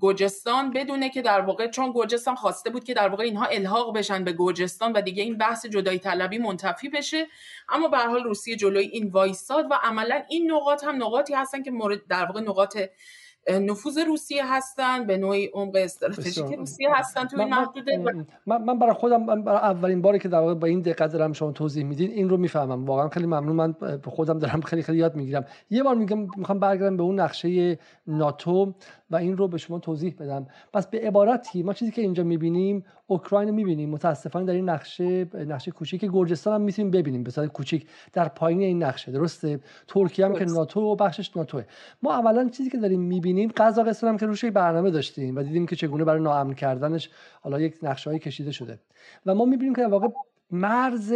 [0.00, 4.24] گرجستان بدونه که در واقع چون گرجستان خواسته بود که در واقع اینها الحاق بشن
[4.24, 7.26] به گرجستان و دیگه این بحث جدایی طلبی منتفی بشه.
[7.68, 11.70] اما به حال روسیه جلوی این وایستاد و عملا این نقاط هم نقاطی هستن که
[11.70, 12.78] مورد در واقع نقاط
[13.60, 17.98] نفوذ روسیه هستن به نوعی عمق استراتژیک روسیه هستن تو این محدوده
[18.46, 21.52] من, من برای خودم برای اولین باری که در واقع با این دقت دارم شما
[21.52, 22.84] توضیح میدین این رو می‌فهمم.
[22.84, 23.56] واقعا خیلی ممنون.
[23.56, 25.44] من به خودم دارم خیلی خیلی یاد می‌گیرم.
[25.70, 28.74] یه بار میگم می‌خوام برگردم به اون نقشه ناتو.
[29.10, 30.46] و این رو به شما توضیح بدم.
[30.72, 33.90] پس به عبارتی ما چیزی که اینجا می‌بینیم اوکراین می‌بینیم.
[33.90, 37.22] متاسفانه در این نقشه نقشه کوچیک گرجستان هم می‌تونیم ببینیم.
[37.22, 41.64] به صورت کوچیک در پایین این نقشه درسته؟ ترکیه هم که ناتو و بخشش ناتوه.
[42.02, 45.76] ما اولا چیزی که داریم می‌بینیم قزاقستان هم که روش برنامه داشتیم و دیدیم که
[45.76, 48.78] چگونه برای ناامن کردنش حالا یک نقشه کشیده شده.
[49.26, 50.08] و ما می‌بینیم که در واقع
[50.50, 51.14] مرز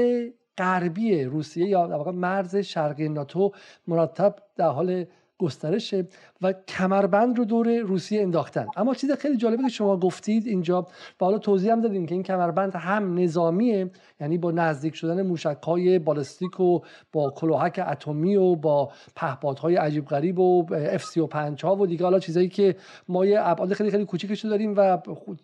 [0.59, 3.53] غربی روسیه یا در واقع مرز شرقی ناتو
[3.89, 5.05] مرتب در حال
[5.39, 6.09] گسترشه.
[6.43, 8.67] و کمربند رو دور روسیه انداختن.
[8.77, 10.83] اما چیز خیلی جالبه که شما گفتید اینجا
[11.21, 13.91] و حالا توضیح هم دادیم که این کمربند هم نظامیه
[14.21, 16.81] یعنی با نزدیک شدن موشک های بالستیک و
[17.13, 20.67] با کلاهک اتمی و با پهپادهای عجیب غریب و
[20.99, 22.77] F35 ها و دیگه حالا چیزایی که
[23.09, 24.99] ما یه ابعاد خیلی خیلی کوچیکش داریم و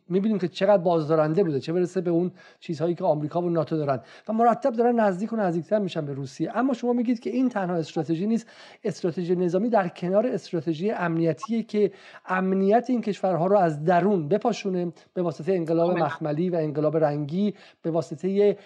[0.08, 2.30] می‌بینیم که چقدر بازدارنده بوده چه برسه به اون
[2.60, 4.00] چیزهایی که آمریکا و ناتو دارن.
[4.28, 6.56] و مرتب دارن نزدیک و نزدیکتر میشن به روسیه.
[6.56, 8.46] اما شما میگید که این تنها استراتژی نیست.
[8.84, 11.90] استراتژی نظامی در کنار استراتژی امنیتی که
[12.26, 17.90] امنیت این کشورها رو از درون بپاشونه به واسطه انقلاب مخملی و انقلاب رنگی به
[17.90, 18.56] واسطه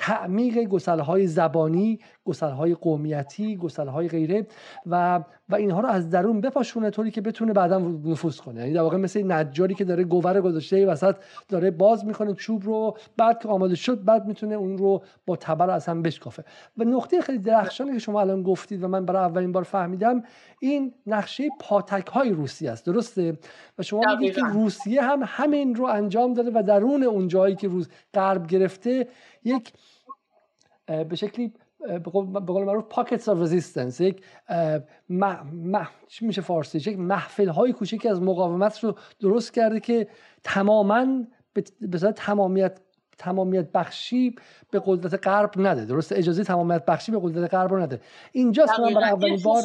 [0.00, 4.46] تعمیق گسلهای زبانی گسلهای قومیتی گسلهای غیره
[4.86, 8.60] و و اینها رو از درون بپاشونه طوری که بتونه بعدا نفوذ کنه.
[8.60, 11.16] یعنی در واقع مثل نجاری که داره گوور گذاشته وسط
[11.48, 15.70] داره باز می‌کنه چوب رو بعد که آماده شد بعد می‌تونه اون رو با تبر
[15.70, 16.44] از هم بشکافه.
[16.78, 20.22] و نقطه خیلی درخشانی که شما الان گفتید و من برای اولین بار فهمیدم
[20.60, 22.86] این نقشه پاتک های روسیه است.
[22.86, 23.38] درسته؟
[23.78, 27.68] و شما میگید که روسیه هم همین رو انجام داده و درون اون جایی که
[27.68, 29.08] روز غرب گرفته
[29.44, 29.72] یک
[31.08, 34.24] به شکلی به قول معروف پاکتس اف رزिस्टنس یک
[36.08, 40.08] چی میشه فارسی؟ یک محفل های کوچکی از مقاومت رو درست کرده که
[40.44, 41.24] تماما
[41.80, 42.80] به صورت تمامیت
[43.18, 44.34] تمامیت بخشی
[44.70, 45.84] به قدرت غرب نده.
[45.84, 48.00] درست اجازه تمامیت بخشی به قدرت غرب رو نده.
[48.32, 49.62] اینجاست من برای اولین بار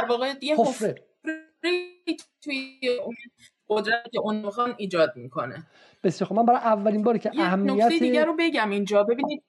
[0.00, 0.94] در واقع یه حفره.
[2.42, 2.80] توی
[3.68, 4.44] قدرت اون
[4.76, 5.66] ایجاد می‌کنه.
[6.02, 9.02] بسیار خب من برای اولین باری که اهمیت نکته دیگر رو بگم اینجا.
[9.02, 9.42] ببینید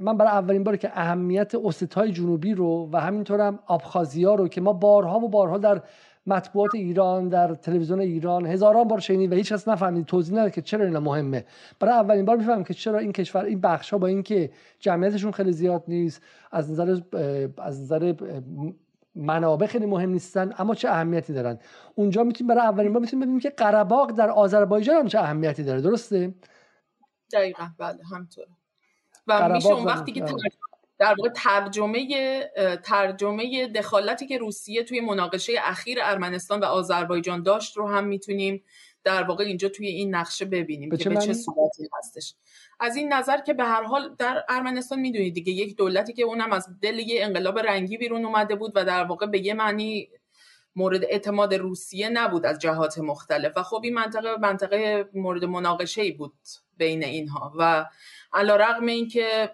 [0.00, 1.52] من برای اولین باری که اهمیت
[1.94, 5.82] های جنوبی رو و همینطور هم آبخازیا رو که ما بارها و بارها در
[6.26, 10.62] مطبوعات ایران در تلویزیون ایران هزاران بار شنید و هیچ کس نفهمید توضیح نداد که
[10.62, 11.44] چرا اینا مهمه.
[11.80, 15.52] برای اولین بار می‌فهمم که چرا این کشور این بخش ها با اینکه جمعیتشون خیلی
[15.52, 17.00] زیاد نیست از نظر
[17.58, 18.14] از نظر
[19.14, 21.58] منابع خیلی مهم نیستن اما چه اهمیتی دارن.
[21.94, 25.80] اونجا می‌تونیم برای اولین بار می‌تونیم ببینیم که قره در آذربایجان هم چه اهمیتی داره.
[25.80, 26.34] درسته؟
[27.32, 28.48] دقیقا بله همطوره
[29.26, 30.24] و میشه اون وقتی که
[30.98, 32.06] در واقع ترجمه
[32.84, 38.64] ترجمه دخالتی که روسیه توی مناقشه اخیر ارمنستان و آذربایجان داشت رو هم می‌تونیم
[39.04, 42.34] در واقع اینجا توی این نقشه ببینیم که به چه صورتی هستش.
[42.80, 46.52] از این نظر که به هر حال در ارمنستان می‌دونید دیگه یک دولتی که اونم
[46.52, 50.08] از دل یه انقلاب رنگی بیرون اومده بود و در واقع به یه معنی
[50.76, 53.52] مورد اعتماد روسیه نبود از جهات مختلف.
[53.56, 56.34] و خب این منطقه منطقه مورد مناقشه ای بود
[56.76, 57.52] بین اینها.
[57.58, 57.84] و
[58.34, 59.50] علا رقم این که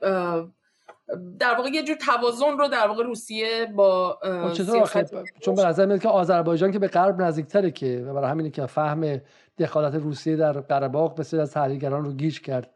[1.39, 6.03] در واقع یه جور توازن رو در واقع روسیه با خب چون به نظر میاد
[6.03, 9.21] که آذربایجان که به غرب نزدیکتره که برای همینه که فهم
[9.59, 12.71] دخالت روسیه در قره بسیار از تحلیلگران رو گیج کرد.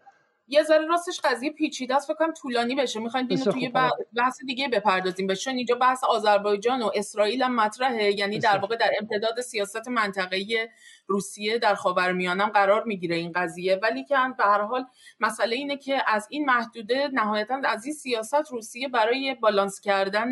[0.48, 3.00] یه ذره راستش قضیه پیچیده است فکر طولانی بشه.
[3.00, 3.72] می‌خوایم اینو توی
[4.16, 5.26] بحث دیگه بپردازیم.
[5.26, 8.12] بشه چون اینجا بحث آذربایجان و اسرائیل هم مطرحه.
[8.12, 10.68] یعنی در واقع در امتداد سیاست منطقه‌ای
[11.12, 13.80] روسیه در خاورمیانه قرار می‌گیره این قضیه.
[13.82, 14.84] ولی که به هر حال
[15.20, 20.30] مسئله اینه که از این محدوده نهایتا از این سیاست روسیه برای بالانس کردن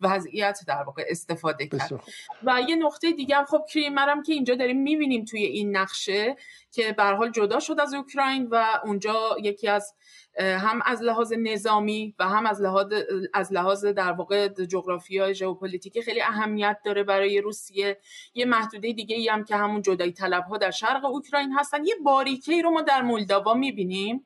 [0.00, 2.02] وضعیت در واقع استفاده کرد.
[2.42, 6.36] و یه نقطه دیگه هم خب کریمرم که اینجا داریم می‌بینیم توی این نقشه
[6.72, 9.94] که به حال جدا شد از اوکراین و اونجا یکی از
[10.38, 12.86] هم از لحاظ نظامی و هم از لحاظ
[13.34, 17.98] از لحاظ در واقع جغرافیای ژئوپلیتیکی خیلی اهمیت داره برای روسیه.
[18.34, 21.84] یه محدوده دیگه ای هم که همون جدایی طلب ها در شرق اوکراین هستن.
[21.84, 24.24] یه باریکه رو ما در مولداوا می‌بینیم.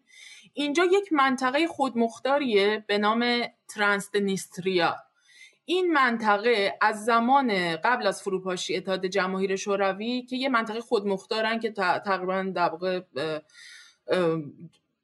[0.55, 4.97] اینجا یک منطقه خودمختاریه به نام ترانسدنیستریا
[5.65, 11.71] این منطقه از زمان قبل از فروپاشی اتحاد جماهیر شوروی که یه منطقه خودمختارن که
[12.05, 13.01] تقریبا در واقع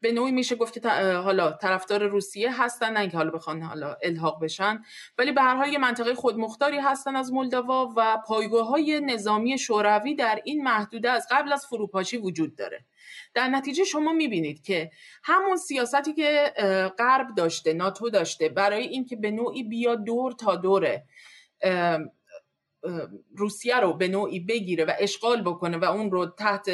[0.05, 4.43] به نوعی میشه گفت که حالا طرفدار روسیه هستن نه اینکه حالا بخوان حالا الحاق
[4.43, 4.83] بشن.
[5.19, 10.15] ولی به هر حال یه منطقه خودمختاری هستن از مولداوا و پایگاه های نظامی شوروی
[10.15, 12.85] در این محدوده از قبل از فروپاشی وجود داره.
[13.35, 14.91] در نتیجه شما می‌بینید که
[15.23, 16.53] همون سیاستی که
[16.99, 21.05] غرب داشته ناتو داشته برای اینکه به نوعی بیا دور تا دوره
[23.37, 26.69] روسیه رو به نوعی بگیره و اشغال بکنه و اون رو تحت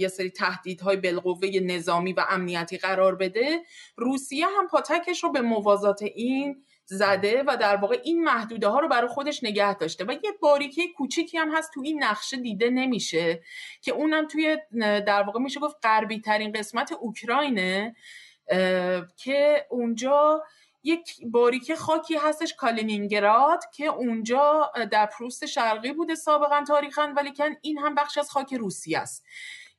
[0.00, 3.62] یه سری تهدیدهای بالقوه نظامی و امنیتی قرار بده
[3.96, 8.88] روسیه هم پاتکش رو به موازات این زده و در واقع این محدوده ها رو
[8.88, 13.42] برای خودش نگه داشته و یه باریکه کوچیکی هم هست تو این نقشه دیده نمیشه
[13.82, 17.96] که اونم توی در واقع میشه گفت غربی ترین قسمت اوکراینه
[19.16, 20.42] که اونجا
[20.82, 27.50] یک باریکه خاکی هستش کالینینگراد که اونجا در پروست شرقی بوده سابقا تاریخا ولی کن
[27.62, 29.24] این هم بخش از خاک روسیه است.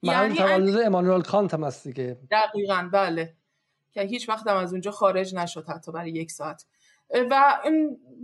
[0.03, 2.17] یعنی تولد امانوئل کانت هم هست دیگه.
[2.31, 3.35] دقیقا بله.
[3.91, 6.65] که هیچ وقت هم از اونجا خارج نشد حتی برای یک ساعت.
[7.14, 7.57] و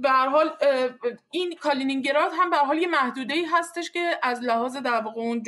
[0.02, 0.50] به حال
[1.32, 5.44] این کالینینگراد هم به حال یه محدوده ای هستش که از لحاظ در واقع اون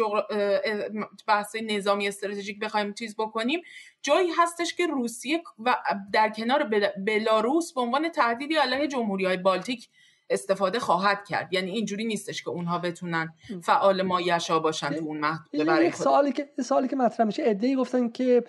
[1.27, 3.61] بحث نظامی استراتژیک بخوایم چیز بکنیم.
[4.01, 5.75] جایی هستش که روسیه و
[6.13, 6.63] در کنار
[7.05, 9.89] بلاروس به عنوان تهدیدی علیه جمهوری های بالتیک
[10.29, 11.53] استفاده خواهد کرد.
[11.53, 13.33] یعنی اینجوری نیستش که اونها بتونن
[13.63, 17.43] فعال مایشا باشن تو اون محدوده برای سوالی که سوالی که مطرح میشه.
[17.45, 18.43] ادعی گفتن که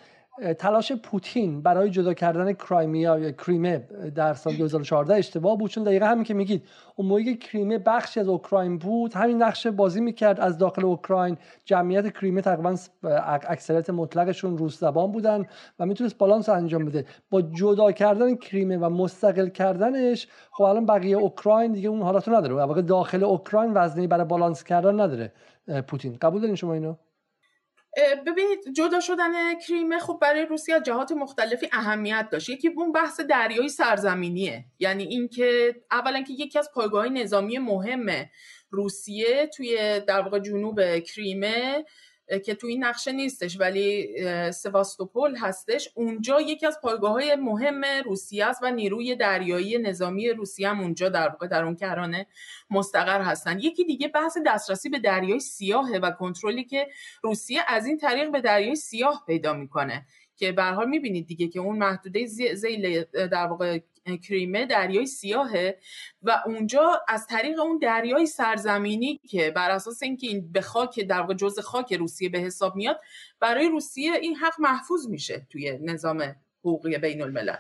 [0.59, 3.79] تلاش پوتین برای جدا کردن کرایمیا یا کریمه
[4.15, 6.67] در سال 2014 اشتباه بود چون دقیقا همین که میگید
[6.97, 11.37] اون موقعی کریمه بخشی از اوکراین بود همین نقش بازی می‌کرد از داخل اوکراین.
[11.65, 12.75] جمعیت کریمه تقریبا
[13.49, 15.47] اکثریت مطلقشون روس زبان بودن
[15.79, 17.05] و می‌تونست بالانس انجام بده.
[17.31, 22.55] با جدا کردن کریمه و مستقل کردنش خب الان بقیه اوکراین دیگه اون حالاتو نداره.
[22.55, 25.33] واقع داخل اوکراین وزنی برای بالانس کردن نداره
[25.89, 26.17] پوتین.
[26.23, 26.95] قبول دارین شما اینو؟
[28.27, 32.49] ببینید جدا شدن کریمه خب برای روسیه جهات مختلفی اهمیت داشت.
[32.49, 34.65] یکی اون بحث دریایی سرزمینیه.
[34.79, 38.07] یعنی اینکه اولا که یکی از پایگاه نظامی مهم
[38.71, 41.85] روسیه توی در واقع جنوب کریمه
[42.39, 44.09] که تو این نقشه نیستش ولی
[44.53, 45.89] سواستوپول هستش.
[45.95, 51.09] اونجا یکی از پایگاه های مهم روسیه است و نیروی دریایی نظامی روسیه هم اونجا
[51.09, 52.27] در واقع در اون کرانه
[52.71, 53.59] مستقر هستن.
[53.59, 56.89] یکی دیگه بحث دسترسی به دریای سیاهه و کنترلی که
[57.23, 60.07] روسیه از این طریق به دریای سیاه پیدا می‌کنه.
[60.37, 63.79] که به حال می‌بینید دیگه که اون محدوده زیل در واقع
[64.23, 65.79] کریمه دریای سیاهه
[66.23, 71.21] و اونجا از طریق اون دریای سرزمینی که بر اساس اینکه این به خاک در
[71.21, 73.01] واقع جزء خاک روسیه به حساب میاد
[73.41, 77.57] برای روسیه این حق محفوظ میشه توی نظام حقوقی بین الملل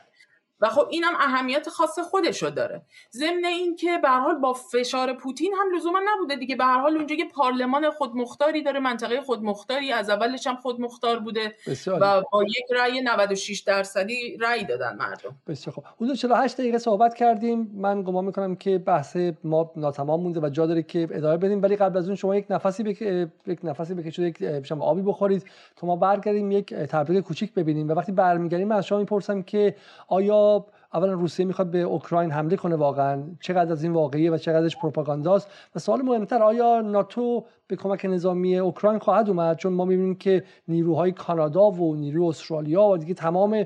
[0.60, 2.82] و خب اینم اهمیت خاص خودشو داره.
[3.12, 6.56] ضمن اینکه به حال با فشار پوتین هم لزوما نبوده دیگه.
[6.56, 11.54] به هر حال اونجا یه پارلمان خودمختاری داره منطقه خودمختاری از اولش هم خودمختار بوده
[11.86, 15.36] و با یک رأی 96 درصدی رأی دادن مردم.
[15.46, 17.70] بسیار خب حدود 48 دقیقه صحبت کردیم.
[17.74, 21.62] من گمان می‌کنم که بحث ما ناتمام مونده و جا داره که ادامه بدیم.
[21.62, 23.02] ولی قبل از اون شما یک نفسی بک...
[23.46, 25.44] یک نفسی بکشید یک آبی بخورید.
[25.76, 27.88] تا ما برگردیم یک تبریک کوچیک ببینیم.
[27.88, 29.76] و وقتی برمیگردیم از شما می‌پرسم که
[30.08, 30.49] آیا
[30.94, 33.22] اولا روسیه می‌خواد به اوکراین حمله کنه واقعا.
[33.40, 38.58] چقدر از این واقعیه و چقدرش پروپاگانداست؟ و سوال مهمتر آیا ناتو به کمک نظامی
[38.58, 43.64] اوکراین خواهد اومد چون ما می‌بینیم که نیروهای کانادا و نیروی استرالیا و دیگه تمام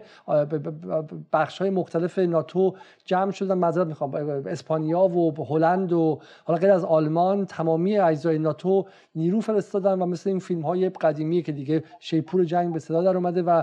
[1.33, 2.75] بخش های مختلف ناتو
[3.05, 4.15] جمع شدن معذرت می‌خوام.
[4.47, 10.31] اسپانیا و هلند و حالا غیر از آلمان تمامی اجزای ناتو نیرو فرستادن و مثل
[10.31, 13.63] این فیلم های قدیمی که دیگه شیپور جنگ به صدا در اومده و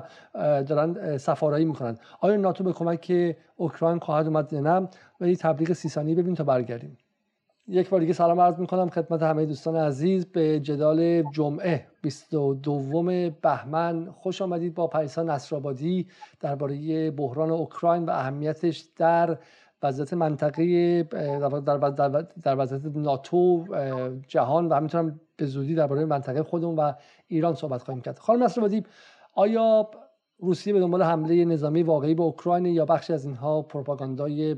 [0.64, 1.98] دارن سفارایی می‌کنن.
[2.20, 4.88] آیا ناتو به کمک اوکراین خواهد اومد نه؟
[5.22, 6.98] و تبلیغ سی ثانیه ببین تا برگردیم.
[7.68, 10.26] یک بار دیگه سلام عرض می‌کنم خدمت همه دوستان عزیز.
[10.26, 16.08] به جدال جمعه 22 بهمن خوش آمدید با پریسا نصرآبادی
[16.40, 19.38] درباره بحران اوکراین و اهمیتش در
[19.84, 21.04] وضعیت منطقه
[22.44, 23.66] در, وضعیت ناتو
[24.28, 26.94] جهان و همینطور به زودی درباره منطقه خودمون و
[27.28, 28.20] ایران صحبت خواهیم کرد.
[28.20, 28.84] خانم نصرآبادی
[29.34, 29.90] آیا
[30.40, 34.56] روسیه به دنبال حمله نظامی واقعی به اوکراین یا بخشی از اینها پروپاگاندای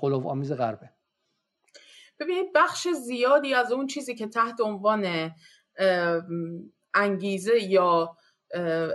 [0.00, 0.90] قلوب آمیز غربه؟
[2.20, 5.30] ببینید بخش زیادی از اون چیزی که تحت عنوان
[6.94, 8.16] انگیزه یا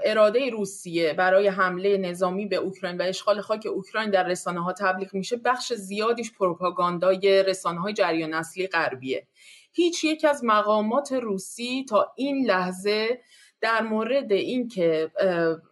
[0.06, 5.14] اراده روسیه برای حمله نظامی به اوکراین و اشغال خاک اوکراین در رسانه ها تبلیغ
[5.14, 9.28] میشه بخش زیادیش پروپاگاندای رسانه های جریان اصلی غربیه.
[9.74, 13.22] هیچ یک از مقامات روسی تا این لحظه
[13.62, 15.12] در مورد اینکه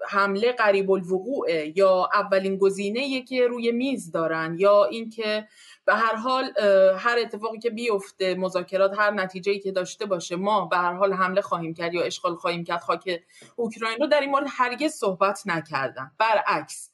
[0.09, 5.47] حمله قریب الوقوع یا اولین گزینه که روی میز دارن یا اینکه
[5.85, 6.53] به هر حال
[6.97, 11.41] هر اتفاقی که بیفته مذاکرات هر نتیجه‌ای که داشته باشه ما به هر حال حمله
[11.41, 13.21] خواهیم کرد یا اشغال خواهیم کرد خاک
[13.55, 16.11] اوکراین رو در این مورد هرگز صحبت نکردن.
[16.17, 16.91] برعکس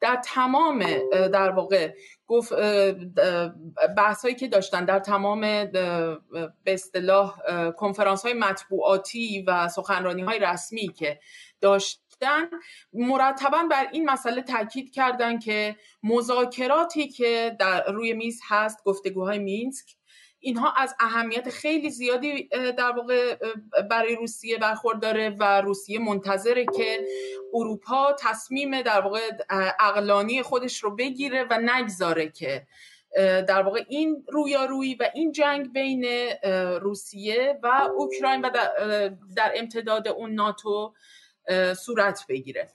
[0.00, 1.94] در تمام در واقع
[2.26, 2.52] گفت
[3.96, 6.18] بحث هایی که داشتن در تمام به
[6.66, 7.36] اصطلاح
[7.76, 11.20] کنفرانس های مطبوعاتی و سخنرانی های رسمی که
[12.20, 12.48] داشتن
[12.92, 19.96] مرتبا بر این مسئله تاکید کردن که مذاکراتی که در روی میز هست گفتگوهای مینسک
[20.42, 22.48] اینها از اهمیت خیلی زیادی
[22.78, 23.36] در واقع
[23.90, 27.06] برای روسیه برخورداره و روسیه منتظره که
[27.54, 29.20] اروپا تصمیم در واقع
[29.80, 32.66] اقلانی خودش رو بگیره و نگذاره که
[33.48, 36.04] در واقع این رویارویی و این جنگ بین
[36.80, 38.50] روسیه و اوکراین و
[39.36, 40.94] در امتداد اون ناتو
[41.74, 42.68] صورت بگیره.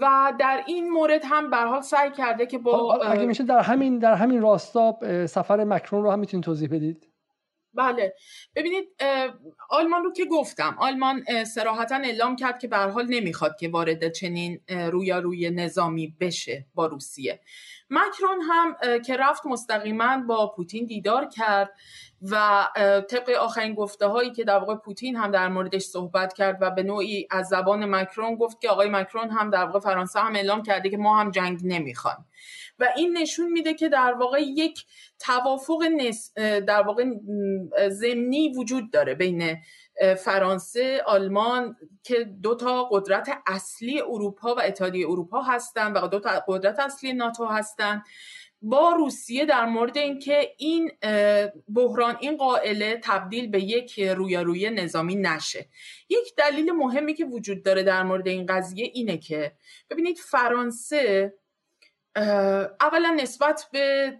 [0.00, 3.98] و در این مورد هم به حال سعی کرده که با اگه میشه در همین
[3.98, 7.13] در همین راستا سفر مکرون رو هم می‌تونید توضیح بدید؟
[7.74, 8.14] بله.
[8.54, 8.88] ببینید
[9.70, 14.60] آلمان رو که گفتم آلمان سراحتا اعلام کرد که به حال نمی‌خواد که وارد چنین
[14.68, 17.40] رویاروی نظامی بشه با روسیه.
[17.90, 21.70] مکرون هم که رفت مستقیما با پوتین دیدار کرد
[22.30, 22.68] و
[23.10, 26.82] طبق آخرین گفته هایی که در واقع پوتین هم در موردش صحبت کرد و به
[26.82, 30.90] نوعی از زبان مکرون گفت که آقای مکرون هم در واقع فرانسه هم اعلام کرده
[30.90, 32.24] که ما هم جنگ نمی‌خوایم.
[32.78, 34.84] و این نشون میده که در واقع یک
[35.18, 35.82] توافق
[36.38, 37.04] در واقع
[37.88, 39.56] زمینی وجود داره بین
[40.24, 46.44] فرانسه آلمان که دو تا قدرت اصلی اروپا و اتحادیه اروپا هستند و دو تا
[46.48, 48.02] قدرت اصلی ناتو هستند
[48.62, 50.90] با روسیه در مورد اینکه این
[51.74, 55.68] بحران این قائله تبدیل به یک رویارویی نظامی نشه.
[56.08, 59.52] یک دلیل مهمی که وجود داره در مورد این قضیه اینه که
[59.90, 61.34] ببینید فرانسه
[62.80, 64.12] اولا نسبت به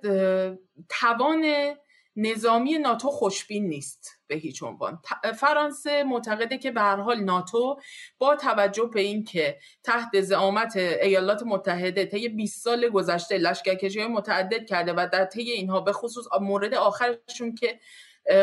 [0.88, 1.74] توان
[2.16, 4.98] نظامی ناتو خوشبین نیست به هیچ عنوان.
[5.36, 7.80] فرانسه معتقده که به هر حال ناتو
[8.18, 14.66] با توجه به اینکه تحت زعامت ایالات متحده طی 20 سال گذشته لشکرکشی های متعدد
[14.66, 17.78] کرده و در طی اینها به خصوص مورد آخرشون که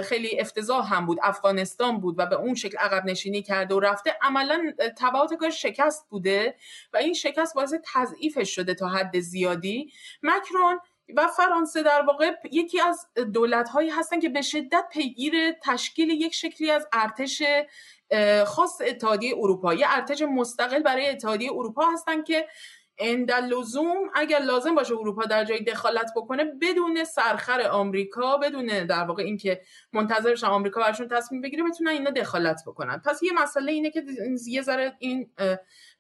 [0.04, 1.18] خیلی افتضاح هم بود.
[1.24, 4.18] افغانستان بود و به اون شکل عقب نشینی کرده و رفته.
[4.22, 6.56] عملا تبعات کار شکست بوده
[6.94, 9.92] و این شکست باعث تضعیفش شده تا حد زیادی.
[10.24, 10.80] مکرون
[11.16, 16.34] و فرانسه در واقع یکی از دولت هایی هستن که به شدت پیگیر تشکیل یک
[16.34, 17.44] شکلی از ارتش
[18.46, 19.74] خاص اتحادیه اروپا.
[19.74, 22.48] یه ارتش مستقل برای اتحادیه اروپا هستن که
[23.02, 29.04] عند لزوم اگر لازم باشه اروپا در جای دخالت بکنه بدون سرخر آمریکا بدون در
[29.04, 29.62] واقع اینکه
[29.94, 33.02] منتظرشن آمریکا برشون تصمیم بگیره بتونن اینا دخالت بکنن.
[33.06, 34.04] پس یه مسئله اینه که
[34.48, 35.30] یه ذره این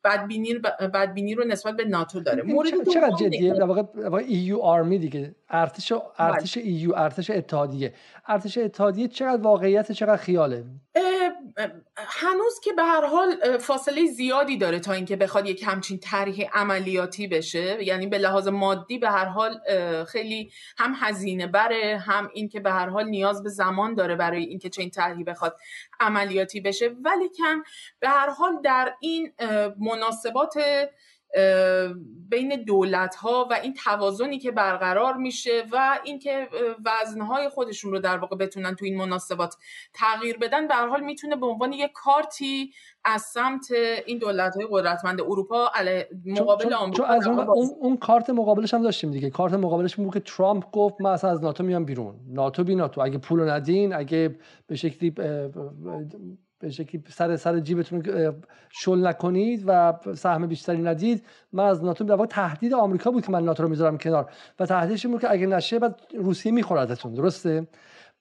[0.04, 0.54] بدبینی
[0.93, 2.43] بدبینی رو نسبت به ناتو داره.
[2.43, 3.84] مورد چقدر جدیه؟ در واقع
[4.18, 5.36] ایو آرمی دیگه.
[5.49, 7.93] ارتش ارتش ایو ارتش اتحادیه.
[8.28, 10.66] ارتش اتحادیه چقدر واقعیت چقدر خیاله؟
[11.95, 17.28] هنوز که به هر حال فاصله زیادی داره تا اینکه بخواد یک همچین طرح عملیاتی
[17.28, 17.84] بشه.
[17.84, 19.60] یعنی به لحاظ مادی به هر حال
[20.08, 24.70] خیلی هم هزینه بره هم اینکه به هر حال نیاز به زمان داره برای اینکه
[24.70, 25.58] چنین طرحی بخواد.
[26.02, 26.88] عملیاتی بشه.
[26.88, 27.64] ولی کم
[27.99, 29.34] به هر حال در این
[29.80, 30.54] مناسبات
[32.30, 36.48] بین دولت ها و این توازنی که برقرار میشه و اینکه
[36.86, 39.56] وزنهای خودشون رو در واقع بتونن تو این مناسبات
[39.94, 42.72] تغییر بدن به هر حال می‌تونه به عنوان یک کارتی
[43.06, 43.68] از سمت
[44.06, 45.72] این دولت های قدرتمند اروپا
[46.26, 47.40] مقابل آمریکا از اون,
[47.80, 49.30] اون, کارت مقابلش هم داشتیم دیگه.
[49.30, 52.16] کارت مقابلش بود که ترامپ گفت من اصلا از ناتو میام بیرون.
[52.28, 53.02] ناتو بی ناتو.
[53.02, 54.36] اگه پول ندین اگه
[54.68, 55.14] به شکلی
[56.62, 58.03] به شکلی سر سر جیبتون
[58.70, 61.24] شل نکنید و سهم بیشتری ندید.
[61.53, 64.32] من از ناتو در تهدید آمریکا بود که من ناتو رو می‌ذارم کنار.
[64.59, 67.68] و تهدیدش بود که اگه نشه بعد روسیه میخوردتون درسته؟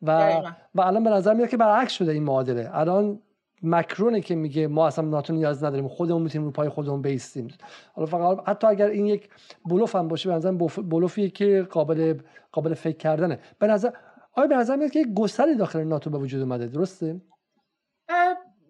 [0.02, 0.32] و
[0.74, 2.70] و الان به نظر میاد که برعکس شده این معادله.
[2.72, 3.20] الان
[3.62, 5.88] مکرونه که میگه ما اصلا ناتو نیاز نداریم.
[5.88, 7.48] خودمون می‌تونیم رو پای خودمون بیستیم.
[7.94, 9.28] حالا فقط حتی اگر این یک
[9.66, 12.14] بلوف هم باشه به نظر بلوفیه که قابل
[12.52, 13.38] قابل فکر کردنه.
[13.58, 13.90] به نظر
[14.32, 17.20] آیا به نظر میاد که گستری داخل ناتو به وجود اومده؟ درسته؟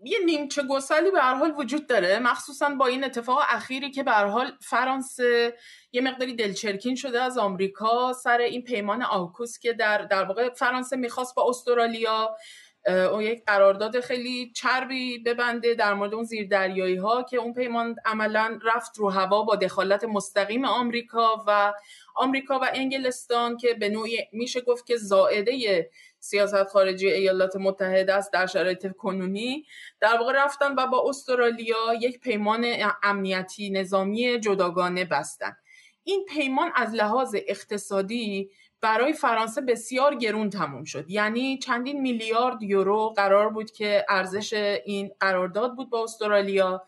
[0.04, 4.10] یه نیمچه گسلی به هر حال وجود داره مخصوصا با این اتفاق اخیری که به
[4.10, 5.54] هر حال فرانسه
[5.92, 10.96] یه مقداری دلچرکین شده از آمریکا سر این پیمان آکوس که در در واقع فرانسه
[10.96, 12.36] می‌خواست با استرالیا
[12.86, 18.58] اون یک قرارداد خیلی چربی ببنده در مورد اون زیردریایی ها که اون پیمان عملا
[18.62, 21.72] رفت رو هوا با دخالت مستقیم آمریکا و
[22.14, 28.32] آمریکا و انگلستان که به نوعی میشه گفت که زائده سیاست خارجی ایالات متحده است
[28.32, 29.64] در شرایط کنونی.
[30.00, 32.66] در واقع رفتن و با استرالیا یک پیمان
[33.02, 35.56] امنیتی نظامی جداگانه بستن.
[36.04, 38.50] این پیمان از لحاظ اقتصادی
[38.82, 41.10] برای فرانسه بسیار گرون تموم شد.
[41.10, 44.52] یعنی چندین میلیارد یورو قرار بود که ارزش
[44.84, 46.82] این قرارداد بود با استرالیا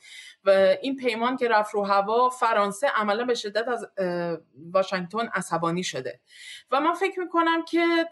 [0.45, 3.87] و این پیمان که رفت رو هوا فرانسه عملا به شدت از
[4.73, 6.21] واشنگتن عصبانی شده.
[6.71, 8.09] و من فکر می‌کنم که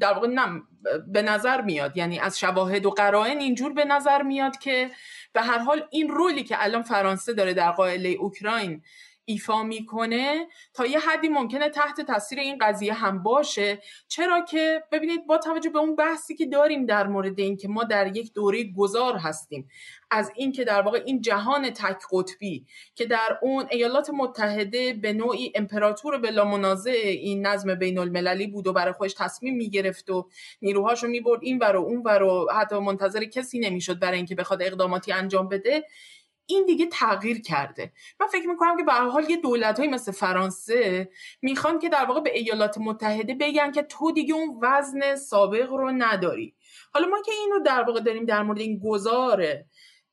[0.00, 0.68] در واقع نم
[1.06, 1.96] به نظر میاد.
[1.96, 4.90] یعنی از شواهد و قرائن اینجور به نظر میاد که
[5.32, 8.82] به هر حال این رولی که الان فرانسه داره در قائله اوکراین
[9.24, 13.82] ایفا می‌کنه تا یه حدی ممکنه تحت تاثیر این قضیه هم باشه.
[14.08, 18.16] چرا که ببینید با توجه به اون بحثی که داریم در مورد اینکه ما در
[18.16, 19.68] یک دوره گذار هستیم
[20.10, 25.52] از اینکه در واقع این جهان تک قطبی که در اون ایالات متحده به نوعی
[25.54, 30.28] امپراتور بلا منازع این نظم بین المللی بود و برای خودش تصمیم می‌گرفت و
[30.62, 35.48] نیروهاشو می‌برد این و اون و حتی منتظر کسی نمی‌شد برای اینکه بخواد اقداماتی انجام
[35.48, 35.84] بده
[36.46, 37.92] این دیگه تغییر کرده.
[38.20, 41.08] من فکر می‌کنم که به حال یه دولت های مثل فرانسه
[41.42, 45.90] می‌خوان که در واقع به ایالات متحده بگن که تو دیگه اون وزن سابق رو
[45.90, 46.54] نداری.
[46.92, 49.66] حالا ما که این رو در واقع داریم در مورد این گذاره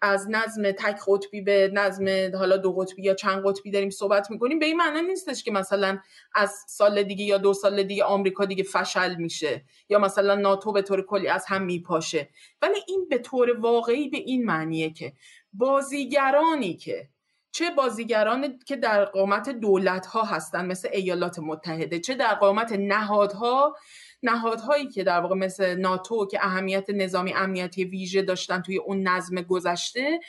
[0.04, 4.60] از نظم تک قطبی به نظم حالا دو قطبی یا چند قطبی داریم صحبت می‌کنیم
[4.60, 6.00] به این معنی نیستش که مثلا
[6.36, 10.82] از سال دیگه یا دو سال دیگه آمریکا دیگه فشل میشه یا مثلا ناتو به
[10.82, 12.30] طور کلی از هم میپاشه.
[12.62, 15.14] ولی این به طور واقعی به این معنیه که
[15.54, 17.10] بازیگرانی که
[17.52, 23.76] چه بازیگران که در قامت دولت ها هستن مثل ایالات متحده چه در قامت نهادها
[24.24, 29.42] نهادهایی که در واقع مثل ناتو که اهمیت نظامی امنیتی ویژه داشتن توی اون نظم
[29.42, 30.20] گذشته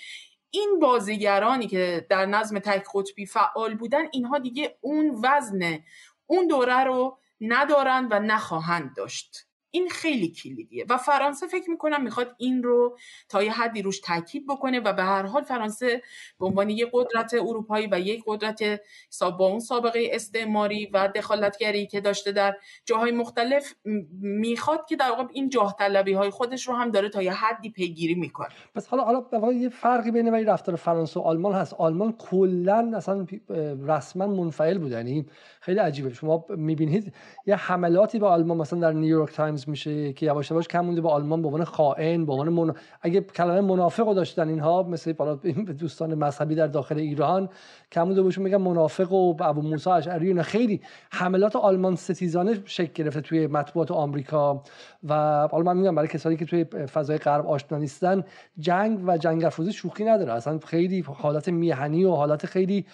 [0.51, 5.79] این بازیگرانی که در نظم تک قطبی فعال بودن اینها دیگه اون وزن
[6.27, 9.47] اون دوره رو ندارن و نخواهند داشت.
[9.75, 12.99] این خیلی کلیدیه و فرانسه فکر می‌کنم می‌خواد این رو
[13.29, 16.03] تا یه حدی روش تاکید بکنه و به هر حال فرانسه
[16.41, 18.81] به عنوان یک قدرت اروپایی و یک قدرت
[19.39, 23.75] با اون سابقه استعماری و دخالتگری که داشته در جاهای مختلف
[24.21, 27.71] می‌خواد که در واقع این جاه طلبی های خودش رو هم داره تا یه حدی
[27.71, 28.49] پیگیری می‌کنه.
[28.75, 31.75] پس حالا حالا یه فرقی بین ولی رفتار فرانسه و آلمان هست.
[31.75, 33.27] آلمان کلا اصلا
[33.87, 34.93] رسما منفعل بود.
[34.93, 35.27] یعنی
[35.61, 36.13] خیلی عجیبه.
[36.13, 37.15] شما می‌بینید
[37.47, 41.09] یه حملاتی به آلمان مثلا در نیویورک تایمز میشه که یواش یواش کم مونده به
[41.09, 42.75] آلمان به عنوان خائن به عنوان من...
[43.03, 45.13] اگه کلمه منافق رو داشتن اینها مثل
[45.79, 47.49] دوستان مذهبی در داخل ایران
[47.93, 50.43] کم مونده بهشون میگن منافق و ابو موسی اشعری اینا.
[50.43, 54.63] خیلی حملات آلمان ستیزانه شکل گرفته توی مطبوعات آمریکا
[55.09, 55.15] و
[55.49, 58.25] حالا من میگم برای کسانی که توی فضای غرب آشنا نیستن
[58.59, 60.33] جنگ و جنگ افروزی شوخی نداره.
[60.33, 62.87] اصلا خیلی حالت میهنی و حالت خیلی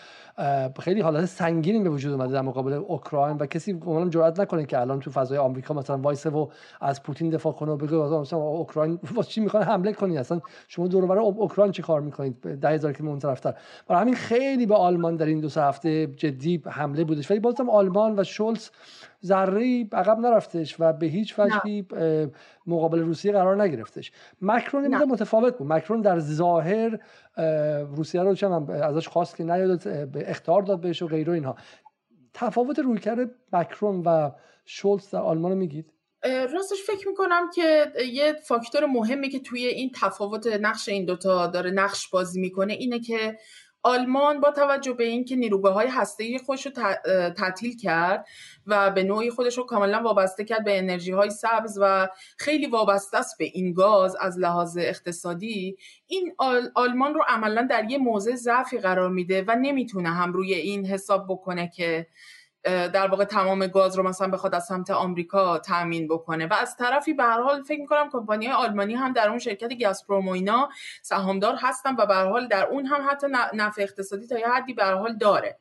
[0.81, 4.81] خیلی حالت سنگینی به وجود اومده در مقابل اوکراین و کسی گمانم جرئت نکنه که
[4.81, 6.47] الان تو فضای آمریکا مثلا وایسه و
[6.81, 10.89] از پوتین دفاع کنه و بگه مثلا اوکراین واسه چی می‌خوان حمله کنی؟ اصلا شما
[10.89, 13.55] دور برای اوکراین چی کار می‌کنید؟ ده هزار که اون طرفتر.
[13.87, 17.31] برای همین خیلی به آلمان در این دو سه هفته جدی حمله بودش.
[17.31, 18.71] ولی بازم آلمان و شولز
[19.25, 21.87] ذره عقب نرفتش و به هیچ وجهی
[22.67, 24.13] مقابل روسیه قرار نگرفتش.
[24.43, 25.73] مکرون متفاوت بود.
[25.73, 26.99] مکرون در ظاهر
[27.97, 31.57] روسیه رو چم ازش خواست که نیاد به اختار داد بهش و غیره اینها.
[32.35, 34.31] تفاوت رویکرد مکرون و
[34.65, 35.93] شولز در آلمان رو میگید؟
[36.25, 41.71] راستش فکر می‌کنم که یه فاکتور مهمی که توی این تفاوت نقش این دوتا داره
[41.71, 43.39] نقش بازی می‌کنه اینه که
[43.83, 46.73] آلمان با توجه به اینکه نیروگاه های هسته خودش رو
[47.31, 48.27] تعطیل کرد
[48.67, 52.09] و به نوعی خودش رو کاملا وابسته کرد به انرژی های سبز و
[52.39, 56.35] خیلی وابسته است به این گاز از لحاظ اقتصادی این
[56.75, 61.27] آلمان رو عملا در یه موضع ضعفی قرار میده و نمی‌تونه هم روی این حساب
[61.29, 62.07] بکنه که
[62.65, 66.47] در واقع تمام گاز رو مثلا بخواد از سمت آمریکا تامین بکنه.
[66.47, 70.29] و از طرفی به هر حال فکر می‌کنم کمپانی آلمانی هم در اون شرکت گازپروم
[70.29, 70.69] و اینا
[71.03, 74.85] سهامدار هستن و به حال در اون هم حتی نفع اقتصادی تا یه حدی به
[74.85, 75.59] حال داره.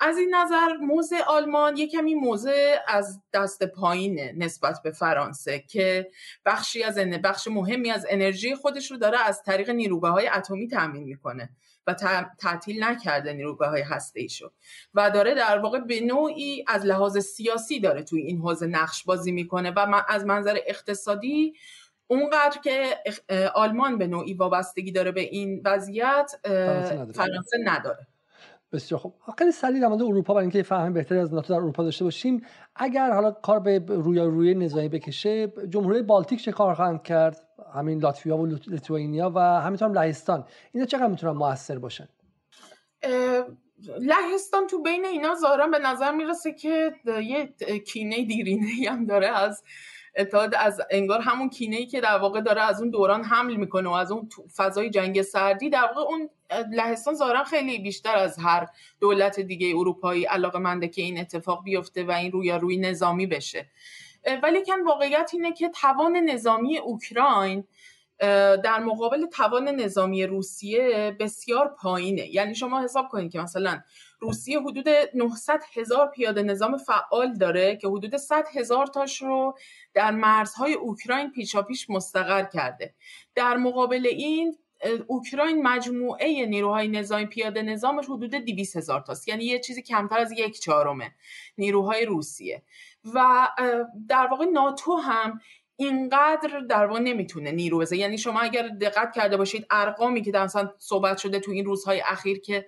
[0.00, 6.10] از این نظر موضع آلمان یه کمی موضع از دست پایینه نسبت به فرانسه که
[6.46, 11.04] بخشی از بخش مهمی از انرژی خودش رو داره از طریق نیروگاه های اتمی تامین
[11.04, 11.50] می‌کنه.
[11.86, 11.94] و
[12.38, 14.52] تعطیل نکرده نیروگاه های هسته ایشو
[14.94, 19.32] و داره در واقع به نوعی از لحاظ سیاسی داره توی این حوزه نقش بازی
[19.32, 21.52] می‌کنه و از منظر اقتصادی
[22.06, 22.84] اونقدر که
[23.54, 26.32] آلمان به نوعی وابستگی داره به این وضعیت
[27.14, 28.06] فرانسه نداره.
[28.72, 29.14] بسیار خوب.
[29.38, 32.42] خیلی سریع در مورد اروپا برای اینکه فهم بهتری از ناتو در اروپا داشته باشیم.
[32.76, 37.40] اگر حالا کار به روی روی نظامی بکشه جمهوری بالتیک چه کار خواهند کرد؟
[37.74, 40.44] همین لاتویا و لیتوانیا و همینطور هم لهستان.
[40.72, 42.08] اینا چقدر می‌تونن موثر باشن؟
[44.00, 47.54] لهستان تو بین اینا ظاهرا به نظر می‌رسه که یه
[47.86, 49.62] کینه دیرینه هم داره از
[50.16, 53.88] اتحاد از انگار همون کینه ای که در واقع داره از اون دوران حمل می‌کنه
[53.88, 55.70] و از اون فضای جنگ سردی.
[55.70, 56.28] در واقع اون
[56.72, 58.66] لهستان ظاهرا خیلی بیشتر از هر
[59.00, 63.66] دولت دیگه اروپایی علاقه که این اتفاق بیفته و این روی نظامی بشه.
[64.42, 67.64] ولی کن واقعیت اینه که توان نظامی اوکراین
[68.64, 72.34] در مقابل توان نظامی روسیه بسیار پایینه.
[72.34, 73.80] یعنی شما حساب کنید که مثلا
[74.20, 79.58] روسیه حدود 900 هزار پیاده نظام فعال داره که حدود 100 هزار تاش رو
[79.94, 82.94] در مرزهای اوکراین پیشاپیش مستقر کرده.
[83.34, 84.56] در مقابل این
[85.06, 89.28] اوکراین مجموعه نیروهای نظامی پیاده نظامش حدود 200 هزار تاست.
[89.28, 91.14] یعنی یه چیزی کمتر از یک چهارمه
[91.58, 92.62] نیروهای روسیه.
[93.14, 93.48] و
[94.08, 95.40] در واقع ناتو هم
[95.76, 97.98] اینقدر در واقع نمی‌تونه نیرو بزنه.
[97.98, 102.40] یعنی شما اگر دقت کرده باشید ارقامی که مثلا صحبت شده تو این روزهای اخیر
[102.40, 102.66] که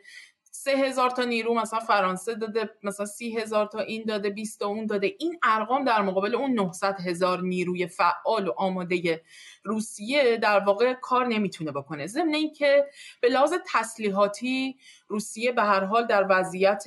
[0.65, 4.67] سه هزار تا نیرو مثلا فرانسه داده مثلا سی هزار تا این داده 20 تا
[4.67, 5.15] اون داده.
[5.19, 9.21] این ارقام در مقابل اون 900 هزار نیروی فعال و آماده
[9.65, 12.07] روسیه در واقع کار نمی‌تونه بکنه.
[12.07, 12.87] ضمن اینکه
[13.21, 14.77] به لحاظ تسلیحاتی
[15.09, 16.85] روسیه به هر حال در وضعیت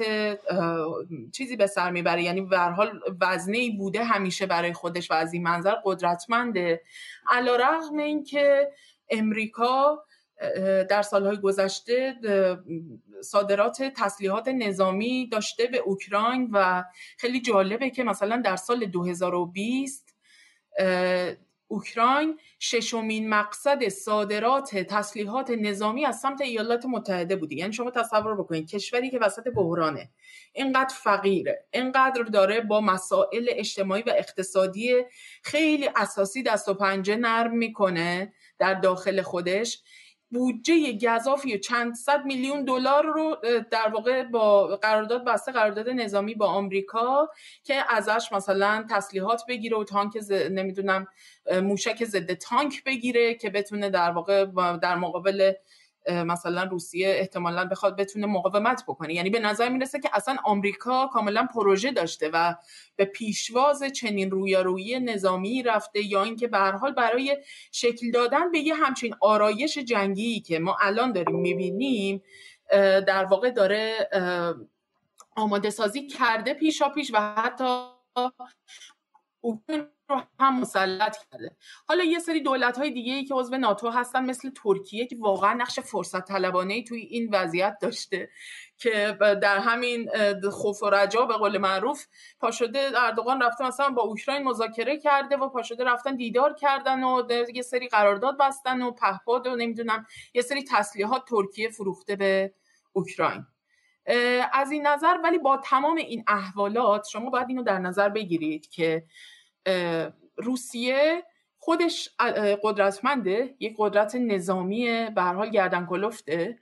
[1.31, 2.23] چیزی به سر می‌بره.
[2.23, 6.81] یعنی به هر حال وزنه ای بوده همیشه برای خودش و از این منظر قدرتمنده.
[7.29, 8.71] علیرغم اینکه
[9.09, 10.03] امریکا
[10.89, 12.15] در سالهای گذشته
[13.21, 16.83] صادرات تسلیحات نظامی داشته به اوکراین و
[17.17, 20.15] خیلی جالبه که مثلا در سال 2020
[21.67, 28.69] اوکراین ششمین مقصد صادرات تسلیحات نظامی از سمت ایالات متحده بودی یعنی شما تصور بکنید
[28.69, 30.09] کشوری که وسط بحرانه
[30.53, 34.93] اینقدر فقیره اینقدر داره با مسائل اجتماعی و اقتصادی
[35.43, 39.81] خیلی اساسی دست و پنجه نرم می‌کنه در داخل خودش.
[40.29, 43.37] بودجه گذافی چند صد میلیون دلار رو
[43.71, 47.29] در واقع با قرارداد بسته قرارداد نظامی با آمریکا
[47.63, 50.17] که ازش مثلا تسلیحات بگیره و تانک
[50.51, 51.07] نمی‌دونم
[51.63, 54.45] موشک ضد تانک بگیره که بتونه در واقع
[54.77, 55.53] در مقابل
[56.09, 59.13] مثلا روسیه احتمالا بخواد بتونه مقاومت بکنه.
[59.13, 62.55] یعنی به نظر می‌رسه که اصلا آمریکا کاملا پروژه داشته و
[62.95, 67.37] به پیشواز چنین رویارویی نظامی رفته یا اینکه به هر حال برای
[67.71, 72.23] شکل دادن به یه همچین آرایش جنگی که ما الان داریم می‌بینیم
[73.07, 74.09] در واقع داره
[75.35, 77.87] آماده سازی کرده پیشا پیش و حتی
[80.09, 81.55] رو هم مسلط کرده.
[81.87, 85.53] حالا یه سری دولت های دیگه ای که عضو ناتو هستن مثل ترکیه که واقعا
[85.53, 88.29] نقش فرصت طلبانه ای توی این وضعیت داشته
[88.77, 90.09] که در همین
[90.51, 92.05] خوف و رجا به قول معروف
[92.39, 97.61] پاشده اردوغان رفته مثلا با اوکراین مذاکره کرده و پاشده رفتن دیدار کردن و یه
[97.61, 102.53] سری قرارداد بستن و پهپاد و نمی‌دونم یه سری تسلیحات ترکیه فروخته به
[102.93, 103.45] اوکراین.
[104.53, 109.03] از این نظر ولی با تمام این احوالات شما باید اینو در نظر بگیرید که
[110.37, 111.23] روسیه
[111.57, 112.09] خودش
[112.63, 116.59] قدرتمنده یک قدرت نظامی به حال گردن کلفته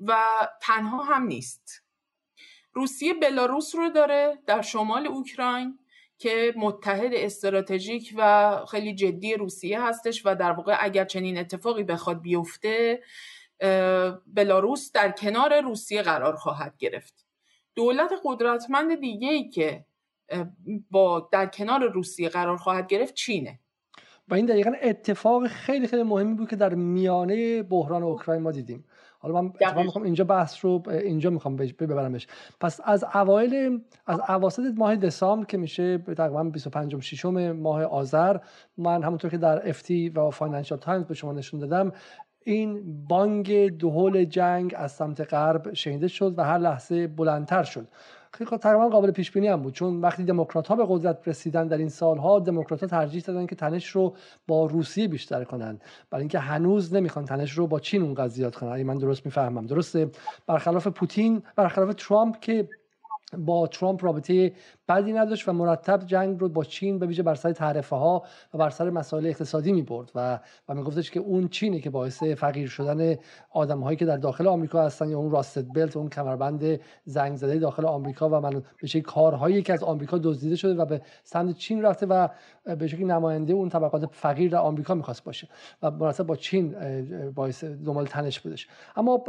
[0.00, 0.16] و
[0.62, 1.82] تنها هم نیست.
[2.72, 5.78] روسیه بلاروس رو داره در شمال اوکراین
[6.18, 12.20] که متحد استراتژیک و خیلی جدی روسیه هستش و در واقع اگر چنین اتفاقی بخواد
[12.20, 13.02] بیفته
[14.26, 17.26] بلاروس در کنار روسیه قرار خواهد گرفت.
[17.74, 19.84] دولت قدرتمند دیگه ای که
[20.90, 23.58] با در کنار روسیه قرار خواهد گرفت چینه.
[24.28, 28.84] و این دقیقا اتفاق خیلی خیلی مهمی بود که در میانه بحران اوکراین ما دیدیم.
[29.18, 29.52] حالا من
[29.82, 32.26] می‌خوام اینجا بحث رو اینجا می‌خوام ببرمش.
[32.60, 38.36] پس از اوایل از اواسط ماه دسامبر که میشه تقریبا 25 6 ماه آذر
[38.76, 41.92] من همونطور که در FT و فاینانشال تایمز به شما نشون دادم
[42.44, 47.88] این بانگ دهول جنگ از سمت غرب شنیده شد و هر لحظه بلندتر شد.
[48.32, 49.74] تقریبا قابل پیش بینی هم بود.
[49.74, 53.54] چون وقتی دموکرات ها به قدرت رسیدن در این سالها دموکرات ها ترجیح دادن که
[53.54, 54.14] تنش رو
[54.48, 58.82] با روسیه بیشتر کنند برای اینکه هنوز نمی‌خوان تنش رو با چین اون زیاد کنن.
[58.82, 59.66] من درست می‌فهمم.
[59.66, 60.10] درسته.
[60.46, 62.68] برخلاف پوتین برخلاف ترامپ که
[63.38, 64.52] با ترامپ رابطه
[64.88, 68.22] بدی نداشت و مرتب جنگ رو با چین به ویژه بر سر تعرفه ها
[68.54, 71.90] و بر سر مسائل اقتصادی می برد و و می گفتش که اون چینه که
[71.90, 73.16] باعث فقیر شدن
[73.50, 77.58] آدم هایی که در داخل آمریکا هستن یا اون راستد بلت اون کمربند زنگ زده
[77.58, 81.82] داخل آمریکا و من به کارهایی که از آمریکا دزدیده شده و به سمت چین
[81.82, 82.28] رفته و
[82.78, 85.48] به شکل نماینده اون طبقات فقیر در آمریکا می‌خواست باشه
[85.82, 86.74] و مرتب با چین
[87.30, 88.68] باعث دنبال تنش بودش.
[88.96, 89.24] اما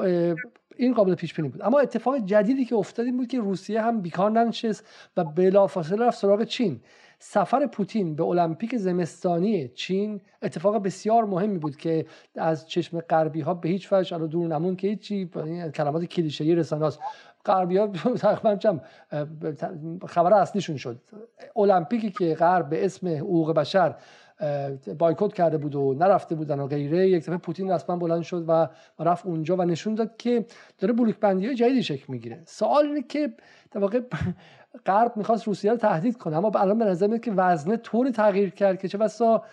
[0.78, 1.61] این قابل پیش بینی بود.
[1.61, 4.86] اما اتفاق جدیدی که افتاد این بود که روسیه هم بیکار ننشست
[5.17, 6.82] و بلافاصله رفت سراغ چین.
[7.26, 12.05] سفر پوتین به المپیک زمستانی چین اتفاق بسیار مهمی بود که
[12.36, 15.30] از چشم غربی ها به هیچ وجه الان دور نمون که هیچی
[15.76, 16.99] کلمات کلیشه‌ای رسانه است
[17.45, 18.80] غربی ها تقریبا
[20.07, 21.01] خبر اصلیشون شد.
[21.55, 23.95] المپیکی که غرب به اسم حقوق بشر
[25.00, 27.10] بایکوت کرده بود و نرفته بودن و غیره.
[27.10, 28.68] یک دفعه پوتین رسما بلند شد و
[29.00, 30.46] رفت اونجا و نشون داد که
[30.78, 32.44] داره بلوک بندی جدیدی شکل می‌گیره.
[32.46, 33.34] سوال اینه که
[33.72, 34.02] در واقع
[34.88, 38.50] غرب می‌خواست روسیه رو تهدید کنه اما الان به نظر میاد که وزنه طوری تغییر
[38.50, 39.44] کرد که چه بسا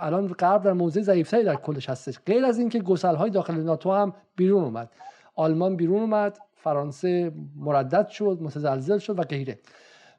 [0.00, 2.18] الان غرب در موضع ضعیفتری در کلش هستش.
[2.26, 4.90] غیر از اینکه گسل های داخل ناتو هم بیرون اومد.
[5.34, 9.58] آلمان بیرون اومد فرانسه مردد شد متزلزل شد و غیره.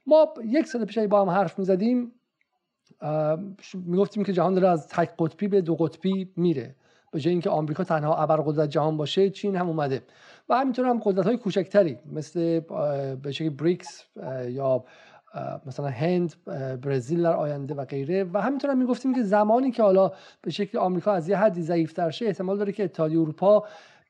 [0.08, 2.12] ما یک سال پیش با هم حرف می‌زدیم
[3.74, 6.76] می‌گفتیم که جهان داره از تک قطبی به دو قطبی میره.
[7.12, 10.02] به جای اینکه آمریکا تنها ابرقدرت جهان باشه چین هم اومده.
[10.50, 12.60] و همینطور هم قدرت های کوچکتری مثل
[13.22, 14.04] به شکل بریکس
[14.48, 14.84] یا
[15.66, 16.36] مثلا هند
[16.82, 18.24] برزیل در آینده و غیره.
[18.34, 22.10] و همینطور هم می‌گفتیم که زمانی که حالا به شکل آمریکا از یه حدی ضعیفتر
[22.10, 23.64] شه احتمال داره که اتحادیه اروپا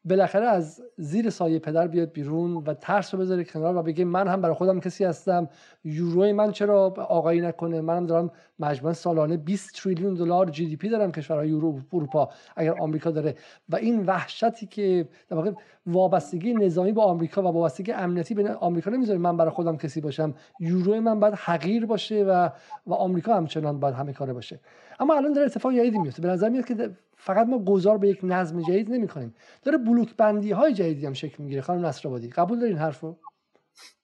[0.10, 4.28] بالاخره از زیر سایه پدر بیاد بیرون و ترس رو بذاره کنار و بگه من
[4.28, 5.50] هم برای خودم کسی هستم.
[5.84, 10.90] یوروی من چرا آقایی نکنه؟ منم دارم مجموعا سالانه 20 تریلیون دلار جی دی پی
[10.90, 13.36] دارم کشورهای اروپا اگر آمریکا داره.
[13.70, 15.52] و این وحشتی که در واقع
[15.88, 20.34] وابستگی نظامی با آمریکا و وابستگی امنیتی به آمریکا نمی‌ذاره من برای خودم کسی باشم.
[20.60, 22.50] یوروی من باید حقیر باشه و
[22.88, 24.60] و آمریکا همچنان باید همه کاره باشه.
[25.00, 26.76] اما الان داره اتفاق جدیدی میفته به نظر میاد که
[27.28, 31.14] فقط ما گذار به یک نظم جدید نمی کنیم داره بلوک بندی های جدیدی هم
[31.14, 32.30] شکل می‌گیره خانم نصرآبادی.
[32.30, 33.16] قبول دارین حرفو؟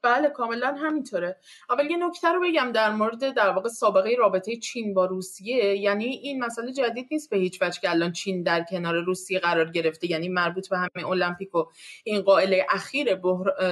[0.02, 1.36] بله کاملا همینطوره.
[1.70, 5.78] اول یه نکته رو بگم در مورد در واقع سابقه رابطه چین با روسیه.
[5.78, 9.72] یعنی این مسئله جدید نیست به هیچ وجه که الان چین در کنار روسیه قرار
[9.72, 10.12] گرفته.
[10.12, 11.66] یعنی مربوط به همه المپیک و
[12.04, 13.16] این قائله اخیر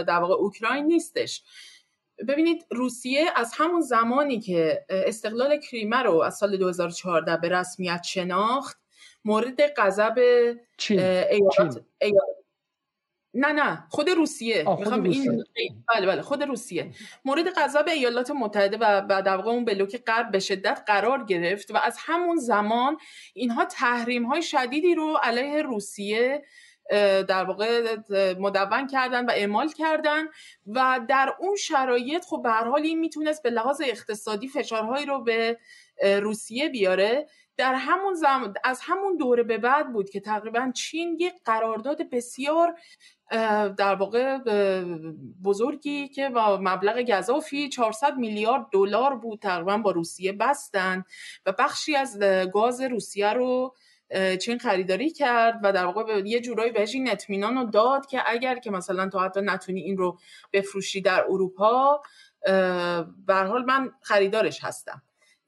[0.04, 1.44] در واقع اوکراین نیستش.
[2.28, 8.81] ببینید روسیه از همون زمانی که استقلال کریمه رو از سال 2014 به رسمیت شناخت
[9.26, 10.18] مورد غضب
[11.32, 11.84] ایالات
[13.34, 14.64] نه نه خود روسیه.
[14.64, 15.44] خود این
[15.96, 16.92] بله بله خود روسیه.
[17.26, 21.78] مورد غضب ایالات متحده و در واقع اون بلوک غرب به شدت قرار گرفت و
[21.78, 22.98] از همون زمان
[23.34, 26.44] اینها تحریم های شدیدی رو علیه روسیه
[27.28, 27.96] در واقع
[28.40, 30.24] مدون کردن و اعمال کردن
[30.68, 35.24] و در اون شرایط خب به هر حال این می‌تونست به لحاظ اقتصادی فشارهایی رو
[35.24, 35.58] به
[36.22, 37.28] روسیه بیاره.
[37.62, 42.76] در همون زمان از همون دوره به بعد بود که تقریبا چین یک قرارداد بسیار
[43.78, 44.38] در واقع
[45.44, 51.04] بزرگی که با مبلغ گذافی 400 میلیارد دلار بود تقریبا با روسیه بستن
[51.46, 52.20] و بخشی از
[52.54, 53.76] گاز روسیه رو
[54.42, 58.56] چین خریداری کرد و در واقع یه جورایی بهش این اطمینان رو داد که اگر
[58.56, 60.20] که مثلا تو حتی نتونی این رو
[60.54, 62.02] بفروشی در اروپا
[63.26, 65.02] به حال من خریدارش هستم.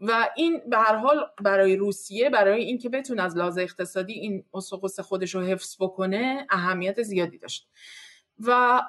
[0.08, 5.00] و این به هر حال برای روسیه برای اینکه بتونه از لحاظ اقتصادی این اسقوس
[5.00, 7.68] خودش رو حفظ بکنه اهمیت زیادی داشت.
[8.40, 8.82] و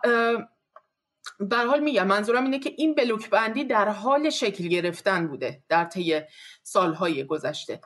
[1.40, 5.84] به حال میگم منظورم اینه که این بلوک بندی در حال شکل گرفتن بوده در
[5.84, 6.20] طی
[6.62, 7.80] سالهای گذشته.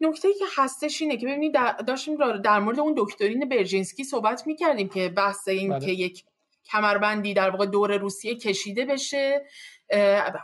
[0.00, 1.54] نکته ای که هستش اینه که ببینید
[1.86, 5.86] داشتیم در مورد اون دکترین برژینسکی صحبت می‌کردیم که بحث این بله.
[5.86, 6.24] که یک
[6.64, 9.46] کمربندی در واقع دور روسیه کشیده بشه.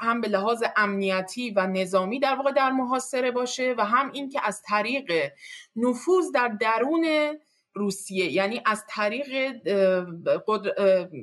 [0.01, 4.63] هم به لحاظ امنیتی و نظامی در واقع در محاصره باشه و هم اینکه از
[4.63, 5.33] طریق
[5.77, 7.07] نفوذ در درون
[7.79, 9.53] روسیه یعنی از طریق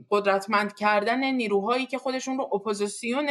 [0.09, 3.29] قدرتمند کردن نیروهایی که خودشون رو اپوزیسیون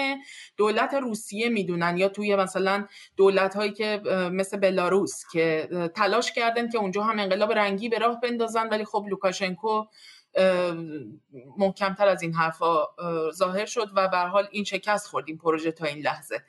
[0.56, 4.00] دولت روسیه می‌دونن یا توی مثلا دولت هایی که
[4.32, 9.04] مثل بلاروس که تلاش کردن که اونجا هم انقلاب رنگی به راه بندازن ولی خب
[9.08, 9.84] لوکاشنکو
[11.56, 12.86] محکمتر از این حرفا
[13.30, 16.42] ظاهر شد و به حال این شکست خورد این پروژه تا این لحظه.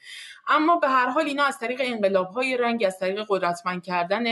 [0.48, 4.24] اما به هر حال اینا از طریق انقلاب های رنگ از طریق قدرتمند کردن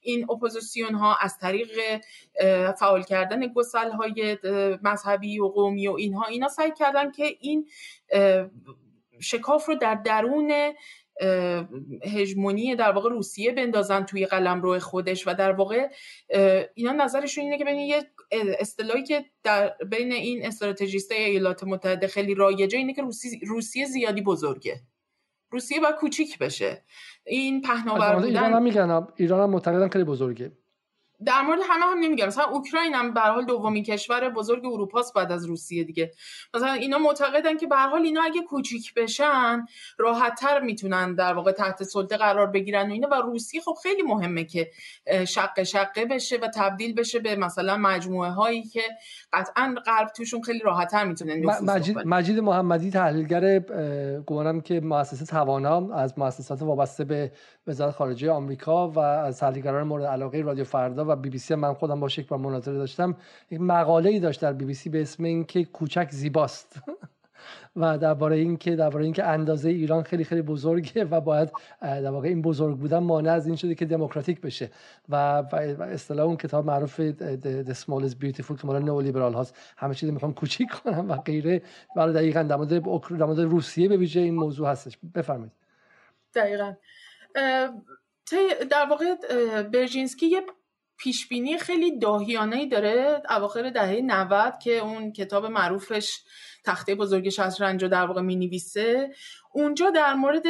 [0.00, 2.00] این اپوزیسیون ها از طریق
[2.78, 4.38] فعال کردن گسل های
[4.82, 7.68] مذهبی و قومی و اینها اینا سعی کردن که این
[9.20, 10.74] شکاف رو در درون
[12.04, 15.88] هژمونی در واقع روسیه بندازن توی قلمرو خودش و در واقع
[16.74, 18.02] اینا نظرشون اینه که ببین یه
[18.58, 24.22] اصطلاحی که در بین این استراتژیست ایالات متحده خیلی رایجه اینه که روسی روسیه زیادی
[24.22, 24.80] بزرگه.
[25.50, 26.84] روسیه باید کوچیک بشه.
[27.26, 30.52] این پهناور بودن ایران هم میگن ایران هم معتقدن خیلی بزرگه.
[31.26, 32.26] در مورد همه هم نمیگم.
[32.26, 36.10] مثلا اوکراین هم به حال دومین کشور بزرگ اروپاست بعد از روسیه دیگه.
[36.54, 39.66] مثلا اینا معتقدن که به حال اینا اگه کوچیک بشن
[39.98, 43.08] راحتتر می‌تونن در واقع تحت سلطه قرار بگیرن و اینا.
[43.12, 44.70] و روسیه خب خیلی مهمه که
[45.28, 48.82] شقه شقه بشه و تبدیل بشه به مثلا مجموعه هایی که
[49.32, 53.58] قطعا غرب توشون خیلی راحتتر می‌تونن مجید, مجید محمدی تحلیلگر
[54.26, 57.32] گمانم که مؤسسه توانا از مؤسسات وابسته به
[57.66, 61.74] وزارت خارجه آمریکا و از تحلیلگران مورد علاقه رادیو فردا و بی بی سی من
[61.74, 63.16] خودم با یک بار مناظره داشتم.
[63.50, 66.76] یک مقاله ای داشت در بی بی سی به اسم اینکه کوچک زیباست.
[67.76, 72.42] و درباره اینکه درباره اینکه اندازه ایران خیلی خیلی بزرگه و باید در واقع این
[72.42, 74.70] بزرگ بودن مانع از این شده که دموکراتیک بشه.
[75.08, 75.14] و
[75.80, 79.56] اصطلاح اون کتاب معروف The Small is Beautiful که مال نئولیبرال هاست.
[79.76, 81.62] همه چیز می‌خوام کوچیک کنم و غیره.
[81.96, 84.98] ولی دقیقاً در مورد روسیه به ویژه این موضوع هستش.
[85.14, 85.52] بفرمایید.
[86.34, 86.72] دقیقاً.
[88.70, 89.14] در واقع
[89.62, 90.40] برژینسکی یه
[91.04, 96.20] پیشبینی خیلی داهیانه داره اواخر دهه 90 که اون کتاب معروفش
[96.64, 99.10] تخته بزرگ شطرنج رو در واقع می نویسه
[99.52, 100.42] اونجا در مورد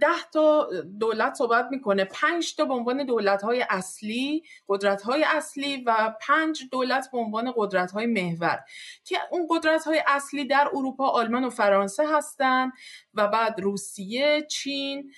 [0.00, 0.68] ده تا
[1.00, 2.04] دولت صحبت می‌کنه.
[2.04, 7.52] پنج تا به عنوان دولت های اصلی قدرت های اصلی و پنج دولت به عنوان
[7.56, 8.60] قدرت های محور
[9.04, 12.70] که اون قدرت های اصلی در اروپا آلمان و فرانسه هستن
[13.14, 15.12] و بعد روسیه چین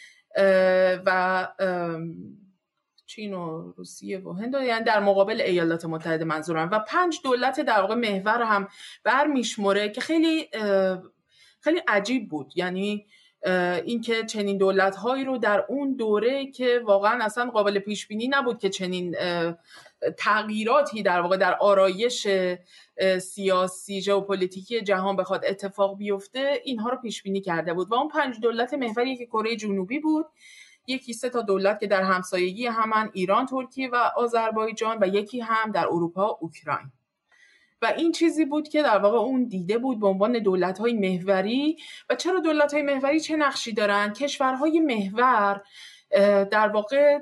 [1.07, 1.49] و
[3.15, 6.71] چین و روسیه و هند یعنی در مقابل ایالات متحده منظورم.
[6.73, 8.69] و پنج دولت در واقع محور هم
[9.05, 10.49] برمیشمره که خیلی
[11.61, 12.53] خیلی عجیب بود.
[12.57, 13.07] یعنی
[13.85, 18.59] اینکه چنین دولت هایی رو در اون دوره که واقعا اصلا قابل پیش بینی نبود
[18.59, 19.17] که چنین
[20.19, 22.27] تغییراتی در واقع در آرایش
[23.21, 27.91] سیاسی ژئوپلیتیکی جهان بخواد اتفاق بیفته اینها رو پیش بینی کرده بود.
[27.91, 30.27] و اون پنج دولت محوری که کره جنوبی بود
[30.87, 35.71] یکی سه تا دولت که در همسایگی همان ایران، ترکیه و آذربایجان و یکی هم
[35.71, 36.93] در اروپا اوکراین.
[37.83, 41.77] و این چیزی بود که در واقع اون دیده بود به عنوان دولت های محوری.
[42.11, 45.63] و چرا دولت های محوری؟ چه نقشی دارن؟ کشورهای محور
[46.45, 47.19] در واقع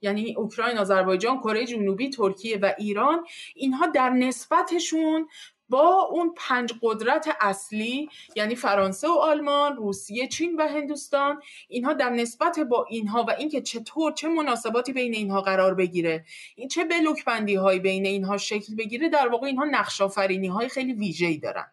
[0.00, 5.28] یعنی اوکراین، آذربایجان، کره جنوبی، ترکیه و ایران اینها در نسبتشون
[5.72, 12.10] با اون پنج قدرت اصلی یعنی فرانسه و آلمان، روسیه، چین و هندوستان اینها در
[12.10, 16.24] نسبت با اینها و اینکه چطور چه مناسباتی بین اینها قرار بگیره
[16.56, 20.68] این چه بلوک بندی هایی بین اینها شکل بگیره در واقع اینها نقش آفرینی های
[20.68, 21.66] خیلی ویژه‌ای دارن.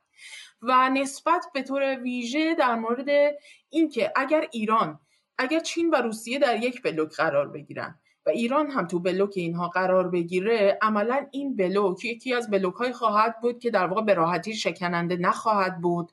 [0.61, 3.35] و نسبت به طور ویژه در مورد
[3.69, 4.99] اینکه اگر ایران
[5.37, 7.99] اگر چین و روسیه در یک بلوک قرار بگیرن
[8.29, 12.93] و ایران هم تو بلوک اینها قرار بگیره عملا این بلوک یکی از بلوک های
[12.93, 16.11] خواهد بود که در واقع به راحتی شکننده نخواهد بود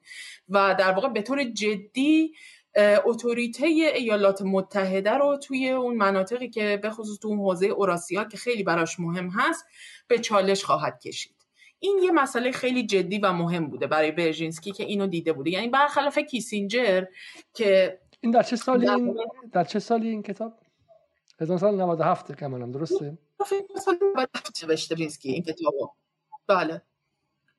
[0.49, 2.33] و در واقع به طور جدی
[3.05, 8.37] اتوریته ایالات متحده رو توی اون مناطقی که به خصوص تو اون حوزه اوراسیا که
[8.37, 9.65] خیلی براش مهم هست
[10.09, 11.37] به چالش خواهد کشید.
[11.79, 15.51] این یه مسئله خیلی جدی و مهم بوده برای برژینسکی که اینو دیده بوده.
[15.51, 17.05] یعنی برخلاف کیسینجر
[17.55, 19.17] که این در چه سالی این
[19.53, 20.53] در چه سالی این کتاب؟
[21.41, 25.91] 1997 کاملا درسته؟ فکر سال 97 نوشته برینسکی این کتابو
[26.47, 26.83] بله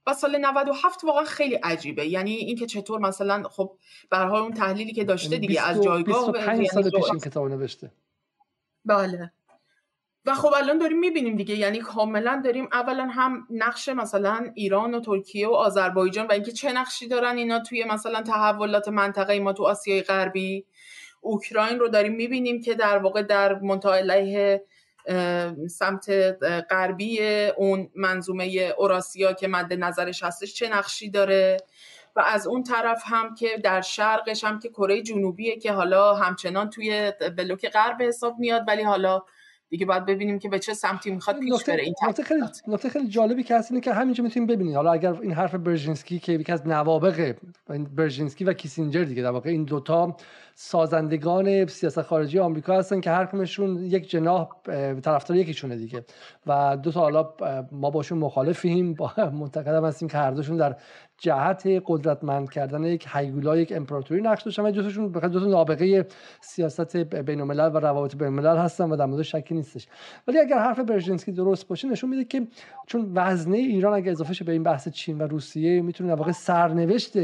[0.07, 3.77] و سال 97 واقعا خیلی عجیبه یعنی اینکه چطور مثلا خب
[4.11, 7.91] حال اون تحلیلی که داشته دیگه از جایگاه 25 سال پیش این کتاب نوشته
[8.85, 9.31] بله
[10.25, 14.99] و خب الان داریم می‌بینیم دیگه یعنی کاملا داریم اولا هم نقش مثلا ایران و
[14.99, 19.63] ترکیه و آذربایجان و اینکه چه نقشی دارن اینا توی مثلا تحولات منطقه ما تو
[19.63, 20.65] آسیای غربی
[21.27, 24.61] اوکراین رو داریم می‌بینیم که در واقع در منطقه
[25.69, 26.09] سمت
[26.69, 27.19] غربی
[27.57, 31.57] اون منظومه اوراسیا که مد نظرش هستش چه نقشی داره؟
[32.15, 36.69] و از اون طرف هم که در شرقش هم که کره جنوبیه که حالا همچنان
[36.69, 39.23] توی بلوک غرب حساب میاد ولی حالا
[39.69, 41.83] دیگه باید ببینیم که به چه سمتی می‌خواد پیش بره.
[41.83, 45.13] این نکته خیلی نکته خیلی جالبی که هست اینه که همینجا می‌تونیم ببینید حالا اگر
[45.21, 47.35] این حرف برژینسکی که یکی از نوابق
[47.95, 50.17] برژینسکی و کیسینجر دیگه در واقع این دوتا
[50.59, 54.49] سازندگان سیاست خارجی آمریکا هستن که هر کمشون یک جناح
[55.03, 56.05] طرفدار یکیشونه دیگه.
[56.47, 57.33] و دو تا حالا
[57.71, 60.75] ما باشون مخالفیم با معتقدم هستیم که هر دوشون در
[61.17, 66.07] جهت قدرتمند کردن یک هیولا یک امپراتوری نقش داشتن و جفتشون دو تا نابغه
[66.41, 69.87] سیاست بین الملل و روابط بین الملل هستن و در مورد شکی نیستش.
[70.27, 72.47] ولی اگر حرف برژینسکی درست باشه نشون میده که
[72.87, 77.17] چون وزنه ایران اگر اضافه شه به این بحث چین و روسیه می‌تونه واقع سرنوشت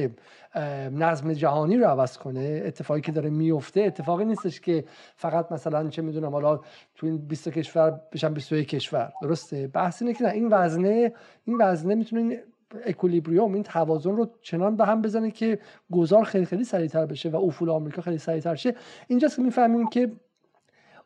[0.91, 2.63] نظم جهانی رو عوض کنه.
[2.65, 4.83] اتفاقی که داره میفته اتفاقی نیستش که
[5.15, 6.59] فقط مثلا چه می‌دونم حالا
[6.95, 9.13] تو این 20 کشور بشن 21 کشور.
[9.21, 11.13] درسته؟ بحث اینه که این وزنه
[11.45, 12.43] این وزنه می‌تونه
[12.85, 15.59] اکولیبریوم این توازن رو چنان به هم بزنه که
[15.91, 18.75] گذار خیلی خیلی سریعتر بشه و افول آمریکا خیلی سریعتر شه.
[19.07, 20.11] اینجاست که می‌فهمیم که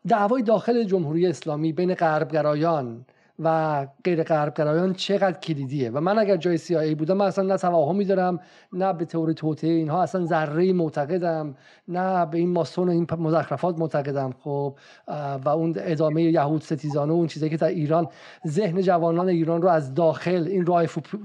[0.07, 3.05] دعوای داخل جمهوری اسلامی بین غربگرایان
[3.39, 5.89] و غیر غربگرایان چقدر کلیدیه.
[5.89, 8.39] و من اگر جای CIA بودم من اصلا نه توهمی دارم
[8.73, 11.55] نه به تئوری توته اینها اصلا ذره معتقدم
[11.87, 14.33] نه به این ماسون و این مزخرفات معتقدم.
[14.43, 14.77] خب
[15.45, 18.07] و اون ادامه یهود ستیزانه و اون چیزایی که در ایران
[18.47, 20.65] ذهن جوانان ایران رو از داخل این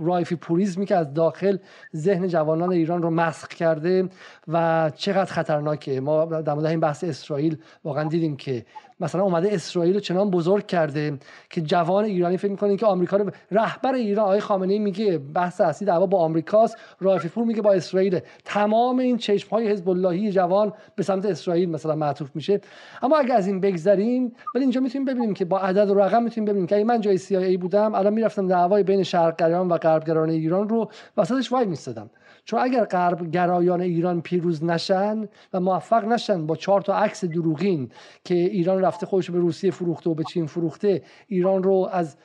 [0.01, 1.57] رایفی پوریزمی که از داخل
[1.97, 4.09] ذهن جوانان ایران رو مسخ کرده
[4.49, 6.01] و چقدر خطرناکه.
[6.01, 8.65] ما در مورد این بحث اسرائیل واقعا دیدیم که
[9.01, 11.19] مثلا اومده اسرائیل رو چنان بزرگ کرده
[11.51, 14.25] که جوان ایرانی فکر می‌کنه که آمریکا رو رهبر ایران.
[14.25, 16.77] آقای خامنه‌ای میگه بحث اصلی دعوا با آمریکاست.
[17.01, 18.21] رافی پور میگه با اسرائیل.
[18.45, 22.61] تمام این چشم های حزب اللهی جوان به سمت اسرائیل مثلا معطوف میشه.
[23.03, 26.45] اما اگر از این بگذریم ولی اینجا می‌تونیم ببینیم که با عدد و رقم می‌تونیم
[26.45, 30.69] ببینیم که اگه من جای CIA بودم الان می‌رفتم دعوای بین شرقگرایان و غربگرایان ایران
[30.69, 32.11] رو وسطش وای میستدم
[32.45, 37.91] چون اگر غرب گرایان ایران پیروز نشن و موفق نشن با چهار تا عکس دروغین
[38.25, 42.17] که ایران رفته خودش به روسیه فروخته و به چین فروخته ایران رو از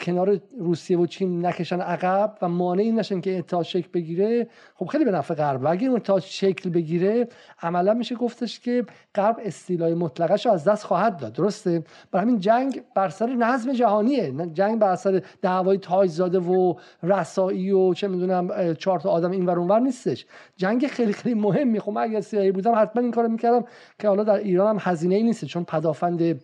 [0.00, 4.48] کنار روسیه و چین نکشن عقب و مانعی نشن که اتحاد شکل بگیره.
[4.74, 5.66] خب خیلی به نفع غرب.
[5.66, 7.28] اگه اون اتحاد شکل بگیره
[7.62, 8.84] عملا میشه گفتش که
[9.14, 11.32] غرب استیلای مطلقش رو از دست خواهد داد.
[11.32, 14.32] درسته؟ برای همین جنگ بر سر نظم جهانیه.
[14.52, 19.58] جنگ بر سر دعوای تاجزاده و رسایی و چه می‌دونم چهار تا آدم این ور
[19.58, 20.26] اونور نیستش.
[20.56, 21.80] جنگ خیلی خیلی مهمی.
[21.80, 23.64] خب من اگر سیایی بودم حتما این کارو می‌کردم
[23.98, 26.40] که حالا در ایران هم هزینه ای نیست چون پدافند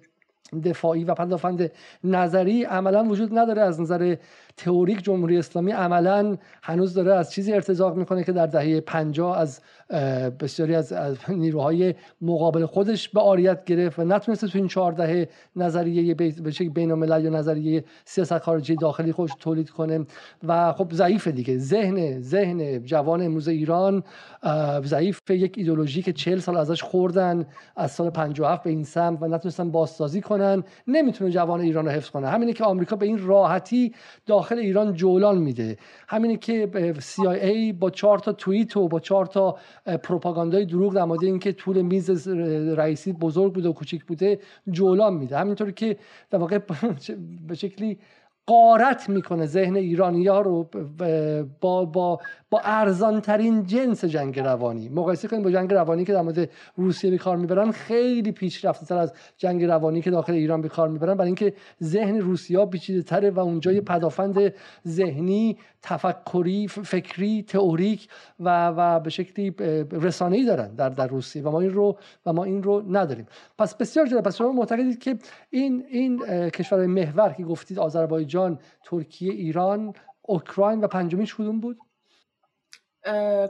[0.64, 1.70] دفاعی و پدافند
[2.04, 3.62] نظری عملا وجود نداره.
[3.62, 4.16] از نظر
[4.56, 9.60] تئوریک جمهوری اسلامی عملا هنوز داره از چیزی ارتزاق می‌کنه که در دهه 50 از
[10.40, 10.92] بسیاری از,
[11.28, 16.68] نیروهای مقابل خودش به آریت گرفت و نتونسته تو این چهار دهه نظریه به شکل
[16.68, 20.06] بین الملل یا نظریه سیاست خارجی داخلی خودش تولید کنه
[20.46, 21.58] و خب ضعیف دیگه.
[21.58, 24.02] ذهن ذهن جوان امروز ایران
[24.84, 27.46] ضعیف یک ایدولوژی که 40 سال ازش خوردن
[27.76, 32.10] از سال 57 به این سمت و نتونستن بازسازی کنن نمی‌تونه جوان ایران رو حفظ
[32.10, 32.28] کنه.
[32.28, 33.94] همینه که آمریکا به این راحتی
[34.26, 35.76] داخل ایران جولان میده.
[36.08, 36.70] همینه که
[37.16, 39.56] CIA با چهار تا توییت و با چهار تا
[39.86, 42.28] پروپاگاندای دروغ در مورد اینکه طول میز
[42.78, 44.38] رئیسی بزرگ بوده و کوچیک بوده
[44.70, 45.38] جولان میده.
[45.38, 45.96] همینطور که
[46.30, 46.58] در واقع
[47.48, 47.98] به شکلی
[48.48, 50.70] قارت می‌کنه ذهن ایرانی ها رو
[51.60, 52.18] با, با,
[52.50, 54.88] با ارزان ترین جنس جنگ روانی.
[54.88, 59.12] مقایسه کنیم با جنگ روانی که در مورد روسیه به می‌برن خیلی پیشرفته تر از
[59.36, 61.14] جنگ روانی که داخل ایران به می‌برن.
[61.14, 64.54] برای اینکه ذهن روسیا پیچیده تره و اونجا یه پدافند
[64.88, 65.56] ذهنی
[65.86, 68.08] تفکری فکری تئوریک
[68.40, 69.54] و و به شکلی
[69.92, 73.26] رسانه‌ای دارن در در روسیه و ما این رو و ما این رو نداریم.
[73.58, 74.24] پس بسیار جالب.
[74.24, 75.18] پس شما معتقدید که
[75.50, 76.18] این این
[76.50, 81.78] کشور محور که گفتید آذربایجان ترکیه ایران اوکراین و پنجمیش کدوم بود؟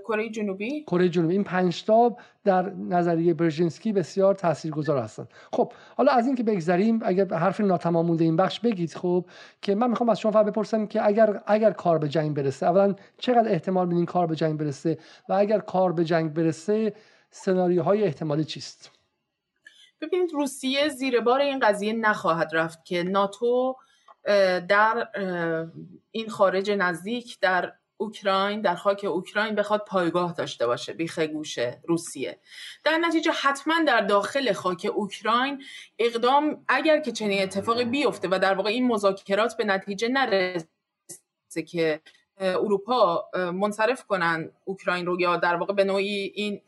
[0.04, 1.32] کره جنوبی؟ کره جنوبی.
[1.34, 5.28] این پنج تا در نظریه برژینسکی بسیار تاثیرگذار هستند.
[5.52, 9.26] خب حالا از این که بگذریم اگر حرف ناتمام مونده این بخش بگید خب
[9.62, 12.94] که من می‌خوام از شما فقط بپرسم که اگر اگر کار به جنگ برسه اولا
[13.18, 16.92] چقدر احتمال میدین کار به جنگ برسه و اگر کار به جنگ برسه
[17.30, 18.90] سناریوهای احتمالی چیست؟
[20.00, 23.76] ببینید روسیه زیر بار این قضیه نخواهد رفت که ناتو
[24.68, 25.08] در
[26.10, 32.40] این خارج نزدیک در اوکراین در خاک اوکراین بخواد پایگاه داشته باشه بیخ گوش روسیه.
[32.84, 35.62] در نتیجه حتما در داخل خاک اوکراین
[35.98, 42.00] اقدام اگر که چنین اتفاقی بیفته و در واقع این مذاکرات به نتیجه نرسه که
[42.40, 46.60] اروپا منصرف کنن اوکراین رو یا در واقع به نوعی این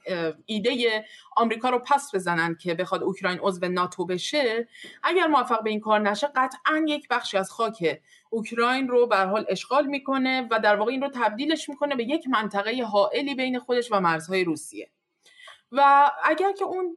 [0.47, 1.05] ایده
[1.37, 4.69] آمریکا رو پس بزنن که بخواد اوکراین عضو ناتو بشه.
[5.03, 8.01] اگر موفق به این کار نشه قطعا یک بخشی از خاک
[8.31, 12.29] اوکراین رو به حال اشغال می‌کنه و در واقع این رو تبدیلش می‌کنه به یک
[12.29, 14.91] منطقه حائلی بین خودش و مرزهای روسیه.
[15.73, 16.97] و اگر که اون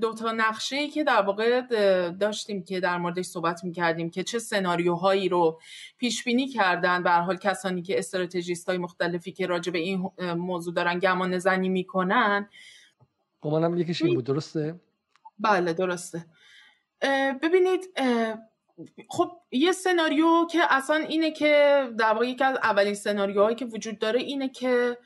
[0.00, 1.60] دوتا نقشه که در واقع
[2.10, 5.60] داشتیم که در موردش صحبت می‌کردیم که چه سناریوهایی رو
[5.98, 10.74] پیش بینی کردن به حال کسانی که استراتژیست های مختلفی که راجع به این موضوع
[10.74, 12.48] دارن گمان زنی می‌کنن
[13.40, 14.80] گمانم یکیش این بود درسته؟
[15.38, 16.26] بله درسته
[17.42, 17.88] ببینید
[19.08, 23.98] خب یه سناریو که اصلا اینه که در واقع یکی از اولین سناریوهایی که وجود
[23.98, 24.98] داره اینه که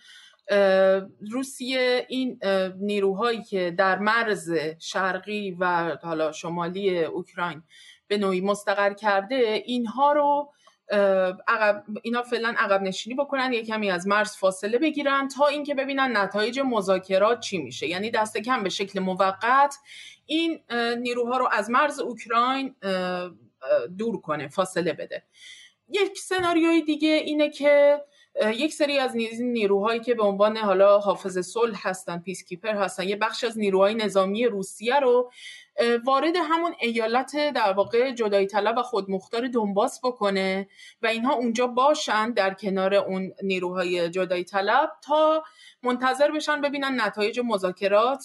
[1.31, 2.41] روسیه این
[2.81, 7.63] نیروهایی که در مرز شرقی و حالا شمالی اوکراین
[8.09, 10.53] به نوعی مستقر کرده اینها رو
[11.49, 16.17] عقب اینا فعلا عقب نشینی بکنن یه کمی از مرز فاصله بگیرن تا اینکه ببینن
[16.17, 17.87] نتایج مذاکرات چی میشه.
[17.87, 19.77] یعنی دست کم به شکل موقت
[20.27, 20.61] این
[20.99, 22.75] نیروها رو از مرز اوکراین
[23.99, 25.23] دور کنه فاصله بده.
[25.89, 28.01] یک سناریوی دیگه اینه که
[28.36, 33.16] یک سری از نیروهایی که به عنوان حالا حافظ صلح هستن پیس کیپر هستن یه
[33.16, 35.31] بخش از نیروهای نظامی روسیه رو
[36.05, 40.69] وارد همون ایالت در واقع جدایی طلب و خودمختار دنباس بکنه
[41.02, 45.44] و اینها اونجا باشن در کنار اون نیروهای جدایی طلب تا
[45.82, 48.24] منتظر بشن ببینن نتایج مذاکرات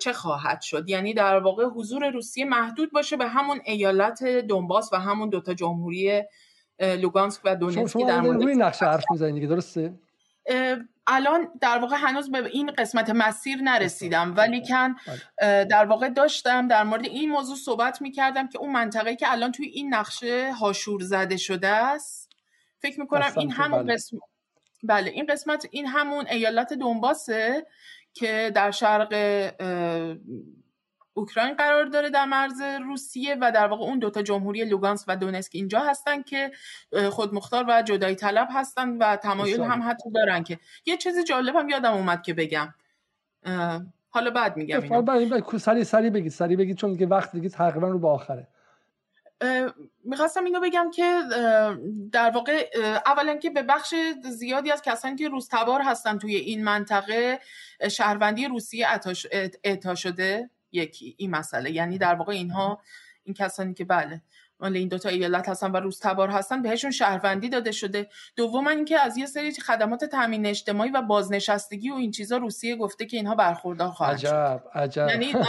[0.00, 0.88] چه خواهد شد.
[0.88, 6.22] یعنی در واقع حضور روسیه محدود باشه به همون ایالت دنباس و همون دوتا جمهوری
[6.80, 9.94] لوگانسک و دونتسک در مورد روی نقشه حرف می‌زنید درسته
[11.06, 14.96] الان در واقع هنوز به این قسمت مسیر نرسیدم ولی کن
[15.38, 15.64] بله.
[15.64, 19.66] در واقع داشتم در مورد این موضوع صحبت می‌کردم که اون منطقه که الان توی
[19.66, 22.30] این نقشه هاشور زده شده است
[22.78, 23.94] فکر می‌کنم این همون بله.
[23.94, 24.20] قسمت
[24.82, 27.66] بله این قسمت این همون ایالت دنباسه
[28.12, 29.14] که در شرق
[31.14, 35.50] اوکراین قرار داره در مرز روسیه و در واقع اون دوتا جمهوری لوگانس و دونسک
[35.54, 36.50] اینجا هستن که
[37.10, 40.58] خودمختار و جدایی طلب هستن و تمایل هم حتی دارن که.
[40.86, 42.74] یه چیز جالب هم یادم اومد که بگم.
[44.10, 45.58] حالا بعد میگم اینو.
[45.58, 48.48] سری سری بگید سری بگید چون دیگه وقت دیگه تقریبا رو به آخره.
[50.04, 51.20] می‌خواستم اینو بگم که
[52.12, 52.70] در واقع
[53.06, 53.94] اولا که به بخش
[54.30, 57.40] زیادی از کسانی که روزتبار هستن توی این منطقه
[57.90, 58.86] شهروندی روسیه
[59.64, 60.50] اعطا شده.
[60.72, 61.70] یکی این مسئله.
[61.70, 62.80] یعنی در واقع اینها
[63.24, 64.22] این کسانی که بله
[64.60, 68.08] مال این دوتا ایالت هستن و روز تبار هستن بهشون شهروندی داده شده.
[68.36, 73.06] دوم اینکه از یه سری خدمات تامین اجتماعی و بازنشستگی و این چیزا روسیه گفته
[73.06, 75.08] که اینها برخوردار خواهد عجب عجب.
[75.08, 75.34] یعنی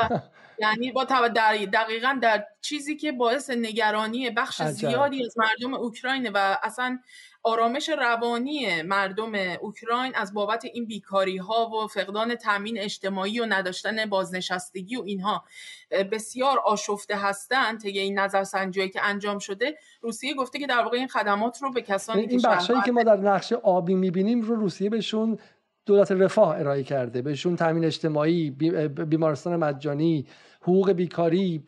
[0.61, 1.27] یعنی با در
[1.73, 6.99] دقیقا در چیزی که باعث نگرانی بخش زیادی از مردم اوکراین و اصلا
[7.43, 9.31] آرامش روانی مردم
[9.61, 15.43] اوکراین از بابت این بیکاری ها و فقدان تامین اجتماعی و نداشتن بازنشستگی و اینها
[16.11, 19.77] بسیار آشفته هستند طی این نظرسنجی که انجام شده.
[20.01, 23.17] روسیه گفته که در واقع این خدمات رو به کسانی این بخشایی که ما در
[23.17, 25.37] نقشه آبی می‌بینیم رو روسیه بهشون
[25.85, 27.21] دولت رفاه ارائه کرده.
[27.21, 28.51] بهشون تامین اجتماعی
[29.09, 30.27] بیمارستان مجانی
[30.61, 31.63] حقوق بیکاری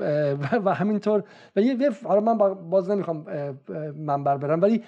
[0.65, 1.23] و همینطور.
[1.55, 2.37] و یه حالا من
[2.69, 3.25] باز نمی‌خوام
[3.97, 4.83] منبر برم ولی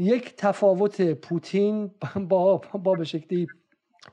[0.00, 1.90] یک تفاوت پوتین
[2.28, 3.46] با با به شکلی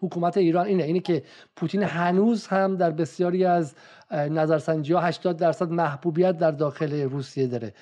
[0.01, 1.23] حکومت ایران اینه اینه که
[1.55, 3.76] پوتین هنوز هم در بسیاری از
[4.11, 7.73] نظرسنجی ها 80 درصد محبوبیت در داخل روسیه داره.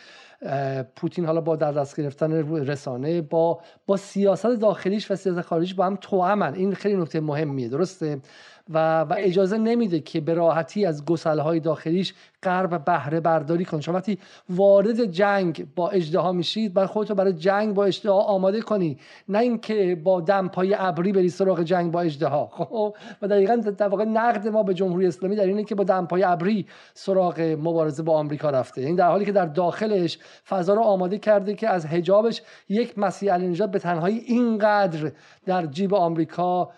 [0.95, 2.31] پوتین حالا با در دست گرفتن
[2.67, 7.69] رسانه با با سیاست داخلیش و سیاست خارجیش با هم توامن این خیلی نکته مهمیه
[7.69, 8.21] درسته؟
[8.69, 12.13] و, و اجازه نمیده که به راحتی از های داخلیش
[12.43, 13.81] غرب بهره برداری کنه.
[13.81, 14.17] شما وقتی
[14.49, 18.97] وارد جنگ با اجدها میشید باید خودتو برای جنگ با اجدها آماده کنی.
[19.29, 24.03] نه اینکه با دمپای ابری بری سراغ جنگ با اجدها خب؟ و دقیقا در واقع
[24.05, 28.49] نقد ما به جمهوری اسلامی در اینه که با دمپای ابری سراغ مبارزه با آمریکا
[28.49, 28.81] رفته.
[28.81, 30.19] این یعنی در حالی که در داخلش
[30.49, 35.11] فضا رو آماده کرده که از حجابش یک مسیح علی به تنهایی اینقدر
[35.45, 36.69] در جیب آمریکا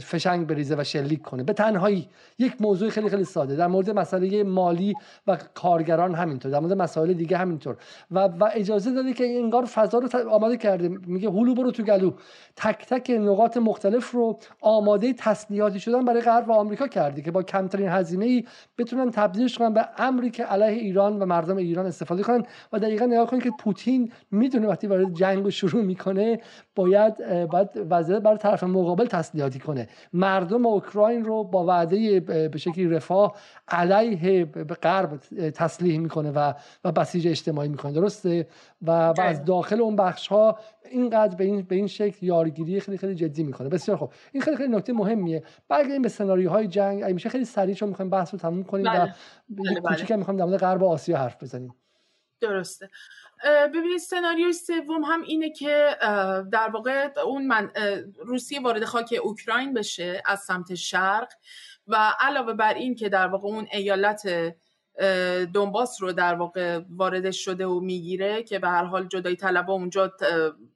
[0.00, 1.42] فشنگ بریزه و شلیک کنه.
[1.42, 2.08] به تنهایی
[2.38, 3.56] یک موضوع خیلی خیلی ساده.
[3.56, 4.94] در مورد مسئله مالی
[5.26, 6.52] و کارگران همینطور.
[6.52, 7.76] در مورد مسائل دیگه همینطور.
[8.10, 10.88] و, و اجازه داده که انگار فضا رو آماده کرده.
[10.88, 12.12] میگه هلو برو تو گلو.
[12.56, 17.42] تک تک نقاط مختلف رو آماده تسلیحاتی شدن برای غرب و آمریکا کرده که با
[17.42, 18.44] کمترین هزینه ای
[18.78, 23.06] بتونن تبدیلش کنن به امری که علیه ایران و مردم ایران استفاده کنن و دقیقا
[23.06, 26.40] نگاه کنید که پوتین می‌دونه وقتی وارد جنگ شروع می‌کنه
[26.74, 29.88] باید باید وضعیت برای طرف مقابل تسلیحاتی کنه.
[30.12, 33.36] مردم اوکراین رو با وعده به شکلی رفاه
[33.68, 34.44] علیه
[34.82, 35.16] غرب
[35.54, 36.52] تسلیح می‌کنه و
[36.84, 37.92] و بسیج اجتماعی می‌کنه.
[37.92, 38.46] درسته؟
[38.82, 40.58] و, و از داخل اون بخش ها
[40.90, 43.68] اینقدر به این به این شکل یارگیری خیلی خیلی جدی می‌کنه.
[43.68, 44.12] بسیار خوب.
[44.32, 45.42] این خیلی خیلی نکته مهمیه.
[45.68, 47.02] برگردیم به سناریوهای جنگ.
[47.02, 49.14] اگه میشه خیلی سریع چون می‌خوایم بحث رو تموم کنیم و بله.
[49.48, 49.80] بله.
[49.80, 51.74] کوچیک می‌خوایم در مورد غرب آسیا حرف بزنیم.
[52.40, 52.88] درسته.
[53.44, 55.96] ببینید سناریوی سوم هم اینه که
[56.52, 57.70] در واقع اون من
[58.18, 61.28] روسیه وارد خاک اوکراین بشه از سمت شرق
[61.86, 64.54] و علاوه بر این که در واقع اون ایالت
[65.52, 70.12] دونباس رو در واقع وارد شده و می‌گیره که به هر حال جدای طلبا اونجا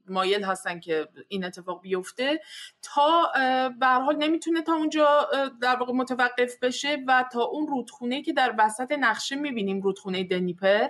[0.08, 2.40] مایل هستن که این اتفاق بیفته
[2.82, 3.32] تا
[3.80, 5.28] به هر حال نمی‌تونه تا اونجا
[5.60, 10.88] در واقع متوقف بشه و تا اون رودخونه که در وسط نقشه می‌بینیم رودخونه دنیپر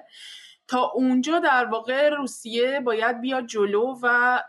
[0.69, 4.43] تا اونجا در واقع روسیه باید بیاد جلو و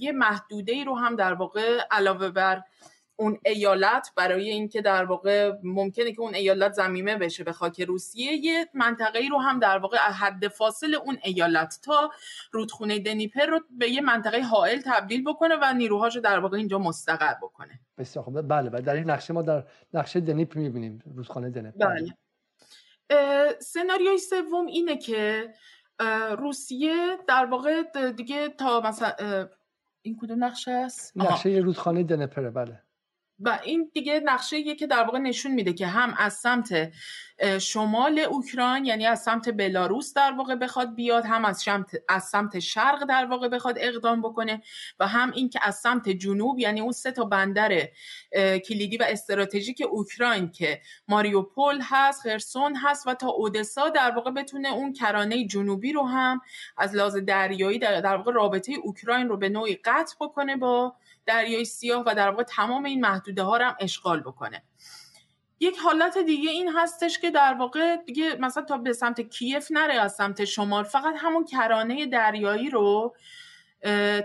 [0.00, 2.62] یه محدوده ای رو هم در واقع علاوه بر
[3.20, 8.32] اون ایالت برای اینکه در واقع ممکنه که اون ایالت زمیمه بشه به خاک روسیه
[8.32, 12.10] یه منطقه ای رو هم در واقع حد فاصل اون ایالت تا
[12.52, 16.78] رودخونه دنیپر رو به یه منطقه حائل تبدیل بکنه و نیروهاش رو در واقع اینجا
[16.78, 17.80] مستقر بکنه.
[17.98, 18.48] بسیار خوب.
[18.48, 18.80] بله بله.
[18.80, 19.64] در این نقشه ما در
[19.94, 22.14] نقشه دنیپر می‌بینیم رودخانه دنیپر بله.
[23.58, 25.52] سناریوی سوم اینه که
[26.38, 27.82] روسیه در واقع
[28.16, 29.48] دیگه تا مثلا
[30.02, 32.82] این کدوم نقشه است؟ نقشه رودخانه دنپره بله
[33.40, 36.92] و این دیگه نقشه که در واقع نشون میده که هم از سمت
[37.58, 42.58] شمال اوکراین یعنی از سمت بلاروس در واقع بخواد بیاد هم از سمت از سمت
[42.58, 44.62] شرق در واقع بخواد اقدام بکنه
[45.00, 47.88] و هم این که از سمت جنوب یعنی اون سه تا بندر
[48.68, 54.72] کلیدی و استراتژیک اوکراین که ماریوپول هست خرسون هست و تا اودسا در واقع بتونه
[54.72, 56.40] اون کرانه جنوبی رو هم
[56.76, 60.94] از لحاظ دریایی در, در واقع رابطه اوکراین رو به نوعی قطع بکنه با
[61.28, 64.62] دریای سیاه و در واقع تمام این محدوده ها رو هم اشغال بکنه.
[65.60, 69.94] یک حالت دیگه این هستش که در واقع دیگه مثلا تا به سمت کیف نره
[69.94, 73.14] از سمت شمال فقط همون کرانه دریایی رو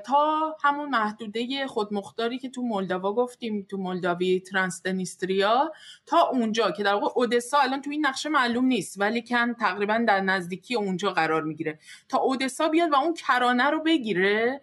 [0.05, 5.71] تا همون محدوده خودمختاری که تو مولداوا گفتیم تو مولداوی ترانسدنیستریا
[6.05, 10.05] تا اونجا که در واقع اودسا الان تو این نقشه معلوم نیست ولی کن تقریبا
[10.07, 11.79] در نزدیکی اونجا قرار می‌گیره.
[12.09, 14.61] تا اودسا بیاد و اون کرانه رو بگیره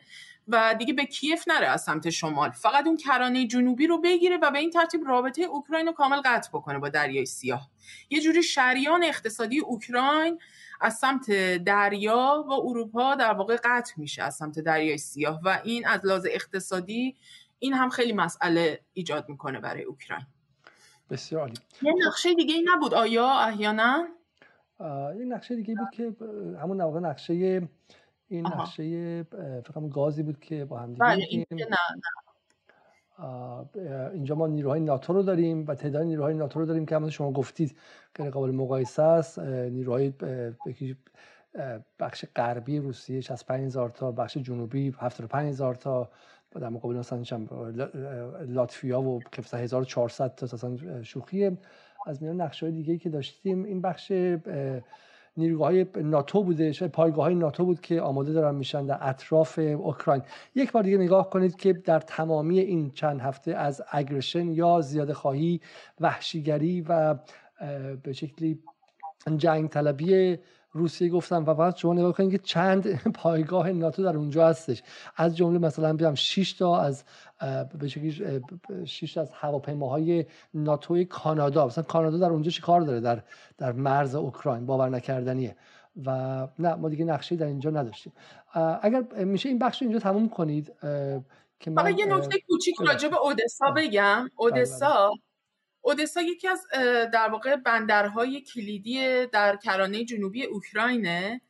[0.52, 2.50] و دیگه به کیف نره از سمت شمال.
[2.50, 6.48] فقط اون کرانه جنوبی رو بگیره و به این ترتیب رابطه اوکراین رو کامل قطع
[6.48, 7.70] بکنه با دریای سیاه.
[8.10, 10.38] یه جوری شریان اقتصادی اوکراین
[10.80, 15.86] از سمت دریا و اروپا در واقع قطع میشه از سمت دریای سیاه و این
[15.86, 17.16] از لحاظ اقتصادی
[17.58, 20.26] این هم خیلی مسئله ایجاد می‌کنه برای اوکراین.
[21.10, 21.54] بسیار عالی.
[21.82, 24.08] یه نقشه دیگه ای نبود آیا احیانا؟
[25.18, 26.16] یه نقشه دیگه بود که
[26.62, 27.68] همون واقع نقشه
[28.30, 28.62] این آها.
[28.62, 29.22] نقشه
[29.64, 31.76] فکر گازی بود که با هم بله این نه نه.
[34.12, 37.32] اینجا ما نیروهای ناتو رو داریم و تعداد نیروهای ناتو رو داریم که همون شما
[37.32, 37.76] گفتید
[38.14, 40.12] غیر قابل مقایسه است نیروهای
[41.98, 46.10] بخش غربی روسیه 65000 تا بخش جنوبی 75000 تا
[46.50, 47.22] در مقابل مثلا
[48.48, 51.58] لاتفیا و که 1400 تا مثلا شوخیه
[52.06, 54.12] از میان نقشه های دیگه که داشتیم این بخش
[55.40, 60.22] نیروهای ناتو بوده پایگاه های ناتو بود که آماده دارن میشن در اطراف اوکراین.
[60.54, 65.14] یک بار دیگه نگاه کنید که در تمامی این چند هفته از اگرشن یا زیاده
[65.14, 65.60] خواهی
[66.00, 67.14] وحشیگری و
[68.02, 68.58] به شکلی
[69.36, 70.38] جنگ طلبی
[70.72, 74.82] روسیه گفتم و فقط شما نگاه کنید که چند پایگاه ناتو در اونجا هستش.
[75.16, 77.04] از جمله مثلا بیام 6 تا از
[77.78, 78.40] به شکلی
[78.86, 81.66] 6 از هواپیماهای ناتو کانادا.
[81.66, 83.22] مثلا کانادا در اونجا چی کار داره؟ در
[83.58, 85.56] در مرز اوکراین باور نکردنیه.
[86.06, 88.12] و نه ما دیگه نقشه در اینجا نداشتیم.
[88.82, 90.72] اگر میشه این بخش رو اینجا تموم کنید
[91.60, 94.28] که من یه نکته کوچیک راجع به اودسا بگم.
[94.36, 95.10] اودسا
[95.82, 96.66] اودسا یکی از
[97.12, 101.40] در واقع بندرهای کلیدی در کرانه جنوبی اوکراینه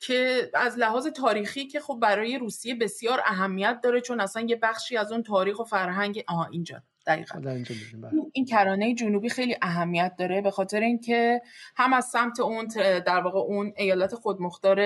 [0.00, 4.96] که از لحاظ تاریخی که خب برای روسیه بسیار اهمیت داره چون اصلا یه بخشی
[4.96, 7.64] از اون تاریخ و فرهنگ آها اینجا دقیقا بله.
[8.32, 11.40] این کرانه جنوبی خیلی اهمیت داره به خاطر اینکه
[11.76, 12.66] هم از سمت اون
[13.06, 14.78] در واقع اون ایالت خودمختار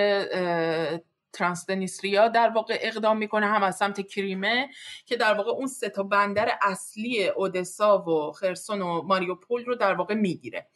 [1.33, 4.69] ترانسدنیستریا در واقع اقدام می‌کنه هم از سمت کریمه
[5.07, 9.95] که در واقع اون سه تا بندر اصلی اودسا و خرسون و ماریوپول رو در
[9.95, 10.67] واقع می‌گیره.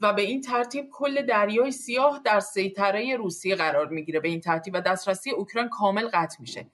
[0.00, 4.74] و به این ترتیب کل دریای سیاه در سیطره روسیه قرار می‌گیره به این ترتیب
[4.74, 6.66] و دسترسی اوکراین کامل قطع میشه.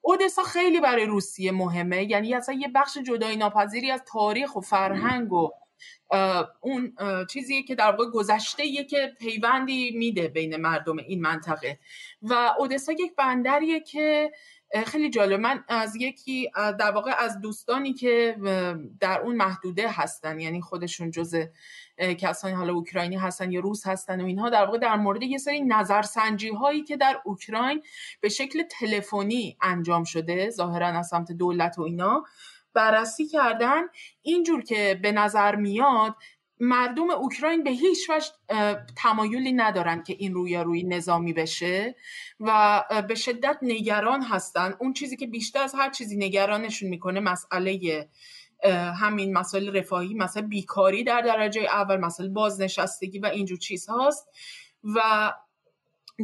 [0.00, 5.32] اودسا خیلی برای روسیه مهمه یعنی اصلا یه بخش جدایی ناپذیری از تاریخ و فرهنگ
[5.32, 5.50] و
[6.60, 6.96] اون
[7.30, 11.78] چیزیه که در واقع گذشته که پیوندی میده بین مردم این منطقه.
[12.22, 14.30] و اودسا یک بندریه که
[14.86, 15.40] خیلی جالب.
[15.40, 18.36] من از یکی در واقع از دوستانی که
[19.00, 21.36] در اون محدوده هستن یعنی خودشون جز
[21.98, 25.60] کسانی حالا اوکراینی هستن یا روس هستن و اینها در واقع در مورد یه سری
[25.60, 27.82] نظرسنجی هایی که در اوکراین
[28.20, 32.24] به شکل تلفنی انجام شده ظاهرا از سمت دولت و اینا
[32.74, 33.82] بررسی کردن
[34.22, 36.16] اینجور که به نظر میاد
[36.60, 38.28] مردم اوکراین به هیچ وجه
[38.96, 41.96] تمایلی ندارن که این روی نظامی بشه
[42.40, 44.74] و به شدت نگران هستن.
[44.80, 48.08] اون چیزی که بیشتر از هر چیزی نگرانشون می‌کنه مسئله
[49.00, 54.28] همین مسائل رفاهی مثلا بیکاری در درجه اول مسئله بازنشستگی و اینجور چیز هاست
[54.82, 55.32] و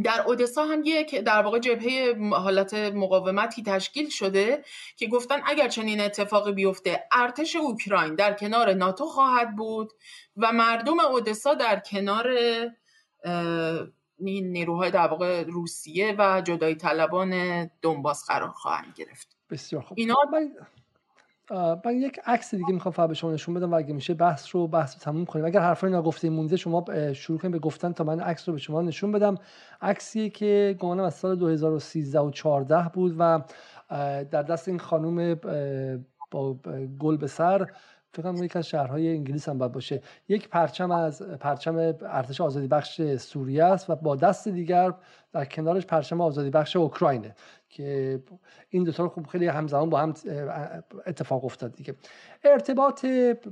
[0.05, 4.65] در اودسا هم یک در واقع جبهه حالت مقاومتی تشکیل شده
[4.97, 9.93] که گفتن اگر چنین اتفاقی بیفته ارتش اوکراین در کنار ناتو خواهد بود
[10.37, 12.29] و مردم اودسا در کنار
[14.21, 19.37] نیروهای در واقع روسیه و جدای طلبان دنباس قرار خواهند گرفت.
[19.51, 19.99] بسیار خوب.
[19.99, 20.17] اینا
[21.85, 24.67] من یک عکس دیگه می‌خوام فقط به شما نشون بدم و اگه میشه بحث رو
[24.67, 25.45] بحث تموم کنیم.
[25.45, 28.83] اگر حرفای ناگفته مونده شما شروع کنید به گفتن تا من عکس رو به شما
[28.83, 29.35] نشون بدم.
[29.83, 33.43] عکسی که گمانم از سال 2013 و 14 بود و
[34.31, 35.41] در دست این خانم
[36.31, 36.57] با
[36.99, 37.71] گل به سر
[38.17, 40.03] فکر کنم از شهرهای انگلیس هم باید باشه.
[40.29, 44.93] یک پرچم از پرچم ارتش آزادی بخش سوریه است و با دست دیگر
[45.33, 47.35] در کنارش پرچم آزادی بخش اوکراینه
[47.69, 48.21] که
[48.71, 50.15] این دو تا خوب خیلی همزمان با هم
[51.07, 51.95] اتفاق افتاد دیگه.
[52.45, 53.07] ارتباط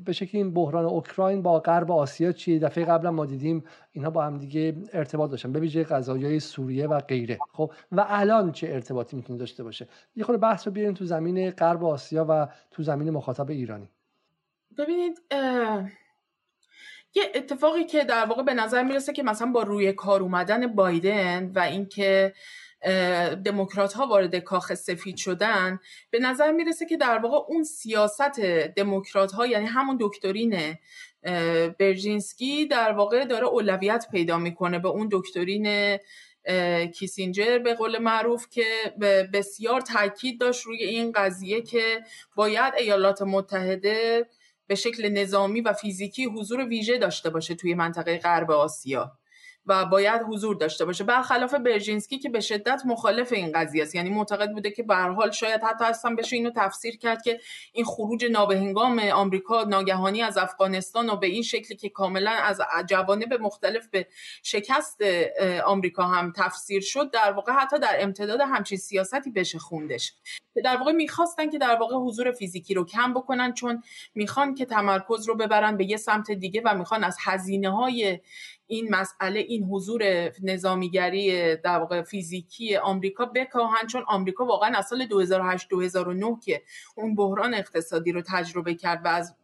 [0.05, 4.25] به شکل این بحران اوکراین با غرب آسیا چیه؟ دفعه قبلا ما دیدیم اینها با
[4.25, 7.39] هم دیگه ارتباط داشتن به ویژه قضایای سوریه و غیره.
[7.53, 11.51] خب و الان چه ارتباطی می‌تونه داشته باشه؟ یه خورده بحث رو بیاریم تو زمین
[11.51, 13.89] غرب آسیا و تو زمین مخاطب ایرانی.
[14.79, 15.21] ببینید
[17.15, 21.53] یه اتفاقی که در واقع به نظر می‌رسه که مثلا با روی کار اومدن بایدن
[21.55, 22.35] و اینکه
[23.45, 25.79] دموکرات ها وارد کاخ سفید شدن
[26.11, 28.41] به نظر می‌رسه که در واقع اون سیاست
[28.77, 30.77] دموکرات ها یعنی همون دکترین
[31.79, 35.99] برژینسکی در واقع داره اولویت پیدا می‌کنه به اون دکترین
[36.95, 38.65] کیسینجر به قول معروف که
[39.33, 42.03] بسیار تاکید داشت روی این قضیه که
[42.37, 44.27] باید ایالات متحده
[44.67, 49.19] به شکل نظامی و فیزیکی حضور ویژه داشته باشه توی منطقه غرب آسیا.
[49.67, 51.05] و باید حضور داشته باشه.
[51.05, 53.95] برخلاف برژینسکی که به شدت مخالف این قضیه است.
[53.95, 57.41] یعنی معتقد بوده که به حال شاید حتی اصلا بشه اینو تفسیر کرد که
[57.73, 63.35] این خروج نابهنگام آمریکا ناگهانی از افغانستان و به این شکلی که کاملا از جوانب
[63.35, 64.07] مختلف به
[64.43, 65.01] شکست
[65.65, 70.13] آمریکا هم تفسیر شد در واقع حتی در امتداد همچین سیاستی بشه خوندش.
[70.65, 73.83] در واقع می‌خواستن که در واقع حضور فیزیکی رو کم بکنن چون
[74.15, 78.21] می‌خوان که تمرکز رو ببرن به یه سمت دیگه و می‌خوان از هزینه های
[78.67, 80.03] این مسئله این حضور
[80.43, 86.63] نظامیگری در واقع فیزیکی آمریکا بکاهن چون آمریکا واقعا از سال 2008 2009 که
[86.97, 89.35] اون بحران اقتصادی رو تجربه کرد و از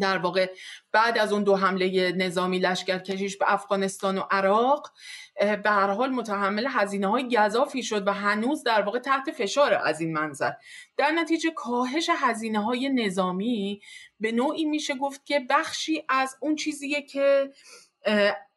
[0.00, 0.50] در واقع
[0.92, 4.92] بعد از اون دو حمله نظامی لشکر کشیش به افغانستان و عراق
[5.40, 10.00] به هر حال متحمل هزینه های گذافی شد و هنوز در واقع تحت فشار از
[10.00, 10.52] این منظر.
[10.96, 13.80] در نتیجه کاهش هزینه های نظامی
[14.20, 17.50] به نوعی میشه گفت که بخشی از اون چیزیه که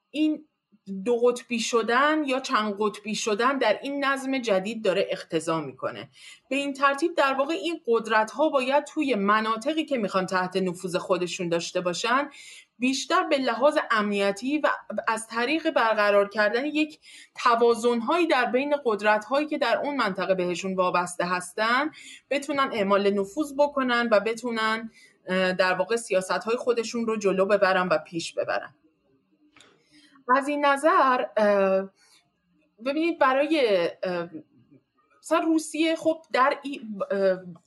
[0.10, 0.48] این
[1.06, 6.10] دو قطبی شدن یا چند قطبی شدن در این نظم جدید داره اختضا می‌کنه.
[6.50, 10.96] به این ترتیب در واقع این قدرت ها باید توی مناطقی که می‌خوان تحت نفوذ
[10.96, 12.30] خودشون داشته باشن
[12.80, 14.70] بیشتر به لحاظ امنیتی و
[15.08, 17.00] از طریق برقرار کردن یک
[17.44, 18.00] توازن
[18.30, 21.92] در بین قدرت هایی که در اون منطقه بهشون وابسته هستن
[22.30, 24.92] بتونن اعمال نفوذ بکنن و بتونن
[25.28, 28.76] در واقع سیاست های خودشون رو جلو ببرن و پیش ببرن.
[30.36, 31.26] از این نظر
[32.86, 33.90] ببینید برای
[35.24, 36.54] مثلا روسیه خب در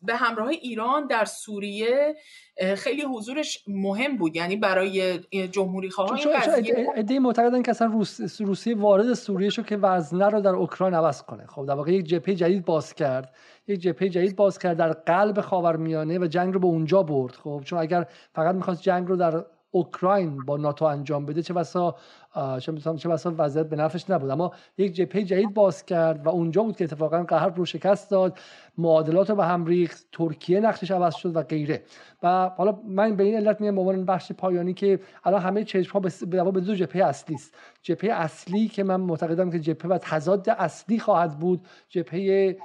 [0.03, 2.17] به همراه ایران در سوریه
[2.77, 4.37] خیلی حضورش مهم بود.
[4.37, 5.19] یعنی برای
[5.49, 6.19] جمهوری خواهان
[6.97, 8.41] ایده معتقدن که اصلا روس...
[8.41, 11.47] روسیه وارد سوریه شد که وزنه رو در اوکراین عوض کنه.
[11.47, 13.35] خب در واقع یک جبهه جدید باز کرد.
[13.69, 17.33] یک جبهه جدید باز کرد در قلب خاورمیانه و جنگ رو به اونجا برد.
[17.33, 19.45] خب چون اگر فقط می‌خواست جنگ رو در
[19.77, 21.97] اوکراین با ناتو انجام بده چه بسا
[22.99, 24.31] چه بسا وضعیت به نفعش نبود.
[24.31, 28.39] اما یک جبهه جدید باز کرد و اونجا بود که اتفاقا قهر رو شکست داد
[28.79, 31.83] معادلات رو به هم ریخت ترکیه نقشش عوض شد و غیره.
[32.23, 36.01] و حالا من به این علت میگم به بخش پایانی که الان همه چشم ها
[36.01, 37.55] به, دو جبهه اصلی است.
[37.83, 42.57] جبهه اصلی که من معتقدم که جبهه و تضاد اصلی خواهد بود جبهه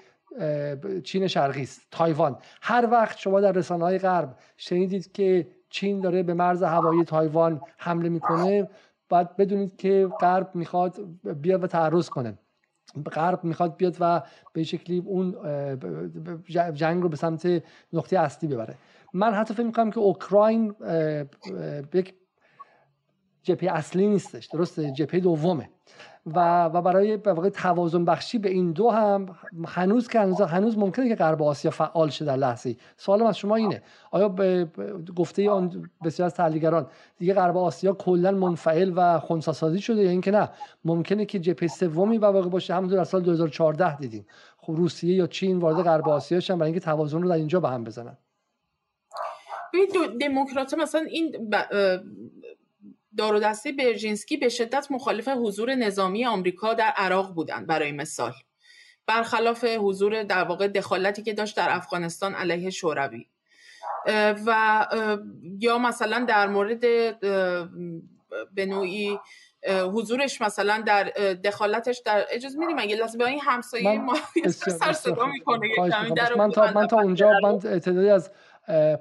[1.03, 2.37] چین شرقی است تایوان.
[2.61, 7.61] هر وقت شما در رسانه های غرب شنیدید که چین داره به مرز هوایی تایوان
[7.77, 8.69] حمله می‌کنه.
[9.09, 10.99] باید بدونید که غرب می‌خواد
[11.41, 12.37] بیاد و تعرض کنه.
[13.11, 14.21] غرب می‌خواد بیاد و
[14.53, 15.35] به شکلی اون
[16.73, 18.75] جنگ رو به سمت نقطه اصلی ببره.
[19.13, 20.75] من حتی فکر می‌کنم که اوکراین
[21.93, 22.13] یک
[23.43, 24.45] جبهه اصلی نیستش.
[24.45, 25.69] درسته؟ جبهه دومه.
[26.25, 29.35] و و برای واقع توازن بخشی به این دو هم
[29.67, 33.55] هنوز که هنوز, هنوز ممکنه که غرب آسیا فعال شه در لحظه سوالم از شما
[33.55, 33.81] اینه.
[34.11, 34.67] آیا به
[35.15, 36.87] گفته آن بسیار از تحلیلگران
[37.17, 40.49] دیگه غرب آسیا کلا منفعل و خنثی شده یا اینکه نه؟
[40.85, 44.25] ممکنه که جبهه سومی و واقع باشه؟ همونطور در سال 2014 دیدیم.
[44.57, 47.69] خب روسیه یا چین وارد غرب آسیا شدن برای اینکه توازن رو در اینجا به
[47.69, 48.17] هم بزنن.
[50.21, 51.49] دموکرات مثلا این
[53.19, 58.33] و دسته برژینسکی به شدت مخالف حضور نظامی آمریکا در عراق بودند برای مثال.
[59.07, 63.25] برخلاف حضور در واقع دخالتی که داشت در افغانستان علیه شوروی.
[64.45, 64.87] و
[65.59, 66.79] یا مثلا در مورد
[68.55, 69.19] به نوعی
[69.67, 71.03] حضورش مثلا در
[71.43, 74.15] دخالتش در اجازه میدیم اگه لازم به این همسایه ما
[74.49, 75.67] سر صدا می‌کنه
[76.37, 78.31] من تا من تا اونجا من تعدادی از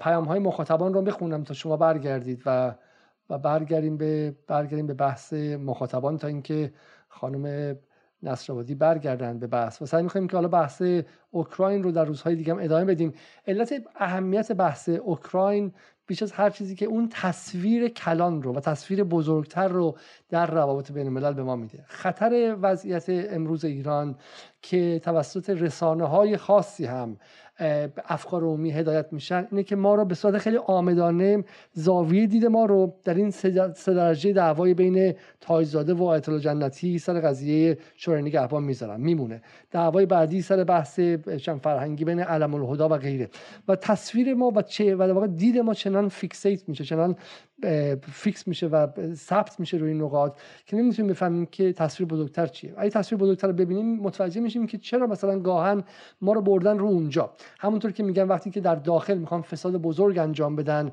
[0.01, 2.75] پیام های مخاطبان رو بخونم تا شما برگردید و
[3.31, 6.73] و برگردیم به برگردیم به بحث مخاطبان تا اینکه
[7.09, 7.77] خانم
[8.23, 9.83] نصرآبادی برگردن به بحث.
[9.83, 10.83] و سعی می‌کنیم که حالا بحث
[11.31, 13.15] اوکراین رو در روزهای دیگه هم ادامه بدیم.
[13.47, 15.73] علت اهمیت بحث اوکراین
[16.07, 19.97] بیش از هر چیزی که اون تصویر کلان رو و تصویر بزرگتر رو
[20.29, 21.85] در روابط بین الملل به ما میده.
[21.87, 24.17] خطر وضعیت امروز ایران
[24.63, 27.17] که توسط رسانه های خاصی هم
[28.09, 32.65] افکار عمومی هدایت میشن اینه که ما رو به صورت خیلی آمدانه زاویه دید ما
[32.65, 38.63] رو در این سه درجه دعوای بین تایزاده و آیت جنتی سر قضیه شورای نگهبان
[38.65, 39.43] می‌ذارن میمونه.
[39.71, 41.01] دعوای بعدی سر بحث
[41.63, 43.29] فرهنگی بین علم الهدا و غیره.
[43.69, 47.17] و تصویر ما و چه و واقع دید ما چنان fixate میشه چنان
[48.03, 52.75] فیکس میشه و ثبت میشه روی نقاط که نمی‌تونیم بفهمیم که تصویر بزرگتر چیه.
[52.77, 55.85] اگه تصویر بزرگتر رو ببینیم متوجه میشیم که چرا مثلا گاها
[56.21, 57.33] ما رو بردن رو اونجا.
[57.59, 60.93] همونطور که میگن وقتی که در داخل می‌خوان فساد بزرگ انجام بدن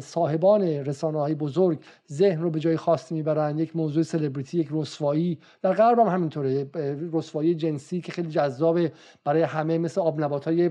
[0.00, 1.78] صاحبان رسانه های بزرگ
[2.12, 5.38] ذهن رو به جای خاصی می‌برن یک موضوع سلبریتی یک رسوایی.
[5.62, 6.66] در غرب هم همینطوره.
[7.12, 8.92] رسوایی جنسی که خیلی جذابه.
[9.24, 10.70] برای همه مثل آب های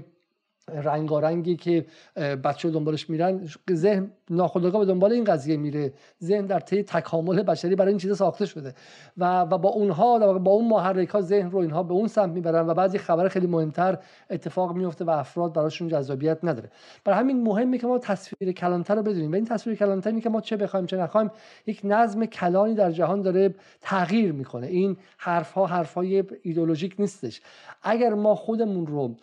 [0.71, 1.85] رنگارنگی که
[2.15, 5.93] بچه دنبالش میرن ذهن ناخودآگاه به دنبال این قضیه میره.
[6.23, 8.73] ذهن در طی تکامل بشری برای این چیزا ساخته شده.
[9.17, 12.67] و, و با اونها با اون محرک ها ذهن رو اینها به اون سمت می‌برن
[12.67, 13.97] و بعضی خبر خیلی مهمتر
[14.29, 16.69] اتفاق میفته و افراد براشون جذابیت نداره.
[17.05, 19.31] برای همین مهمه که ما تصویر کلانتر رو بدونیم.
[19.31, 21.31] و این تصویر کلانتر که ما چه بخوایم چه نخوایم
[21.67, 24.67] یک نظم کلانی در جهان داره تغییر می‌کنه.
[24.67, 27.41] این حرف ها حرف های ایدولوژیک نیستش.
[27.83, 29.15] اگر ما خودمون رو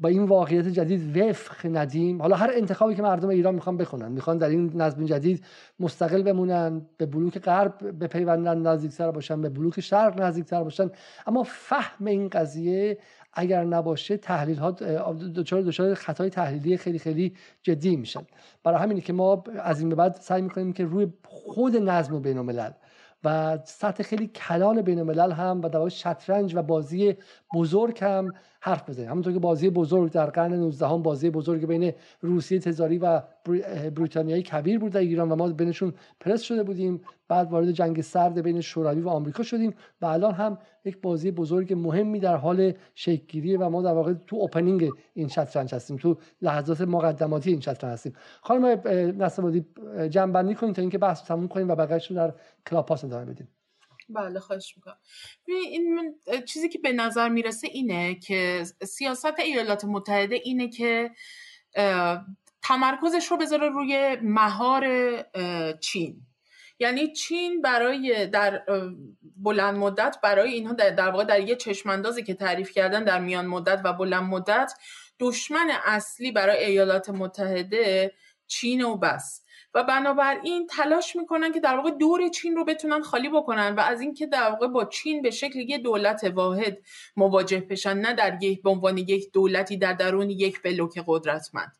[0.00, 2.22] با این واقعیت جدید وفق ندیم.
[2.22, 5.44] حالا هر انتخابی که مردم ایران می‌خوان بخونن می‌خوان در این نظم جدید
[5.80, 10.90] مستقل بمونن به بلوک غرب به پیوندن نزدیکتر باشن به بلوک شرق نزدیکتر باشن.
[11.26, 12.98] اما فهم این قضیه
[13.32, 14.70] اگر نباشه تحلیل ها
[15.36, 18.22] دچار دچار خطای تحلیلی خیلی خیلی جدی میشن
[18.64, 22.38] برای همینه که ما از این به بعد سعی می‌کنیم که روی خود نظم بین
[22.38, 22.70] الملل
[23.24, 27.16] و سطح کلی کلان بین الملل هم و در شطرنج و بازی
[27.54, 29.10] بزرگ هم حرف بزنیم.
[29.10, 33.22] همونطور که بازی بزرگ در قرن 19 هم بازی بزرگ بین روسیه تزاری و
[33.94, 37.00] بریتانیایی کبیر بود در ایران و ما بینشون پرس شده بودیم.
[37.28, 41.72] بعد وارد جنگ سرد بین شوروی و آمریکا شدیم و الان هم یک بازی بزرگ
[41.72, 45.96] مهمی در حال شکلگیری و ما در واقع تو اوپنینگ این شطرنج هستیم.
[45.96, 48.12] تو لحظات مقدماتی این شطرنج هستیم.
[48.40, 48.64] خانم
[49.22, 49.66] نصرآبادی
[50.08, 52.34] جنبندی کنیم تا اینکه بحث تموم کنیم و بقیه‌اش رو در
[52.66, 53.48] کلاپاس ادامه بدیم.
[54.12, 54.98] بله خواهش می‌کنم.
[55.46, 56.14] این
[56.48, 61.10] چیزی که به نظر می‌رسه اینه که سیاست ایالات متحده اینه که
[62.62, 64.86] تمرکزش رو بذاره روی مهار
[65.80, 66.26] چین.
[66.78, 68.62] یعنی چین برای در
[69.36, 73.80] بلند مدت برای اینها در, واقع در یه چشماندازی که تعریف کردن در میان مدت
[73.84, 74.72] و بلند مدت
[75.20, 78.14] دشمن اصلی برای ایالات متحده
[78.46, 79.44] چین و بس.
[79.74, 84.00] و بنابراین تلاش می‌کنن که در واقع دور چین رو بتونن خالی بکنن و از
[84.00, 86.78] اینکه در واقع با چین به شکل یه دولت واحد
[87.16, 91.72] مواجه بشن نه در یک به عنوان یک دولتی در درون یک بلوک قدرتمند.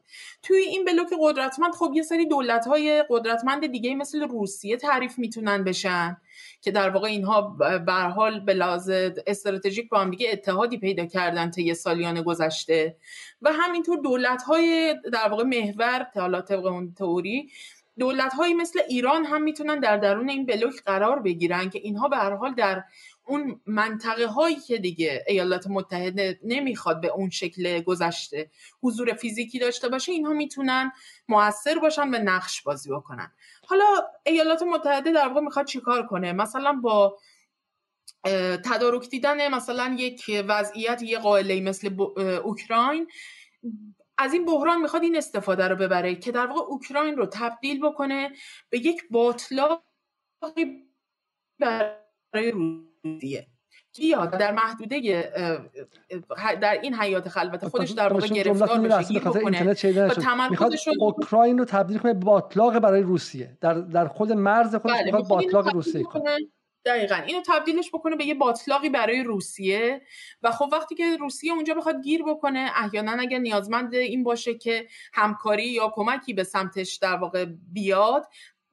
[0.43, 5.65] توی این بلوک قدرتمند خب یه سری دولت های قدرتمند دیگه مثل روسیه تعریف می‌تونن
[5.65, 6.17] بشن
[6.63, 7.43] که در واقع اینها
[7.87, 8.91] به حال به لحاظ
[9.27, 12.97] استراتژیک با هم دیگه اتحادی پیدا کردن طی سالیان گذشته.
[13.43, 17.51] و همینطور دولت های در واقع محور حالا طبق اون تئوری
[18.01, 22.17] دولت هایی مثل ایران هم می‌تونن در درون این بلوک قرار بگیرن که اینها به
[22.17, 22.85] هر حال در
[23.27, 28.51] اون منطقه هایی که دیگه ایالات متحده نمی‌خواد به اون شکل گذشته
[28.83, 30.93] حضور فیزیکی داشته باشه اینها می‌تونن
[31.29, 33.33] موثر باشن و نقش بازی بکنن.
[33.67, 33.85] حالا
[34.27, 37.19] ایالات متحده در واقع می‌خواد چیکار کنه؟ مثلا با
[38.65, 41.95] تدارک دیدن مثلا یک وضعیت یه قائله مثل
[42.45, 43.07] اوکراین
[44.21, 48.31] از این بحران می‌خواد این استفاده رو ببره که در واقع اوکراین رو تبدیل بکنه
[48.71, 49.83] به یک باطلاق
[52.33, 53.47] برای روسیه.
[53.99, 55.01] بیاد در محدوده
[56.39, 59.75] در این حیات خلوت خودش در واقع گرفتار بشه گیر بکنه؟
[60.09, 63.59] تمرکزش اوکراین رو تبدیل کنه به باطلاق برای روسیه.
[63.61, 65.05] در در خود مرز خودش بله.
[65.05, 66.37] می‌خواد باطلاق روسیه کنه.
[66.85, 67.15] دقیقا.
[67.15, 70.03] اینو تبدیلش بکنه به یه باطلاقی برای روسیه.
[70.43, 74.87] و خب وقتی که روسیه اونجا بخواد گیر بکنه احیانا اگر نیازمند این باشه که
[75.13, 78.27] همکاری یا کمکی به سمتش در واقع بیاد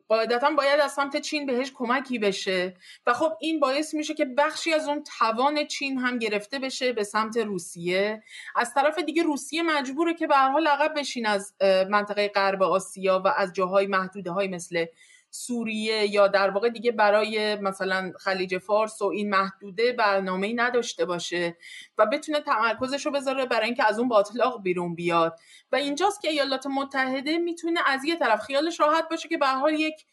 [0.08, 2.76] قاعدتا باید از سمت چین بهش کمکی بشه.
[3.08, 7.04] و خب این باعث میشه که بخشی از اون توان چین هم گرفته بشه به
[7.04, 8.24] سمت روسیه.
[8.56, 11.54] از طرف دیگه روسیه مجبوره که به هر حال عقب بشین از
[11.90, 14.86] منطقه غرب آسیا و از جاهای محدوده های مثل
[15.30, 21.58] سوریه یا در واقع دیگه برای مثلا خلیج فارس و این محدوده برنامه نداشته باشه
[21.98, 25.40] و بتونه تمرکزش رو بذاره برای اینکه از اون باطلاق بیرون بیاد.
[25.72, 29.74] و اینجاست که ایالات متحده می‌تونه از یه طرف خیالش راحت باشه که به حال
[29.74, 30.06] یک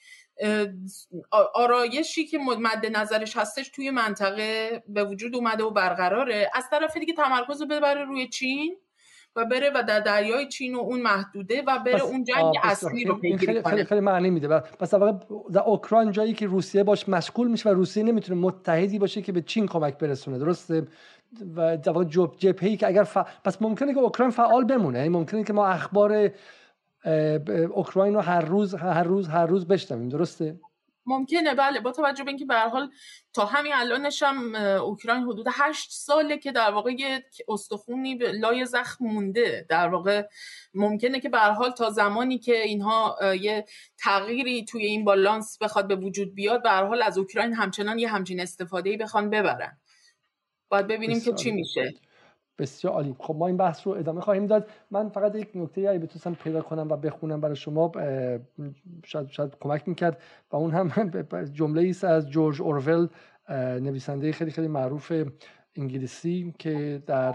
[1.55, 6.51] آرایشی که مد نظرش هستش توی منطقه به وجود اومده و برقراره.
[6.55, 8.77] از طرف دیگه تمرکز رو ببره روی چین.
[9.37, 13.15] و بره و در دریای چین و اون محدوده و بره اون جنگ اصلی رو
[13.15, 14.49] پیگیری خیلی, خیلی, خیلی معنی میده.
[14.59, 14.95] پس
[15.53, 19.43] در اوکراین جایی که روسیه باش مشغول میشه و روسیه نمی‌تونه متحدی باشه که به
[19.43, 20.87] چین کمک برسونه درسته؟
[21.57, 22.05] و در واقع
[22.39, 23.19] جبهه‌ای که اگر ف...
[23.45, 24.99] پس ممکنه که اوکراین فعال بمونه.
[24.99, 26.31] یعنی ممکنه که ما اخبار
[27.71, 30.09] اوکراین رو هر روز هر روز هر روز بشنویم.
[30.09, 30.61] درسته؟
[31.07, 32.91] ممکنه بله با توجه به اینکه به حال
[33.33, 39.05] تا همین الانش هم اوکراین حدود هشت ساله که در واقع یک استخونی لای زخم
[39.05, 39.67] مونده.
[39.69, 40.29] در واقع
[40.75, 43.65] ممکنه که به حال تا زمانی که اینها یه
[43.99, 48.41] تغییری توی این بالانس بخواد به وجود بیاد به حال از اوکراین همچنان یه همچین
[48.41, 49.79] استفاده بخوان ببرن.
[50.69, 51.95] باید ببینیم که چی میشه.
[52.59, 53.17] بسیار عالی.
[53.19, 54.71] خب ما این بحث رو ادامه خواهیم داد.
[54.91, 57.93] من فقط یک نکته ای بتونم پیدا کنم و بخونم برای شما
[59.05, 60.23] شاید, شاید کمک می‌کرد.
[60.53, 61.13] و اون هم
[61.53, 63.09] جمله ایست از جورج اورول
[63.81, 65.13] نویسنده خیلی خیلی معروف
[65.77, 67.35] انگلیسی که در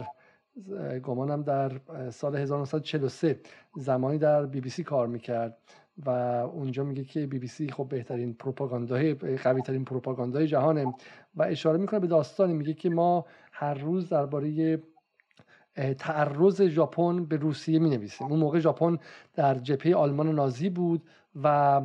[1.03, 1.71] گمانم در
[2.09, 3.39] سال 1943
[3.77, 5.57] زمانی در بی بی سی کار می‌کرد.
[6.05, 6.09] و
[6.53, 10.93] اونجا میگه که بی بی سی خب بهترین پروپاگاندای قوی ترین پروپاگاندای جهانه.
[11.35, 12.53] و اشاره می‌کنه به داستانی.
[12.53, 14.79] میگه که ما هر روز درباره
[15.99, 18.97] تعرض ژاپن به روسیه می نویسیم اون موقع ژاپن
[19.35, 21.01] در جبهه آلمان نازی بود
[21.43, 21.81] و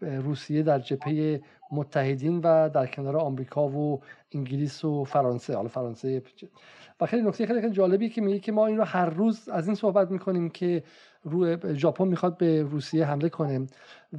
[0.00, 1.40] روسیه در جبهه
[1.72, 4.00] متحدین و در کنار آمریکا و
[4.32, 6.22] انگلیس و فرانسه حالا فرانسه
[7.00, 9.66] و خیلی نکته خیلی, خیلی جالبی که میگه که ما این رو هر روز از
[9.66, 10.82] این صحبت می‌کنیم که
[11.72, 13.66] ژاپن می‌خواد به روسیه حمله کنه.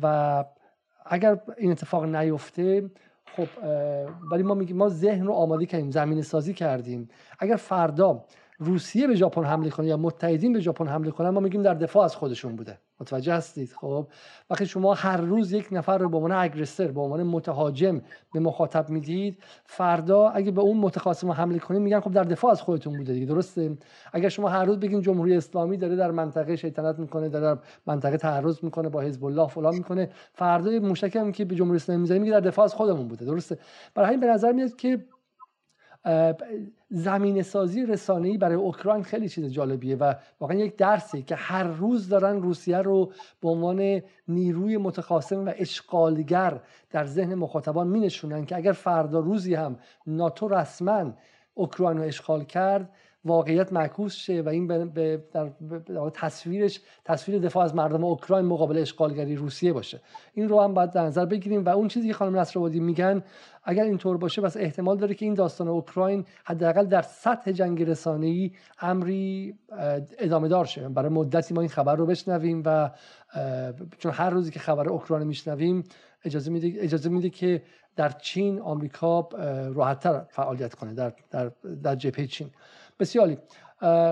[0.01, 0.45] و
[1.05, 2.89] اگر این اتفاق نیفته
[3.35, 3.47] خب
[4.31, 7.09] ولی ما میگیم ما ذهن رو آماده کردیم زمین سازی کردیم.
[7.39, 8.23] اگر فردا
[8.63, 12.03] روسیه به ژاپن حمله کنه یا متحدین به ژاپن حمله کنن ما میگیم در دفاع
[12.03, 12.77] از خودشون بوده.
[12.99, 14.07] متوجه هستید؟ خب
[14.49, 18.01] وقتی شما هر روز یک نفر رو به عنوان اگرسر به عنوان متهاجم
[18.33, 22.61] به مخاطب می‌دید فردا اگه به اون متخاصم حمله کنید میگن خب در دفاع از
[22.61, 23.77] خودتون بوده دیگه درسته؟
[24.13, 28.17] اگر شما هر روز بگین جمهوری اسلامی داره در منطقه شیطنت می‌کنه داره در منطقه
[28.17, 32.19] تعرض می‌کنه با حزب الله فلان می‌کنه فردا مشتکی هم که به جمهوری اسلامی می‌زنه
[32.19, 33.57] میگه در دفاع از خودمون بوده درسته؟
[33.95, 35.05] برای همین به نظر میاد که
[36.89, 42.09] زمین سازی رسانه‌ای برای اوکراین خیلی چیز جالبیه و واقعا یک درسی که هر روز
[42.09, 43.11] دارن روسیه رو
[43.41, 46.59] به عنوان نیروی متخاصم و اشغالگر
[46.89, 51.13] در ذهن مخاطبان مینشونن که اگر فردا روزی هم ناتو رسما
[51.53, 52.89] اوکراین رو اشغال کرد
[53.25, 55.49] واقعیت معکوس شه و این به در
[56.13, 60.01] تصویرش تصویر دفاع از مردم اوکراین مقابل اشغالگری روسیه باشه.
[60.33, 63.23] این رو هم باید در نظر بگیریم و اون چیزی که خانم نصرآبادی میگن
[63.63, 68.51] اگر اینطور باشه پس احتمال داره که این داستان اوکراین حداقل در سطح جنگ رسانه‌ای
[68.79, 69.55] امری
[70.19, 70.89] ادامه دار شه.
[70.89, 72.91] برای مدتی ما این خبر رو بشنویم و
[73.97, 75.83] چون هر روزی که خبر اوکراین میشنویم
[76.25, 77.61] اجازه میده اجازه میده که
[77.95, 79.29] در چین آمریکا
[79.73, 81.51] راحتتر فعالیت کنه در در
[81.83, 82.49] در جبهه چین.
[83.01, 83.37] بسیاری.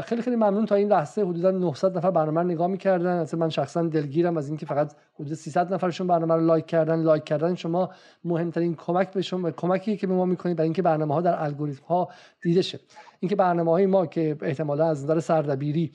[0.05, 1.21] خیلی خیلی ممنون تا این لحظه.
[1.21, 3.17] حدودا 900 نفر برنامه نگاه می‌کردن.
[3.17, 7.23] اصلا من شخصا دلگیرم از اینکه فقط حدود 300 نفرشون برنامه رو لایک کردن لایک
[7.23, 7.89] کردن شما
[8.23, 11.85] مهمترین کمک به شما کمکی که به ما می‌کنید برای اینکه برنامه ها در الگوریتم
[11.85, 12.09] ها
[12.41, 12.79] دیده شه.
[13.19, 15.91] اینکه برنامه های ما که احتمالا از نظر سردبیری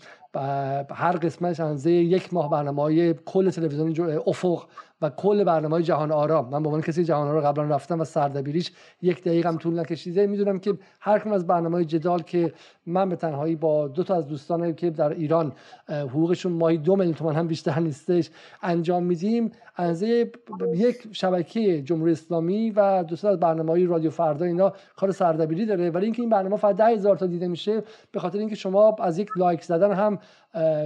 [0.90, 4.66] هر قسمتش اندازه یک ماه برنامه های کل تلویزیون افق
[5.02, 8.04] و کل برنامه های جهان آرام من به عنوان کسی جهان آرام قبلا رفتم و
[8.04, 8.72] سردبیریش
[9.02, 10.26] یک دقیقه هم طول نکشیده.
[10.26, 12.52] می‌دونم که هر کم از برنامه های جدال که
[12.86, 15.52] من به تنهایی با دو تا از دوستان که در ایران
[15.88, 18.30] حقوقشون ماهی دو میلیون تومان هم بیشتر نیستش
[18.62, 25.12] انجام میدیم از یک شبکه جمهوری اسلامی و دوست از برنامه رادیو فردا اینا کار
[25.12, 25.90] سردبیری داره.
[25.90, 27.82] ولی اینکه این برنامه فقط ده تا دیده میشه
[28.12, 30.18] به خاطر اینکه شما از یک لایک زدن هم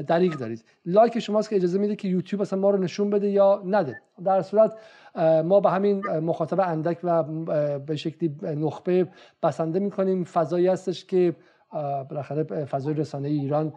[0.02, 0.64] دریغ دارید.
[0.86, 4.00] لایک شماست که اجازه میده که یوتیوب اصلا ما رو نشون بده یا نده.
[4.24, 4.76] در صورت
[5.44, 7.22] ما به همین مخاطب اندک و
[7.78, 9.08] به شکلی نخبه
[9.42, 10.24] بسنده می‌کنیم.
[10.24, 11.34] فضایی هستش که
[11.72, 13.72] بالاخره فضای رسانه ایران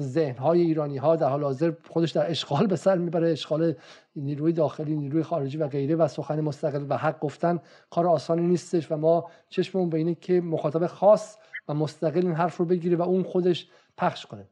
[0.00, 3.30] ذهن های ایرانی ها در حال حاضر خودش در اشغال به سر می‌بره.
[3.30, 3.74] اشغال
[4.16, 7.58] نیروی داخلی نیروی خارجی و غیره و سخن مستقل و حق گفتن
[7.90, 11.36] کار آسانی نیستش و ما چشممون به اینه که مخاطب خاص
[11.68, 14.46] و مستقل این حرف رو بگیره و اون خودش پخش کنه.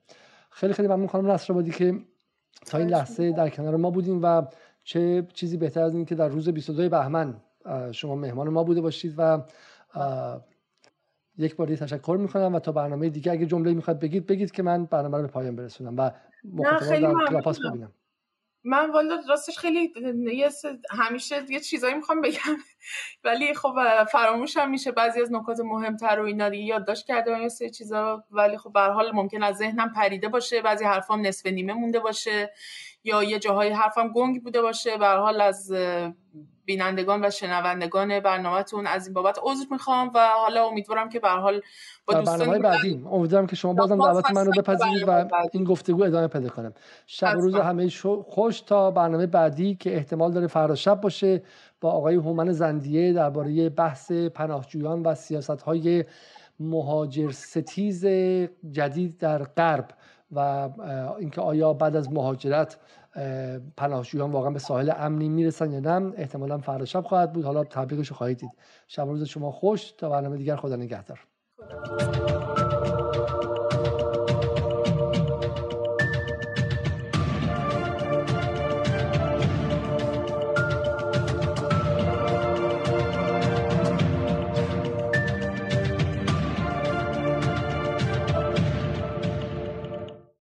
[0.51, 1.99] خیلی خیلی ممنون خانم نصر که
[2.67, 4.43] تا این لحظه در کنار ما بودیم و
[4.85, 7.37] چه چیزی بهتر از این که در روز 22 بهمن
[7.93, 9.43] شما مهمان ما بوده باشید و
[11.39, 14.85] یک بار تشکر می‌کنم و تا برنامه دیگه اگه جمله می‌خواد بگید بگید که من
[14.85, 16.11] برنامه رو به پایان برسونم و
[16.45, 17.93] مخاطبان در کلاپاس ببینم.
[18.65, 19.93] من والا راستش خیلی
[20.91, 22.57] همیشه یه چیزایی می‌خوام بگم
[23.25, 23.75] ولی خب
[24.13, 28.25] فراموش هم میشه بعضی از نکات مهمتر و اینا دیگه یادداشت کرده یه سری چیزا
[28.31, 32.53] ولی خب به حال ممکن از ذهنم پریده باشه بعضی حرفام نصف نیمه مونده باشه.
[33.05, 34.97] یا یه جاهای حرفم گنگ بوده باشه.
[34.97, 35.73] به حال از
[36.65, 41.61] بینندگان و شنوندگان برنامهتون از این بابت عذر می‌خوام و حالا امیدوارم که به حال
[42.07, 43.05] با دوستان برنامه بعدی.
[43.11, 46.74] امیدوارم که شما بازم دعوت من رو بپذیرید و این گفتگو ادامه پیدا کنم.
[47.07, 47.89] شب و روز همه
[48.29, 51.43] خوش تا برنامه بعدی که احتمال داره فردا شب باشه
[51.81, 56.05] با آقای هومن زندیه درباره بحث پناهجویان و سیاست های
[56.61, 58.07] مهاجر ستیز
[58.70, 59.89] جدید در غرب.
[60.33, 60.69] و
[61.19, 62.79] اینکه آیا بعد از مهاجرت
[63.77, 67.45] پناهجویان واقعا به ساحل امنی می‌رسن یا نه احتمالا فردا شب خواهد بود.
[67.45, 68.51] حالا تبلیغش خواهید دید.
[68.89, 69.93] شب روز شما خوش.
[69.93, 71.21] تا برنامه دیگر خدا نگهدار.